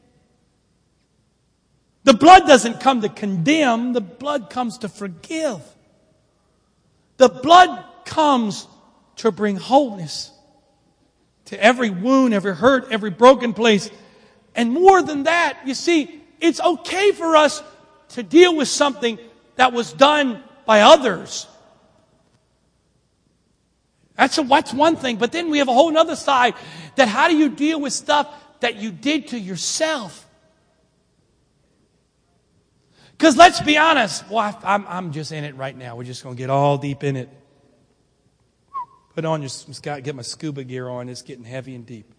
The 2.06 2.14
blood 2.14 2.48
doesn't 2.48 2.80
come 2.80 3.02
to 3.02 3.10
condemn, 3.10 3.94
the 3.94 4.02
blood 4.02 4.50
comes 4.50 4.80
to 4.80 4.90
forgive. 4.90 5.62
The 7.18 7.30
blood 7.30 7.86
comes 8.06 8.68
to 9.18 9.32
bring 9.32 9.56
wholeness 9.56 10.32
to 11.46 11.64
every 11.64 11.90
wound, 11.90 12.34
every 12.34 12.56
hurt, 12.56 12.92
every 12.92 13.12
broken 13.12 13.54
place. 13.54 13.90
And 14.56 14.72
more 14.72 15.02
than 15.02 15.24
that, 15.24 15.60
you 15.66 15.76
see, 15.76 16.22
it's 16.42 16.60
okay 16.60 17.12
for 17.12 17.36
us 17.36 17.62
to 18.10 18.24
deal 18.24 18.56
with 18.56 18.68
something 18.68 19.20
that 19.56 19.72
was 19.72 19.94
done 19.94 20.44
by 20.66 20.82
others. 20.82 21.48
That's, 24.16 24.38
a, 24.38 24.44
that's 24.44 24.74
one 24.74 24.96
thing. 24.96 25.18
But 25.18 25.32
then 25.32 25.50
we 25.50 25.58
have 25.58 25.68
a 25.68 25.74
whole 25.74 25.96
other 25.98 26.16
side 26.16 26.54
that 26.96 27.08
how 27.08 27.28
do 27.28 27.36
you 27.36 27.50
deal 27.50 27.80
with 27.80 27.94
stuff 27.94 28.28
that 28.60 28.76
you 28.76 28.92
did 28.92 29.30
to 29.30 29.40
yourself? 29.40 30.28
Because 33.12 33.38
let's 33.38 33.62
be 33.62 33.78
honest, 33.78 34.30
well, 34.30 34.60
I'm, 34.64 34.86
I'm 34.88 35.12
just 35.12 35.32
in 35.32 35.44
it 35.44 35.56
right 35.56 35.76
now. 35.76 35.96
We're 35.96 36.04
just 36.04 36.24
going 36.24 36.36
to 36.36 36.38
get 36.38 36.50
all 36.50 36.78
deep 36.78 37.04
in 37.04 37.16
it. 37.16 37.30
Put 39.16 39.26
on 39.26 39.42
your, 39.42 40.02
get 40.02 40.16
my 40.16 40.24
scuba 40.24 40.64
gear 40.64 40.90
on. 40.90 41.08
It's 41.08 41.22
getting 41.22 41.46
heavy 41.46 41.76
and 41.76 41.86
deep. 41.86 42.12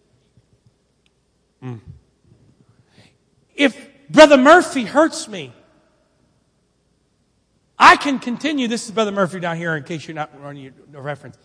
Mm. 1.63 1.79
If 3.55 4.09
Brother 4.09 4.37
Murphy 4.37 4.83
hurts 4.83 5.27
me, 5.27 5.53
I 7.77 7.97
can 7.97 8.19
continue. 8.19 8.67
This 8.67 8.85
is 8.85 8.91
Brother 8.91 9.11
Murphy 9.11 9.39
down 9.39 9.57
here 9.57 9.75
in 9.75 9.83
case 9.83 10.07
you're 10.07 10.15
not 10.15 10.31
running 10.41 10.73
your 10.91 11.01
reference. 11.01 11.37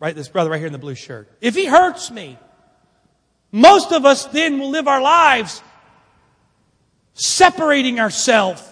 Right? 0.00 0.14
This 0.14 0.28
brother 0.28 0.50
right 0.50 0.58
here 0.58 0.66
in 0.66 0.72
the 0.72 0.78
blue 0.80 0.96
shirt. 0.96 1.30
If 1.40 1.54
he 1.54 1.66
hurts 1.66 2.10
me, 2.10 2.36
most 3.52 3.92
of 3.92 4.04
us 4.04 4.24
then 4.26 4.58
will 4.58 4.70
live 4.70 4.88
our 4.88 5.00
lives 5.00 5.62
separating 7.14 8.00
ourselves 8.00 8.62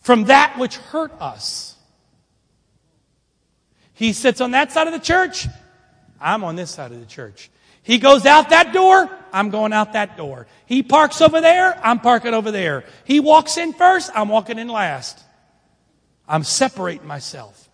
from 0.00 0.24
that 0.24 0.58
which 0.58 0.76
hurt 0.76 1.12
us. 1.20 1.76
He 3.92 4.12
sits 4.12 4.40
on 4.40 4.52
that 4.52 4.72
side 4.72 4.88
of 4.88 4.94
the 4.94 4.98
church. 4.98 5.46
I'm 6.20 6.42
on 6.42 6.56
this 6.56 6.70
side 6.70 6.90
of 6.90 6.98
the 6.98 7.06
church. 7.06 7.50
He 7.82 7.98
goes 7.98 8.26
out 8.26 8.50
that 8.50 8.72
door. 8.72 9.10
I'm 9.32 9.50
going 9.50 9.72
out 9.72 9.92
that 9.92 10.16
door. 10.16 10.46
He 10.66 10.82
parks 10.82 11.20
over 11.20 11.40
there. 11.40 11.78
I'm 11.84 12.00
parking 12.00 12.34
over 12.34 12.50
there. 12.50 12.84
He 13.04 13.20
walks 13.20 13.58
in 13.58 13.72
first. 13.74 14.10
I'm 14.14 14.28
walking 14.28 14.58
in 14.58 14.68
last. 14.68 15.22
I'm 16.30 16.44
separating 16.44 17.08
myself. 17.08 17.68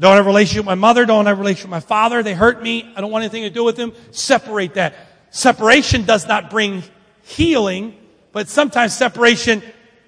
Don't 0.00 0.16
have 0.16 0.24
a 0.24 0.28
relationship 0.28 0.60
with 0.60 0.66
my 0.66 0.74
mother. 0.76 1.04
Don't 1.04 1.26
have 1.26 1.36
a 1.36 1.40
relationship 1.40 1.66
with 1.66 1.72
my 1.72 1.80
father. 1.80 2.22
They 2.22 2.32
hurt 2.32 2.62
me. 2.62 2.90
I 2.96 3.02
don't 3.02 3.10
want 3.10 3.22
anything 3.22 3.42
to 3.42 3.50
do 3.50 3.64
with 3.64 3.76
them. 3.76 3.92
Separate 4.12 4.74
that. 4.74 4.94
Separation 5.30 6.04
does 6.04 6.26
not 6.26 6.48
bring 6.48 6.82
healing. 7.22 7.96
But 8.32 8.48
sometimes 8.48 8.96
separation, 8.96 9.62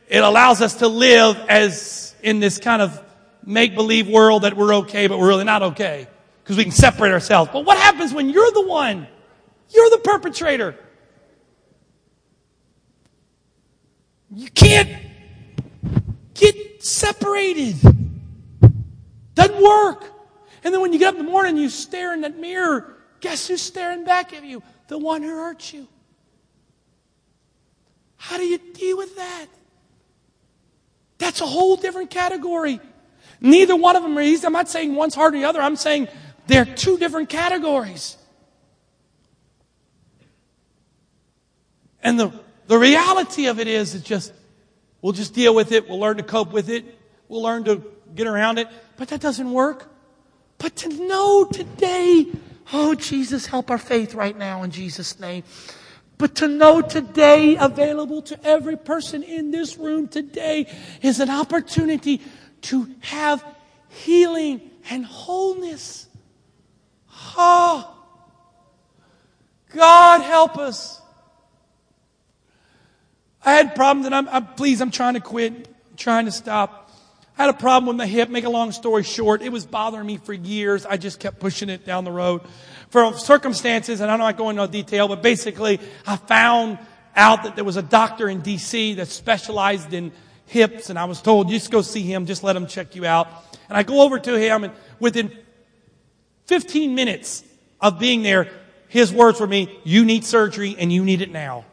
it 0.08 0.22
allows 0.22 0.62
us 0.62 0.76
to 0.76 0.88
live 0.88 1.36
as 1.48 2.14
in 2.22 2.40
this 2.40 2.58
kind 2.58 2.80
of 2.80 3.02
make 3.44 3.74
believe 3.74 4.08
world 4.08 4.42
that 4.42 4.56
we're 4.56 4.76
okay, 4.76 5.08
but 5.08 5.18
we're 5.18 5.28
really 5.28 5.44
not 5.44 5.62
okay. 5.62 6.08
Because 6.42 6.56
we 6.56 6.62
can 6.62 6.72
separate 6.72 7.12
ourselves. 7.12 7.50
But 7.52 7.66
what 7.66 7.76
happens 7.76 8.14
when 8.14 8.30
you're 8.30 8.50
the 8.52 8.66
one? 8.66 9.06
You're 9.68 9.90
the 9.90 9.98
perpetrator. 9.98 10.76
You 14.32 14.48
can't 14.48 14.90
get 16.34 16.84
separated. 16.84 17.76
Doesn't 19.34 19.62
work. 19.62 20.04
And 20.62 20.72
then 20.72 20.80
when 20.80 20.92
you 20.92 20.98
get 20.98 21.14
up 21.14 21.18
in 21.18 21.24
the 21.24 21.30
morning, 21.30 21.56
you 21.56 21.68
stare 21.68 22.12
in 22.12 22.20
that 22.20 22.38
mirror. 22.38 22.96
Guess 23.20 23.48
who's 23.48 23.62
staring 23.62 24.04
back 24.04 24.32
at 24.32 24.44
you? 24.44 24.62
The 24.88 24.98
one 24.98 25.22
who 25.22 25.28
hurt 25.28 25.72
you. 25.72 25.88
How 28.16 28.36
do 28.36 28.44
you 28.44 28.58
deal 28.58 28.98
with 28.98 29.16
that? 29.16 29.46
That's 31.18 31.40
a 31.40 31.46
whole 31.46 31.76
different 31.76 32.10
category. 32.10 32.80
Neither 33.40 33.74
one 33.74 33.96
of 33.96 34.02
them 34.02 34.16
are 34.16 34.22
easy. 34.22 34.46
I'm 34.46 34.52
not 34.52 34.68
saying 34.68 34.94
one's 34.94 35.14
harder 35.14 35.32
than 35.32 35.42
the 35.42 35.48
other. 35.48 35.60
I'm 35.60 35.76
saying 35.76 36.08
they're 36.46 36.64
two 36.64 36.98
different 36.98 37.28
categories. 37.28 38.16
And 42.02 42.20
the, 42.20 42.32
the 42.70 42.78
reality 42.78 43.46
of 43.46 43.58
it 43.58 43.66
is, 43.66 43.96
it's 43.96 44.04
just, 44.04 44.32
we'll 45.02 45.12
just 45.12 45.34
deal 45.34 45.52
with 45.52 45.72
it. 45.72 45.88
We'll 45.88 45.98
learn 45.98 46.18
to 46.18 46.22
cope 46.22 46.52
with 46.52 46.68
it. 46.70 46.84
We'll 47.26 47.42
learn 47.42 47.64
to 47.64 47.82
get 48.14 48.28
around 48.28 48.60
it. 48.60 48.68
But 48.96 49.08
that 49.08 49.20
doesn't 49.20 49.50
work. 49.50 49.90
But 50.58 50.76
to 50.76 50.88
know 50.88 51.46
today, 51.46 52.28
oh, 52.72 52.94
Jesus, 52.94 53.46
help 53.46 53.72
our 53.72 53.78
faith 53.78 54.14
right 54.14 54.38
now 54.38 54.62
in 54.62 54.70
Jesus' 54.70 55.18
name 55.18 55.42
But 56.20 56.34
to 56.36 56.48
know 56.48 56.82
today, 56.82 57.56
available 57.56 58.20
to 58.22 58.38
every 58.46 58.76
person 58.76 59.22
in 59.22 59.50
this 59.50 59.78
room 59.78 60.06
today, 60.06 60.70
is 61.00 61.18
an 61.18 61.30
opportunity 61.30 62.20
to 62.68 62.88
have 63.00 63.42
healing 63.88 64.60
and 64.90 65.04
wholeness. 65.04 66.06
Oh, 67.36 67.96
God 69.74 70.20
help 70.20 70.58
us. 70.58 70.99
I 73.44 73.54
had 73.54 73.74
problems 73.74 74.06
and 74.06 74.14
I'm, 74.14 74.28
I'm 74.28 74.46
please, 74.54 74.80
I'm 74.80 74.90
trying 74.90 75.14
to 75.14 75.20
quit, 75.20 75.52
I'm 75.52 75.96
trying 75.96 76.26
to 76.26 76.32
stop. 76.32 76.90
I 77.38 77.44
had 77.44 77.54
a 77.54 77.58
problem 77.58 77.86
with 77.86 77.96
my 77.96 78.06
hip. 78.06 78.28
Make 78.28 78.44
a 78.44 78.50
long 78.50 78.70
story 78.70 79.02
short, 79.02 79.40
it 79.40 79.50
was 79.50 79.64
bothering 79.64 80.06
me 80.06 80.18
for 80.18 80.32
years. 80.32 80.84
I 80.84 80.98
just 80.98 81.20
kept 81.20 81.40
pushing 81.40 81.70
it 81.70 81.86
down 81.86 82.04
the 82.04 82.12
road 82.12 82.42
for 82.90 83.16
circumstances, 83.16 84.00
and 84.00 84.10
I'm 84.10 84.18
not 84.18 84.36
going 84.36 84.58
into 84.58 84.70
detail, 84.70 85.08
but 85.08 85.22
basically, 85.22 85.80
I 86.06 86.16
found 86.16 86.78
out 87.16 87.44
that 87.44 87.54
there 87.54 87.64
was 87.64 87.76
a 87.76 87.82
doctor 87.82 88.28
in 88.28 88.40
D.C. 88.40 88.94
that 88.94 89.08
specialized 89.08 89.92
in 89.94 90.12
hips, 90.46 90.90
and 90.90 90.98
I 90.98 91.04
was 91.04 91.22
told, 91.22 91.48
just 91.48 91.70
go 91.70 91.80
see 91.80 92.02
him, 92.02 92.26
just 92.26 92.42
let 92.42 92.56
him 92.56 92.66
check 92.66 92.94
you 92.94 93.06
out. 93.06 93.28
And 93.68 93.78
I 93.78 93.84
go 93.84 94.02
over 94.02 94.18
to 94.18 94.38
him, 94.38 94.64
and 94.64 94.72
within 94.98 95.32
15 96.46 96.94
minutes 96.94 97.44
of 97.80 97.98
being 97.98 98.22
there, 98.22 98.48
his 98.88 99.12
words 99.12 99.40
were 99.40 99.46
me, 99.46 99.78
you 99.84 100.04
need 100.04 100.24
surgery 100.24 100.74
and 100.76 100.92
you 100.92 101.04
need 101.04 101.22
it 101.22 101.30
now. 101.30 101.64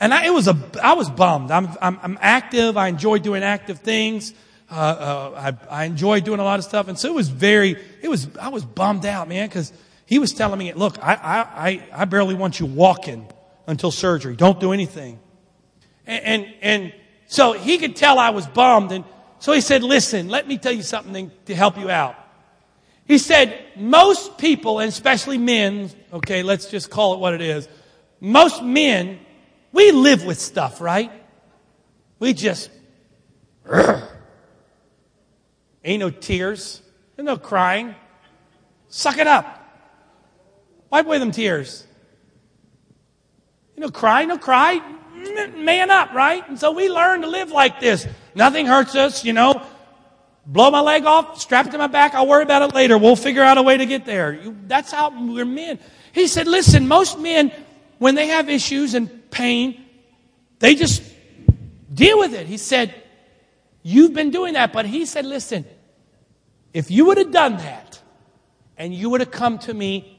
And 0.00 0.14
I, 0.14 0.26
it 0.26 0.30
was 0.30 0.48
a, 0.48 0.56
I 0.82 0.94
was 0.94 1.10
bummed. 1.10 1.50
I'm, 1.50 1.68
I'm, 1.80 2.00
I'm 2.02 2.18
active. 2.20 2.76
I 2.76 2.88
enjoy 2.88 3.18
doing 3.18 3.42
active 3.42 3.80
things. 3.80 4.32
Uh, 4.70 4.74
uh, 4.74 5.54
I, 5.70 5.82
I 5.82 5.84
enjoy 5.84 6.20
doing 6.20 6.40
a 6.40 6.44
lot 6.44 6.58
of 6.58 6.64
stuff. 6.64 6.88
And 6.88 6.98
so 6.98 7.08
it 7.08 7.14
was 7.14 7.28
very, 7.28 7.76
it 8.00 8.08
was, 8.08 8.28
I 8.40 8.48
was 8.48 8.64
bummed 8.64 9.04
out, 9.04 9.28
man, 9.28 9.46
because 9.48 9.72
he 10.06 10.18
was 10.18 10.32
telling 10.32 10.58
me, 10.58 10.72
look, 10.72 10.96
I, 11.02 11.14
I, 11.14 11.68
I, 11.68 11.88
I 11.92 12.04
barely 12.06 12.34
want 12.34 12.58
you 12.58 12.66
walking 12.66 13.28
until 13.66 13.90
surgery. 13.90 14.36
Don't 14.36 14.58
do 14.58 14.72
anything. 14.72 15.20
And, 16.06 16.24
and, 16.24 16.54
and 16.62 16.94
so 17.26 17.52
he 17.52 17.78
could 17.78 17.94
tell 17.94 18.18
I 18.18 18.30
was 18.30 18.46
bummed. 18.46 18.92
And 18.92 19.04
so 19.38 19.52
he 19.52 19.60
said, 19.60 19.82
listen, 19.82 20.28
let 20.28 20.48
me 20.48 20.56
tell 20.56 20.72
you 20.72 20.82
something 20.82 21.30
to 21.46 21.54
help 21.54 21.78
you 21.78 21.90
out. 21.90 22.16
He 23.04 23.18
said, 23.18 23.58
most 23.76 24.38
people, 24.38 24.78
and 24.78 24.88
especially 24.88 25.36
men, 25.36 25.90
okay, 26.12 26.42
let's 26.42 26.70
just 26.70 26.90
call 26.90 27.14
it 27.14 27.20
what 27.20 27.34
it 27.34 27.40
is. 27.40 27.68
Most 28.20 28.62
men, 28.62 29.18
we 29.72 29.92
live 29.92 30.24
with 30.24 30.38
stuff, 30.38 30.80
right? 30.80 31.10
We 32.18 32.32
just, 32.34 32.70
ain't 35.84 36.00
no 36.00 36.10
tears, 36.10 36.82
ain't 37.18 37.26
no 37.26 37.36
crying. 37.36 37.94
Suck 38.88 39.18
it 39.18 39.26
up. 39.26 39.56
Wipe 40.90 41.06
away 41.06 41.18
them 41.18 41.30
tears. 41.30 41.86
You 43.76 43.82
know, 43.82 43.90
cry, 43.90 44.24
no 44.24 44.38
cry, 44.38 44.82
man 45.56 45.90
up, 45.90 46.12
right? 46.12 46.46
And 46.48 46.58
so 46.58 46.72
we 46.72 46.90
learn 46.90 47.22
to 47.22 47.28
live 47.28 47.50
like 47.50 47.80
this. 47.80 48.06
Nothing 48.34 48.66
hurts 48.66 48.94
us, 48.94 49.24
you 49.24 49.32
know 49.32 49.64
blow 50.46 50.70
my 50.70 50.80
leg 50.80 51.04
off, 51.04 51.40
strap 51.40 51.66
it 51.66 51.70
to 51.70 51.78
my 51.78 51.86
back, 51.86 52.14
I'll 52.14 52.26
worry 52.26 52.42
about 52.42 52.62
it 52.62 52.74
later. 52.74 52.98
We'll 52.98 53.16
figure 53.16 53.42
out 53.42 53.58
a 53.58 53.62
way 53.62 53.76
to 53.76 53.86
get 53.86 54.04
there. 54.04 54.38
That's 54.66 54.90
how 54.90 55.10
we're 55.10 55.44
men. 55.44 55.78
He 56.12 56.26
said, 56.26 56.48
listen, 56.48 56.88
most 56.88 57.18
men, 57.18 57.52
when 57.98 58.14
they 58.14 58.28
have 58.28 58.48
issues 58.48 58.94
and 58.94 59.19
pain, 59.30 59.84
they 60.58 60.74
just 60.74 61.02
deal 61.92 62.18
with 62.18 62.34
it. 62.34 62.46
He 62.46 62.56
said, 62.56 62.94
you've 63.82 64.12
been 64.12 64.30
doing 64.30 64.54
that. 64.54 64.72
But 64.72 64.86
he 64.86 65.06
said, 65.06 65.24
listen, 65.24 65.64
if 66.72 66.90
you 66.90 67.06
would 67.06 67.18
have 67.18 67.32
done 67.32 67.56
that 67.58 68.00
and 68.76 68.94
you 68.94 69.10
would 69.10 69.20
have 69.20 69.30
come 69.30 69.58
to 69.60 69.74
me 69.74 70.18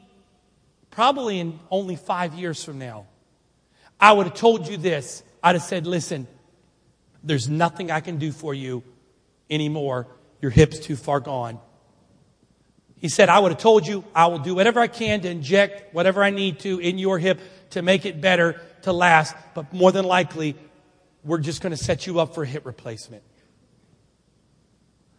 probably 0.90 1.40
in 1.40 1.60
only 1.70 1.96
five 1.96 2.34
years 2.34 2.64
from 2.64 2.80
now, 2.80 3.08
I 4.00 4.12
would 4.14 4.28
have 4.28 4.36
told 4.36 4.68
you 4.68 4.78
this. 4.78 5.24
I'd 5.44 5.56
have 5.56 5.64
said, 5.64 5.88
listen, 5.88 6.28
there's 7.24 7.48
nothing 7.48 7.92
I 7.92 8.00
can 8.00 8.18
do 8.18 8.32
for 8.32 8.54
you 8.54 8.84
anymore. 9.50 10.08
Your 10.42 10.52
hip's 10.52 10.80
too 10.80 10.96
far 10.96 11.20
gone. 11.20 11.60
He 12.98 13.10
said, 13.10 13.30
I 13.30 13.40
would 13.40 13.52
have 13.52 13.62
told 13.62 13.88
you 13.88 14.04
I 14.14 14.28
will 14.28 14.40
do 14.40 14.54
whatever 14.54 14.80
I 14.80 14.88
can 14.88 15.22
to 15.22 15.30
inject 15.30 15.94
whatever 15.94 16.24
I 16.24 16.30
need 16.30 16.60
to 16.62 16.80
in 16.80 16.98
your 16.98 17.18
hip 17.18 17.40
to 17.72 17.82
make 17.82 18.06
it 18.06 18.22
better 18.22 18.62
to 18.84 18.94
last, 18.94 19.36
but 19.54 19.72
more 19.74 19.92
than 19.92 20.06
likely, 20.06 20.56
we're 21.24 21.40
just 21.40 21.62
going 21.62 21.72
to 21.72 21.84
set 21.84 22.08
you 22.08 22.20
up 22.20 22.34
for 22.34 22.46
hip 22.46 22.66
replacement. 22.66 23.24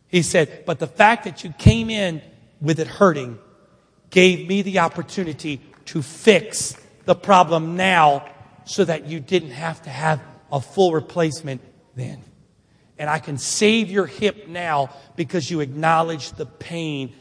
He 0.09 0.23
said, 0.23 0.65
but 0.67 0.79
the 0.79 0.87
fact 0.87 1.25
that 1.25 1.43
you 1.43 1.53
came 1.59 1.89
in 1.89 2.21
with 2.61 2.81
it 2.81 2.87
hurting 2.87 3.39
gave 4.11 4.47
me 4.47 4.63
the 4.63 4.81
opportunity 4.81 5.61
to 5.87 6.03
fix 6.03 6.77
the 7.07 7.15
problem 7.15 7.77
now 7.77 8.29
so 8.65 8.85
that 8.85 9.07
you 9.07 9.21
didn't 9.21 9.51
have 9.51 9.83
to 9.83 9.91
have 9.91 10.21
a 10.51 10.61
full 10.61 10.93
replacement 10.93 11.61
then 11.97 12.23
and 13.03 13.11
I 13.11 13.19
can 13.19 13.37
save 13.37 13.91
your 13.91 14.07
hip 14.07 14.47
now 14.47 14.91
because 15.17 15.51
you 15.51 15.59
acknowledged 15.59 16.37
the 16.37 16.47
pain 16.47 17.13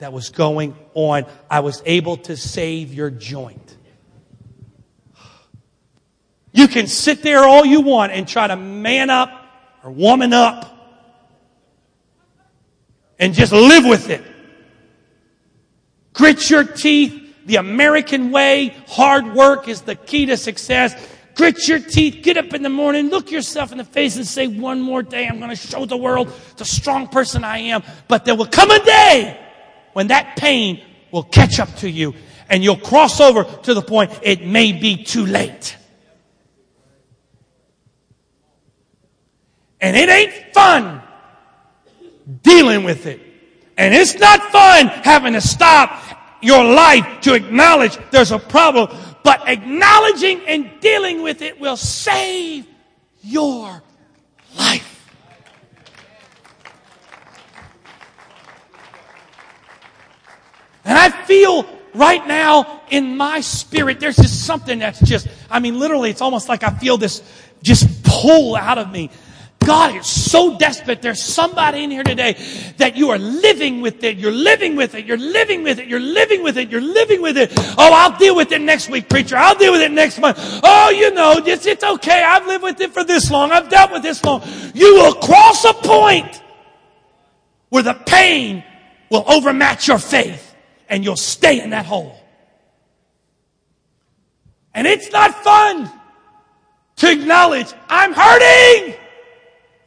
that 0.00 0.12
was 0.12 0.30
going 0.30 0.76
on. 0.94 1.26
I 1.48 1.60
was 1.60 1.80
able 1.86 2.16
to 2.16 2.36
save 2.36 2.92
your 2.92 3.08
joint. 3.08 3.76
You 6.52 6.68
can 6.68 6.86
sit 6.86 7.22
there 7.22 7.44
all 7.44 7.64
you 7.64 7.80
want 7.80 8.12
and 8.12 8.26
try 8.26 8.46
to 8.46 8.56
man 8.56 9.10
up 9.10 9.30
or 9.84 9.90
woman 9.90 10.32
up 10.32 10.74
and 13.18 13.34
just 13.34 13.52
live 13.52 13.84
with 13.84 14.10
it. 14.10 14.22
Grit 16.12 16.50
your 16.50 16.64
teeth. 16.64 17.24
The 17.46 17.56
American 17.56 18.30
way, 18.30 18.76
hard 18.88 19.34
work 19.34 19.68
is 19.68 19.80
the 19.80 19.94
key 19.94 20.26
to 20.26 20.36
success. 20.36 20.94
Grit 21.34 21.66
your 21.66 21.78
teeth, 21.78 22.22
get 22.22 22.36
up 22.36 22.52
in 22.52 22.62
the 22.62 22.68
morning, 22.68 23.08
look 23.08 23.30
yourself 23.30 23.72
in 23.72 23.78
the 23.78 23.84
face 23.84 24.16
and 24.16 24.26
say, 24.26 24.48
one 24.48 24.82
more 24.82 25.02
day, 25.02 25.26
I'm 25.26 25.38
going 25.38 25.50
to 25.50 25.56
show 25.56 25.86
the 25.86 25.96
world 25.96 26.30
the 26.56 26.64
strong 26.64 27.08
person 27.08 27.44
I 27.44 27.58
am. 27.58 27.82
But 28.06 28.24
there 28.24 28.34
will 28.34 28.46
come 28.46 28.70
a 28.70 28.84
day 28.84 29.40
when 29.94 30.08
that 30.08 30.36
pain 30.36 30.84
will 31.10 31.22
catch 31.22 31.58
up 31.58 31.74
to 31.76 31.88
you 31.88 32.14
and 32.50 32.62
you'll 32.62 32.76
cross 32.76 33.20
over 33.20 33.44
to 33.44 33.72
the 33.72 33.82
point 33.82 34.10
it 34.22 34.44
may 34.44 34.72
be 34.72 35.02
too 35.04 35.24
late. 35.24 35.76
And 39.80 39.96
it 39.96 40.08
ain't 40.08 40.54
fun 40.54 41.02
dealing 42.42 42.84
with 42.84 43.06
it. 43.06 43.20
And 43.76 43.94
it's 43.94 44.18
not 44.18 44.42
fun 44.50 44.88
having 44.88 45.34
to 45.34 45.40
stop 45.40 46.02
your 46.42 46.64
life 46.64 47.20
to 47.22 47.34
acknowledge 47.34 47.96
there's 48.10 48.30
a 48.30 48.38
problem 48.38 48.96
but 49.28 49.46
acknowledging 49.46 50.40
and 50.46 50.80
dealing 50.80 51.22
with 51.22 51.42
it 51.42 51.60
will 51.60 51.76
save 51.76 52.66
your 53.20 53.82
life. 54.56 54.94
And 60.84 60.96
I 60.96 61.10
feel 61.26 61.66
right 61.92 62.26
now 62.26 62.80
in 62.88 63.18
my 63.18 63.42
spirit, 63.42 64.00
there's 64.00 64.16
just 64.16 64.46
something 64.46 64.78
that's 64.78 65.00
just, 65.00 65.28
I 65.50 65.60
mean, 65.60 65.78
literally, 65.78 66.08
it's 66.08 66.22
almost 66.22 66.48
like 66.48 66.62
I 66.62 66.70
feel 66.70 66.96
this 66.96 67.22
just 67.62 68.02
pull 68.04 68.56
out 68.56 68.78
of 68.78 68.90
me 68.90 69.10
God 69.64 69.96
is 69.96 70.06
so 70.06 70.56
desperate. 70.56 71.02
There's 71.02 71.22
somebody 71.22 71.84
in 71.84 71.90
here 71.90 72.02
today 72.02 72.36
that 72.78 72.96
you 72.96 73.10
are 73.10 73.18
living 73.18 73.80
with 73.80 74.02
it. 74.02 74.16
You're 74.16 74.32
living 74.32 74.76
with 74.76 74.94
it. 74.94 75.04
You're 75.04 75.18
living 75.18 75.62
with 75.62 75.78
it. 75.78 75.88
You're 75.88 76.00
living 76.00 76.42
with 76.42 76.56
it. 76.56 76.70
You're 76.70 76.80
living 76.80 77.20
with 77.20 77.36
it. 77.36 77.52
Oh, 77.76 77.90
I'll 77.92 78.16
deal 78.16 78.34
with 78.34 78.50
it 78.52 78.60
next 78.60 78.88
week, 78.88 79.08
preacher. 79.08 79.36
I'll 79.36 79.56
deal 79.56 79.72
with 79.72 79.82
it 79.82 79.90
next 79.90 80.18
month. 80.20 80.38
Oh, 80.62 80.90
you 80.90 81.12
know, 81.12 81.42
it's, 81.44 81.66
it's 81.66 81.84
okay. 81.84 82.22
I've 82.22 82.46
lived 82.46 82.64
with 82.64 82.80
it 82.80 82.92
for 82.92 83.04
this 83.04 83.30
long. 83.30 83.52
I've 83.52 83.68
dealt 83.68 83.92
with 83.92 84.02
this 84.02 84.24
long. 84.24 84.42
You 84.74 84.94
will 84.94 85.14
cross 85.14 85.64
a 85.64 85.74
point 85.74 86.42
where 87.68 87.82
the 87.82 87.94
pain 87.94 88.64
will 89.10 89.24
overmatch 89.26 89.88
your 89.88 89.98
faith 89.98 90.54
and 90.88 91.04
you'll 91.04 91.16
stay 91.16 91.60
in 91.60 91.70
that 91.70 91.84
hole. 91.84 92.18
And 94.74 94.86
it's 94.86 95.10
not 95.10 95.34
fun 95.42 95.90
to 96.96 97.10
acknowledge 97.10 97.72
I'm 97.88 98.12
hurting. 98.12 98.94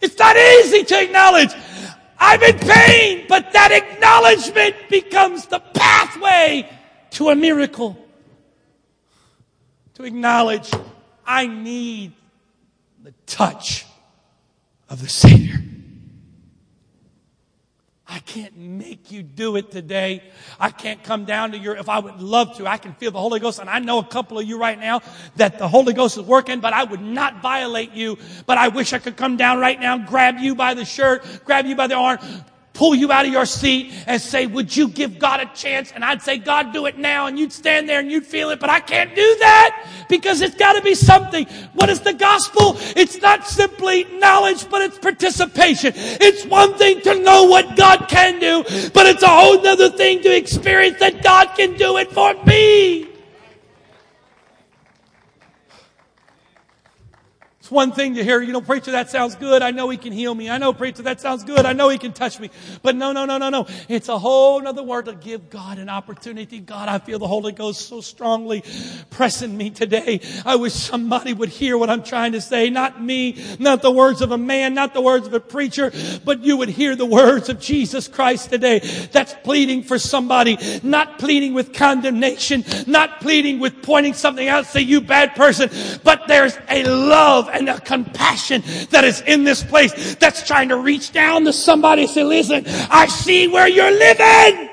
It's 0.02 0.18
not 0.18 0.36
easy 0.36 0.84
to 0.84 1.02
acknowledge. 1.02 1.52
I'm 2.18 2.42
in 2.42 2.58
pain, 2.58 3.26
but 3.28 3.52
that 3.54 3.72
acknowledgement 3.72 4.76
becomes 4.90 5.48
the 5.48 5.60
pathway 5.60 6.70
to 7.12 7.30
a 7.30 7.36
miracle. 7.36 7.98
To 9.96 10.04
acknowledge 10.04 10.72
I 11.26 11.48
need 11.48 12.14
the 13.04 13.14
touch 13.26 13.86
of 14.90 15.02
the 15.02 15.10
Savior. 15.10 15.51
Can't 18.32 18.56
make 18.56 19.12
you 19.12 19.24
do 19.24 19.58
it 19.58 19.72
today. 19.72 20.24
I 20.58 20.70
can't 20.70 21.04
come 21.04 21.26
down 21.26 21.52
to 21.52 21.58
your, 21.58 21.76
if 21.76 21.90
I 21.90 22.00
would 22.00 22.22
love 22.22 22.56
to, 22.56 22.66
I 22.66 22.78
can 22.78 22.94
feel 22.94 23.12
the 23.12 23.20
Holy 23.20 23.42
Ghost. 23.42 23.60
And 23.60 23.70
I 23.70 23.80
know 23.80 24.00
a 24.00 24.06
couple 24.06 24.40
of 24.40 24.46
you 24.46 24.58
right 24.58 24.80
now 24.80 25.02
that 25.36 25.60
the 25.60 25.68
Holy 25.68 25.92
Ghost 25.92 26.16
is 26.16 26.24
working, 26.24 26.62
but 26.62 26.72
I 26.72 26.86
would 26.86 27.02
not 27.02 27.42
violate 27.42 27.92
you. 27.92 28.18
But 28.46 28.58
I 28.58 28.70
wish 28.70 28.94
I 28.94 29.00
could 29.00 29.18
come 29.18 29.36
down 29.36 29.60
right 29.60 29.78
now, 29.78 29.98
grab 29.98 30.38
you 30.40 30.56
by 30.56 30.76
the 30.76 30.86
shirt, 30.86 31.26
grab 31.44 31.66
you 31.66 31.76
by 31.76 31.88
the 31.88 31.96
arm, 31.96 32.20
pull 32.82 32.96
you 32.96 33.12
out 33.12 33.28
of 33.28 33.32
your 33.32 33.46
seat 33.46 33.94
and 34.08 34.20
say, 34.20 34.48
would 34.48 34.76
you 34.76 34.88
give 34.88 35.20
God 35.20 35.40
a 35.40 35.46
chance? 35.54 35.92
And 35.92 36.04
I'd 36.04 36.20
say, 36.20 36.40
God, 36.40 36.74
do 36.74 36.88
it 36.88 36.98
now. 36.98 37.28
And 37.28 37.38
you'd 37.38 37.54
stand 37.54 37.88
there 37.88 38.00
and 38.00 38.12
you'd 38.12 38.26
feel 38.26 38.50
it, 38.50 38.60
but 38.60 38.72
I 38.72 38.80
can't 38.80 39.14
do 39.14 39.36
that 39.42 39.88
because 40.10 40.42
it's 40.42 40.56
got 40.56 40.74
to 40.74 40.82
be 40.82 40.96
something. 40.96 41.46
What 41.74 41.92
is 41.92 42.00
the 42.00 42.14
gospel? 42.14 42.78
It's 42.96 43.22
not 43.22 43.48
simply 43.48 44.06
knowledge, 44.18 44.68
but 44.68 44.82
it's 44.82 44.98
participation. 44.98 45.94
It's 45.96 46.44
one 46.46 46.74
thing 46.74 47.02
to 47.02 47.20
know 47.20 47.44
what 47.44 47.76
God 47.78 48.08
can 48.10 48.40
do, 48.40 48.64
but 48.96 49.06
it's 49.06 49.22
a 49.22 49.28
whole 49.28 49.60
other 49.68 49.92
thing 49.92 50.24
to 50.24 50.36
experience 50.36 50.98
that 51.02 51.22
God 51.22 51.54
can 51.56 51.78
do 51.78 51.98
it 51.98 52.12
for 52.12 52.34
me. 52.46 53.11
One 57.72 57.92
thing 57.92 58.16
to 58.16 58.24
hear, 58.24 58.42
you 58.42 58.52
know, 58.52 58.62
preacher, 58.62 58.92
that 58.92 59.10
sounds 59.10 59.36
good. 59.36 59.62
I 59.62 59.72
know 59.72 59.90
he 59.90 59.98
can 59.98 60.12
heal 60.12 60.36
me. 60.36 60.50
I 60.50 60.58
know, 60.58 60.74
preacher, 60.74 61.04
that 61.04 61.22
sounds 61.22 61.44
good. 61.44 61.66
I 61.66 61.74
know 61.74 61.90
he 61.90 61.98
can 61.98 62.14
touch 62.14 62.40
me. 62.40 62.50
But 62.82 62.96
no, 62.96 63.12
no, 63.12 63.26
no, 63.26 63.38
no, 63.38 63.50
no. 63.50 63.68
It's 63.88 64.10
a 64.10 64.20
whole 64.20 64.66
other 64.68 64.84
word 64.84 65.06
to 65.06 65.14
give 65.14 65.50
God 65.50 65.78
an 65.78 65.90
opportunity. 65.90 66.60
God, 66.60 66.90
I 66.90 67.00
feel 67.00 67.20
the 67.20 67.28
Holy 67.28 67.52
Ghost 67.52 67.88
so 67.88 68.02
strongly 68.02 68.64
pressing 69.10 69.56
me 69.56 69.70
today. 69.70 70.22
I 70.46 70.56
wish 70.56 70.74
somebody 70.74 71.34
would 71.34 71.50
hear 71.50 71.78
what 71.78 71.90
I'm 71.90 72.04
trying 72.04 72.34
to 72.34 72.42
say. 72.42 72.70
Not 72.70 73.02
me, 73.02 73.42
not 73.60 73.82
the 73.82 73.92
words 73.92 74.22
of 74.22 74.32
a 74.32 74.38
man, 74.38 74.74
not 74.74 74.94
the 74.94 75.02
words 75.02 75.28
of 75.28 75.34
a 75.34 75.40
preacher, 75.40 75.92
but 76.26 76.44
you 76.44 76.58
would 76.58 76.70
hear 76.70 76.96
the 76.96 77.06
words 77.06 77.50
of 77.50 77.60
Jesus 77.60 78.08
Christ 78.08 78.50
today. 78.50 78.80
That's 79.12 79.34
pleading 79.44 79.84
for 79.84 79.98
somebody, 79.98 80.58
not 80.84 81.20
pleading 81.20 81.54
with 81.54 81.74
condemnation, 81.74 82.66
not 82.88 83.22
pleading 83.22 83.60
with 83.60 83.82
pointing 83.82 84.14
something 84.14 84.48
out, 84.48 84.66
say 84.66 84.82
you 84.82 85.02
bad 85.02 85.36
person, 85.36 85.70
but 86.04 86.28
there's 86.28 86.58
a 86.70 86.84
love 86.84 87.50
and 87.68 87.78
a 87.78 87.82
compassion 87.82 88.64
that 88.90 89.04
is 89.04 89.22
in 89.22 89.44
this 89.44 89.64
place 89.64 90.16
that's 90.16 90.46
trying 90.46 90.70
to 90.70 90.78
reach 90.78 91.12
down 91.12 91.46
to 91.46 91.54
somebody 91.54 92.04
and 92.04 92.12
say, 92.12 92.24
listen, 92.24 92.64
I 92.90 93.08
see 93.08 93.48
where 93.48 93.68
you're 93.68 93.92
living. 93.92 94.70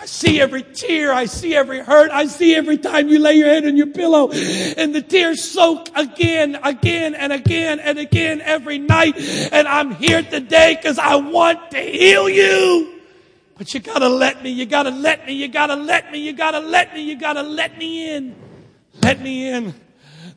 I 0.00 0.06
see 0.06 0.40
every 0.40 0.62
tear. 0.62 1.12
I 1.12 1.26
see 1.26 1.54
every 1.54 1.80
hurt. 1.80 2.10
I 2.10 2.24
see 2.26 2.54
every 2.54 2.78
time 2.78 3.08
you 3.08 3.18
lay 3.18 3.34
your 3.34 3.48
head 3.48 3.66
on 3.66 3.76
your 3.76 3.88
pillow 3.88 4.30
and 4.32 4.94
the 4.94 5.02
tears 5.02 5.44
soak 5.44 5.90
again, 5.94 6.58
again 6.62 7.14
and 7.14 7.32
again 7.32 7.78
and 7.80 7.98
again 7.98 8.40
every 8.40 8.78
night. 8.78 9.16
And 9.52 9.68
I'm 9.68 9.94
here 9.94 10.22
today 10.22 10.76
because 10.76 10.98
I 10.98 11.16
want 11.16 11.70
to 11.72 11.80
heal 11.80 12.30
you. 12.30 12.98
But 13.58 13.74
you 13.74 13.80
gotta 13.80 14.08
let 14.08 14.42
me, 14.42 14.48
you 14.48 14.64
gotta 14.64 14.90
let 14.90 15.26
me, 15.26 15.34
you 15.34 15.48
gotta 15.48 15.76
let 15.76 16.10
me, 16.10 16.18
you 16.20 16.32
gotta 16.32 16.60
let 16.60 16.94
me, 16.94 17.02
you 17.02 17.18
gotta 17.18 17.42
let 17.42 17.76
me 17.76 18.10
in. 18.10 18.34
Let 19.02 19.20
me 19.20 19.50
in 19.50 19.74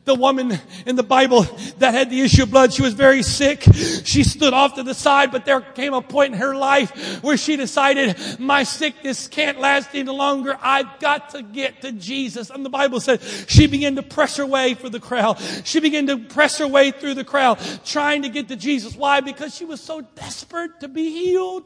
the 0.04 0.14
woman 0.14 0.58
in 0.86 0.96
the 0.96 1.02
Bible 1.02 1.42
that 1.78 1.94
had 1.94 2.10
the 2.10 2.20
issue 2.20 2.42
of 2.42 2.50
blood. 2.50 2.72
She 2.72 2.82
was 2.82 2.94
very 2.94 3.22
sick. 3.22 3.62
She 4.04 4.22
stood 4.22 4.52
off 4.52 4.74
to 4.74 4.82
the 4.82 4.94
side, 4.94 5.32
but 5.32 5.44
there 5.44 5.60
came 5.60 5.94
a 5.94 6.02
point 6.02 6.34
in 6.34 6.40
her 6.40 6.54
life 6.54 7.22
where 7.22 7.36
she 7.36 7.56
decided, 7.56 8.16
my 8.38 8.64
sickness 8.64 9.28
can't 9.28 9.58
last 9.58 9.90
any 9.94 10.10
longer. 10.10 10.58
I've 10.60 11.00
got 11.00 11.30
to 11.30 11.42
get 11.42 11.82
to 11.82 11.92
Jesus. 11.92 12.50
And 12.50 12.64
the 12.64 12.70
Bible 12.70 13.00
said 13.00 13.22
she 13.48 13.66
began 13.66 13.96
to 13.96 14.02
press 14.02 14.36
her 14.36 14.46
way 14.46 14.74
through 14.74 14.90
the 14.90 15.00
crowd. 15.00 15.38
She 15.64 15.80
began 15.80 16.06
to 16.08 16.18
press 16.18 16.58
her 16.58 16.68
way 16.68 16.90
through 16.90 17.14
the 17.14 17.24
crowd, 17.24 17.58
trying 17.84 18.22
to 18.22 18.28
get 18.28 18.48
to 18.48 18.56
Jesus. 18.56 18.94
Why? 18.94 19.20
Because 19.20 19.54
she 19.54 19.64
was 19.64 19.80
so 19.80 20.02
desperate 20.14 20.80
to 20.80 20.88
be 20.88 21.10
healed. 21.10 21.64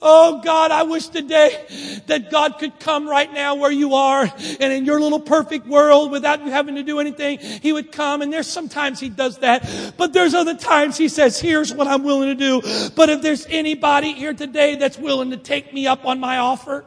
Oh 0.00 0.40
God, 0.44 0.70
I 0.70 0.84
wish 0.84 1.08
today 1.08 1.64
that 2.06 2.30
God 2.30 2.58
could 2.58 2.78
come 2.78 3.08
right 3.08 3.32
now 3.32 3.56
where 3.56 3.70
you 3.70 3.94
are 3.94 4.32
and 4.60 4.72
in 4.72 4.84
your 4.84 5.00
little 5.00 5.18
perfect 5.18 5.66
world 5.66 6.12
without 6.12 6.44
you 6.44 6.52
having 6.52 6.76
to 6.76 6.84
do 6.84 7.00
anything. 7.00 7.40
He 7.40 7.72
would 7.72 7.90
come 7.90 8.22
and 8.22 8.32
there's 8.32 8.46
sometimes 8.46 9.00
He 9.00 9.08
does 9.08 9.38
that, 9.38 9.94
but 9.96 10.12
there's 10.12 10.34
other 10.34 10.56
times 10.56 10.96
He 10.96 11.08
says, 11.08 11.40
here's 11.40 11.74
what 11.74 11.88
I'm 11.88 12.04
willing 12.04 12.28
to 12.28 12.34
do. 12.36 12.90
But 12.94 13.08
if 13.08 13.22
there's 13.22 13.44
anybody 13.46 14.12
here 14.12 14.34
today 14.34 14.76
that's 14.76 14.98
willing 14.98 15.30
to 15.30 15.36
take 15.36 15.74
me 15.74 15.88
up 15.88 16.04
on 16.04 16.20
my 16.20 16.38
offer, 16.38 16.84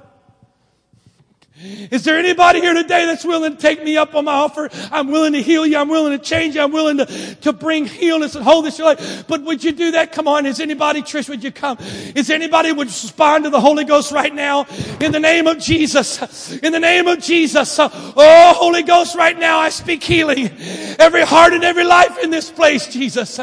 is 1.63 2.03
there 2.03 2.17
anybody 2.17 2.59
here 2.59 2.73
today 2.73 3.05
that's 3.05 3.23
willing 3.23 3.55
to 3.55 3.61
take 3.61 3.83
me 3.83 3.95
up 3.95 4.15
on 4.15 4.25
my 4.25 4.33
offer? 4.33 4.69
I'm 4.91 5.11
willing 5.11 5.33
to 5.33 5.41
heal 5.41 5.65
you. 5.65 5.77
I'm 5.77 5.89
willing 5.89 6.17
to 6.17 6.23
change 6.23 6.55
you. 6.55 6.61
I'm 6.61 6.71
willing 6.71 6.97
to, 6.97 7.35
to 7.41 7.53
bring 7.53 7.85
healness 7.85 8.35
and 8.35 8.43
wholeness 8.43 8.77
to 8.77 8.83
your 8.83 8.95
life. 8.95 9.27
But 9.27 9.43
would 9.43 9.63
you 9.63 9.71
do 9.71 9.91
that? 9.91 10.11
Come 10.11 10.27
on. 10.27 10.45
Is 10.47 10.59
anybody, 10.59 11.01
Trish, 11.01 11.29
would 11.29 11.43
you 11.43 11.51
come? 11.51 11.77
Is 12.15 12.31
anybody 12.31 12.71
would 12.71 12.87
respond 12.87 13.43
to 13.43 13.51
the 13.51 13.61
Holy 13.61 13.83
Ghost 13.83 14.11
right 14.11 14.33
now? 14.33 14.65
In 14.99 15.11
the 15.11 15.19
name 15.19 15.45
of 15.45 15.59
Jesus. 15.59 16.51
In 16.63 16.71
the 16.71 16.79
name 16.79 17.07
of 17.07 17.19
Jesus. 17.19 17.77
Oh, 17.79 18.53
Holy 18.55 18.81
Ghost, 18.81 19.15
right 19.15 19.37
now 19.37 19.59
I 19.59 19.69
speak 19.69 20.03
healing. 20.03 20.49
Every 20.97 21.21
heart 21.21 21.53
and 21.53 21.63
every 21.63 21.83
life 21.83 22.17
in 22.23 22.31
this 22.31 22.49
place, 22.49 22.87
Jesus. 22.87 23.39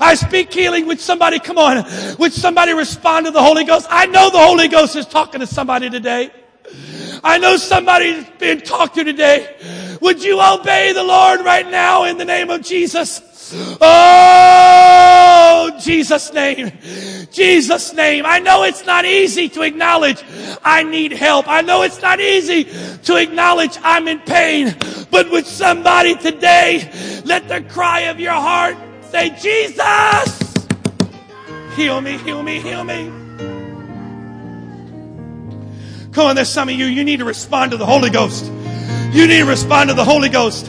I 0.00 0.14
speak 0.14 0.52
healing. 0.52 0.86
Would 0.86 1.00
somebody, 1.00 1.40
come 1.40 1.58
on. 1.58 1.84
Would 2.18 2.32
somebody 2.32 2.74
respond 2.74 3.26
to 3.26 3.32
the 3.32 3.42
Holy 3.42 3.64
Ghost? 3.64 3.88
I 3.90 4.06
know 4.06 4.30
the 4.30 4.38
Holy 4.38 4.68
Ghost 4.68 4.94
is 4.94 5.06
talking 5.06 5.40
to 5.40 5.46
somebody 5.48 5.90
today. 5.90 6.30
I 7.24 7.38
know 7.38 7.56
somebody's 7.56 8.24
being 8.38 8.60
talked 8.60 8.94
to 8.96 9.04
today. 9.04 9.96
Would 10.00 10.22
you 10.22 10.40
obey 10.40 10.92
the 10.92 11.04
Lord 11.04 11.40
right 11.40 11.68
now 11.68 12.04
in 12.04 12.18
the 12.18 12.24
name 12.24 12.50
of 12.50 12.62
Jesus? 12.62 13.22
Oh, 13.80 15.70
Jesus 15.80 16.32
name. 16.32 16.72
Jesus 17.30 17.92
name. 17.92 18.24
I 18.26 18.38
know 18.38 18.64
it's 18.64 18.84
not 18.86 19.04
easy 19.04 19.48
to 19.50 19.62
acknowledge 19.62 20.22
I 20.64 20.82
need 20.82 21.12
help. 21.12 21.46
I 21.48 21.60
know 21.60 21.82
it's 21.82 22.02
not 22.02 22.20
easy 22.20 22.64
to 23.04 23.16
acknowledge 23.16 23.78
I'm 23.82 24.08
in 24.08 24.20
pain. 24.20 24.74
But 25.10 25.30
with 25.30 25.46
somebody 25.46 26.16
today 26.16 26.90
let 27.24 27.48
the 27.48 27.60
cry 27.62 28.00
of 28.00 28.18
your 28.20 28.32
heart 28.32 28.76
say, 29.10 29.30
Jesus, 29.30 30.66
heal 31.74 32.00
me, 32.00 32.18
heal 32.18 32.42
me, 32.42 32.60
heal 32.60 32.84
me. 32.84 33.25
Come 36.16 36.28
on, 36.28 36.34
there's 36.34 36.48
some 36.48 36.70
of 36.70 36.74
you, 36.74 36.86
you 36.86 37.04
need 37.04 37.18
to 37.18 37.26
respond 37.26 37.72
to 37.72 37.76
the 37.76 37.84
Holy 37.84 38.08
Ghost. 38.08 38.46
You 39.12 39.26
need 39.26 39.40
to 39.40 39.44
respond 39.44 39.90
to 39.90 39.94
the 39.94 40.02
Holy 40.02 40.30
Ghost. 40.30 40.66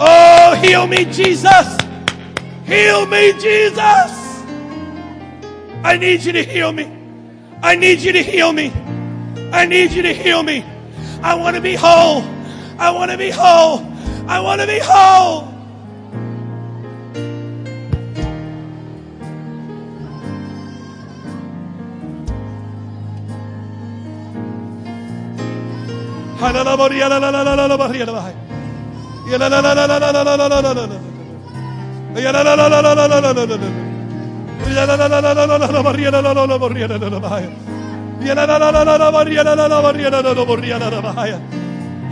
Oh, 0.00 0.58
heal 0.60 0.88
me, 0.88 1.04
Jesus. 1.04 1.78
Heal 2.66 3.06
me, 3.06 3.34
Jesus. 3.34 3.78
I 5.84 5.96
need 5.96 6.24
you 6.24 6.32
to 6.32 6.42
heal 6.42 6.72
me. 6.72 6.90
I 7.62 7.76
need 7.76 8.00
you 8.00 8.10
to 8.14 8.20
heal 8.20 8.52
me. 8.52 8.72
I 9.52 9.64
need 9.64 9.92
you 9.92 10.02
to 10.02 10.12
heal 10.12 10.42
me. 10.42 10.64
I 11.22 11.34
want 11.34 11.56
to 11.56 11.62
be 11.62 11.74
whole. 11.74 12.22
I 12.78 12.90
want 12.90 13.10
to 13.10 13.18
be 13.18 13.30
whole. 13.30 13.86
I 14.26 14.40
want 14.40 14.60
to 14.60 14.66
be 14.66 14.78
whole. 14.82 15.50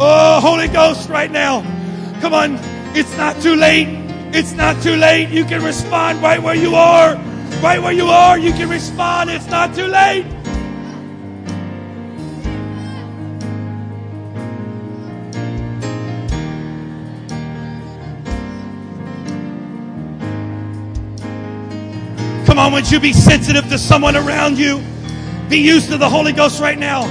Oh, 0.00 0.40
Holy 0.40 0.68
Ghost, 0.68 1.08
right 1.08 1.30
now. 1.30 1.62
Come 2.20 2.34
on. 2.34 2.58
It's 2.96 3.16
not 3.16 3.40
too 3.42 3.54
late. 3.54 3.88
It's 4.34 4.52
not 4.52 4.82
too 4.82 4.96
late. 4.96 5.28
You 5.28 5.44
can 5.44 5.62
respond 5.62 6.22
right 6.22 6.42
where 6.42 6.54
you 6.54 6.74
are. 6.74 7.16
Right 7.62 7.82
where 7.82 7.92
you 7.92 8.06
are, 8.06 8.38
you 8.38 8.52
can 8.52 8.68
respond. 8.68 9.30
It's 9.30 9.46
not 9.46 9.74
too 9.74 9.86
late. 9.86 10.24
Come 22.46 22.58
on, 22.58 22.72
would 22.72 22.90
you 22.90 23.00
be 23.00 23.12
sensitive 23.12 23.68
to 23.70 23.78
someone 23.78 24.16
around 24.16 24.56
you? 24.56 24.80
Be 25.48 25.58
used 25.58 25.88
to 25.90 25.96
the 25.96 26.08
Holy 26.08 26.32
Ghost 26.32 26.60
right 26.60 26.78
now. 26.78 27.04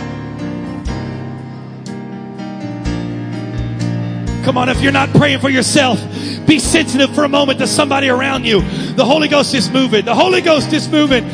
Come 4.43 4.57
on, 4.57 4.69
if 4.69 4.79
you're 4.81 4.93
not 4.93 5.09
praying 5.09 5.39
for 5.39 5.49
yourself, 5.49 5.99
be 6.45 6.59
sensitive 6.59 7.13
for 7.13 7.25
a 7.25 7.29
moment 7.29 7.59
to 7.59 7.67
somebody 7.67 8.07
around 8.07 8.45
you. 8.45 8.61
The 8.93 9.03
Holy 9.03 9.27
Ghost 9.27 9.53
is 9.53 9.69
moving. 9.69 10.05
The 10.05 10.15
Holy 10.15 10.39
Ghost 10.39 10.71
is 10.71 10.87
moving. 10.87 11.25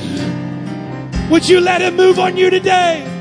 Would 1.30 1.48
you 1.48 1.60
let 1.60 1.82
Him 1.82 1.96
move 1.96 2.18
on 2.18 2.38
you 2.38 2.50
today? 2.50 3.13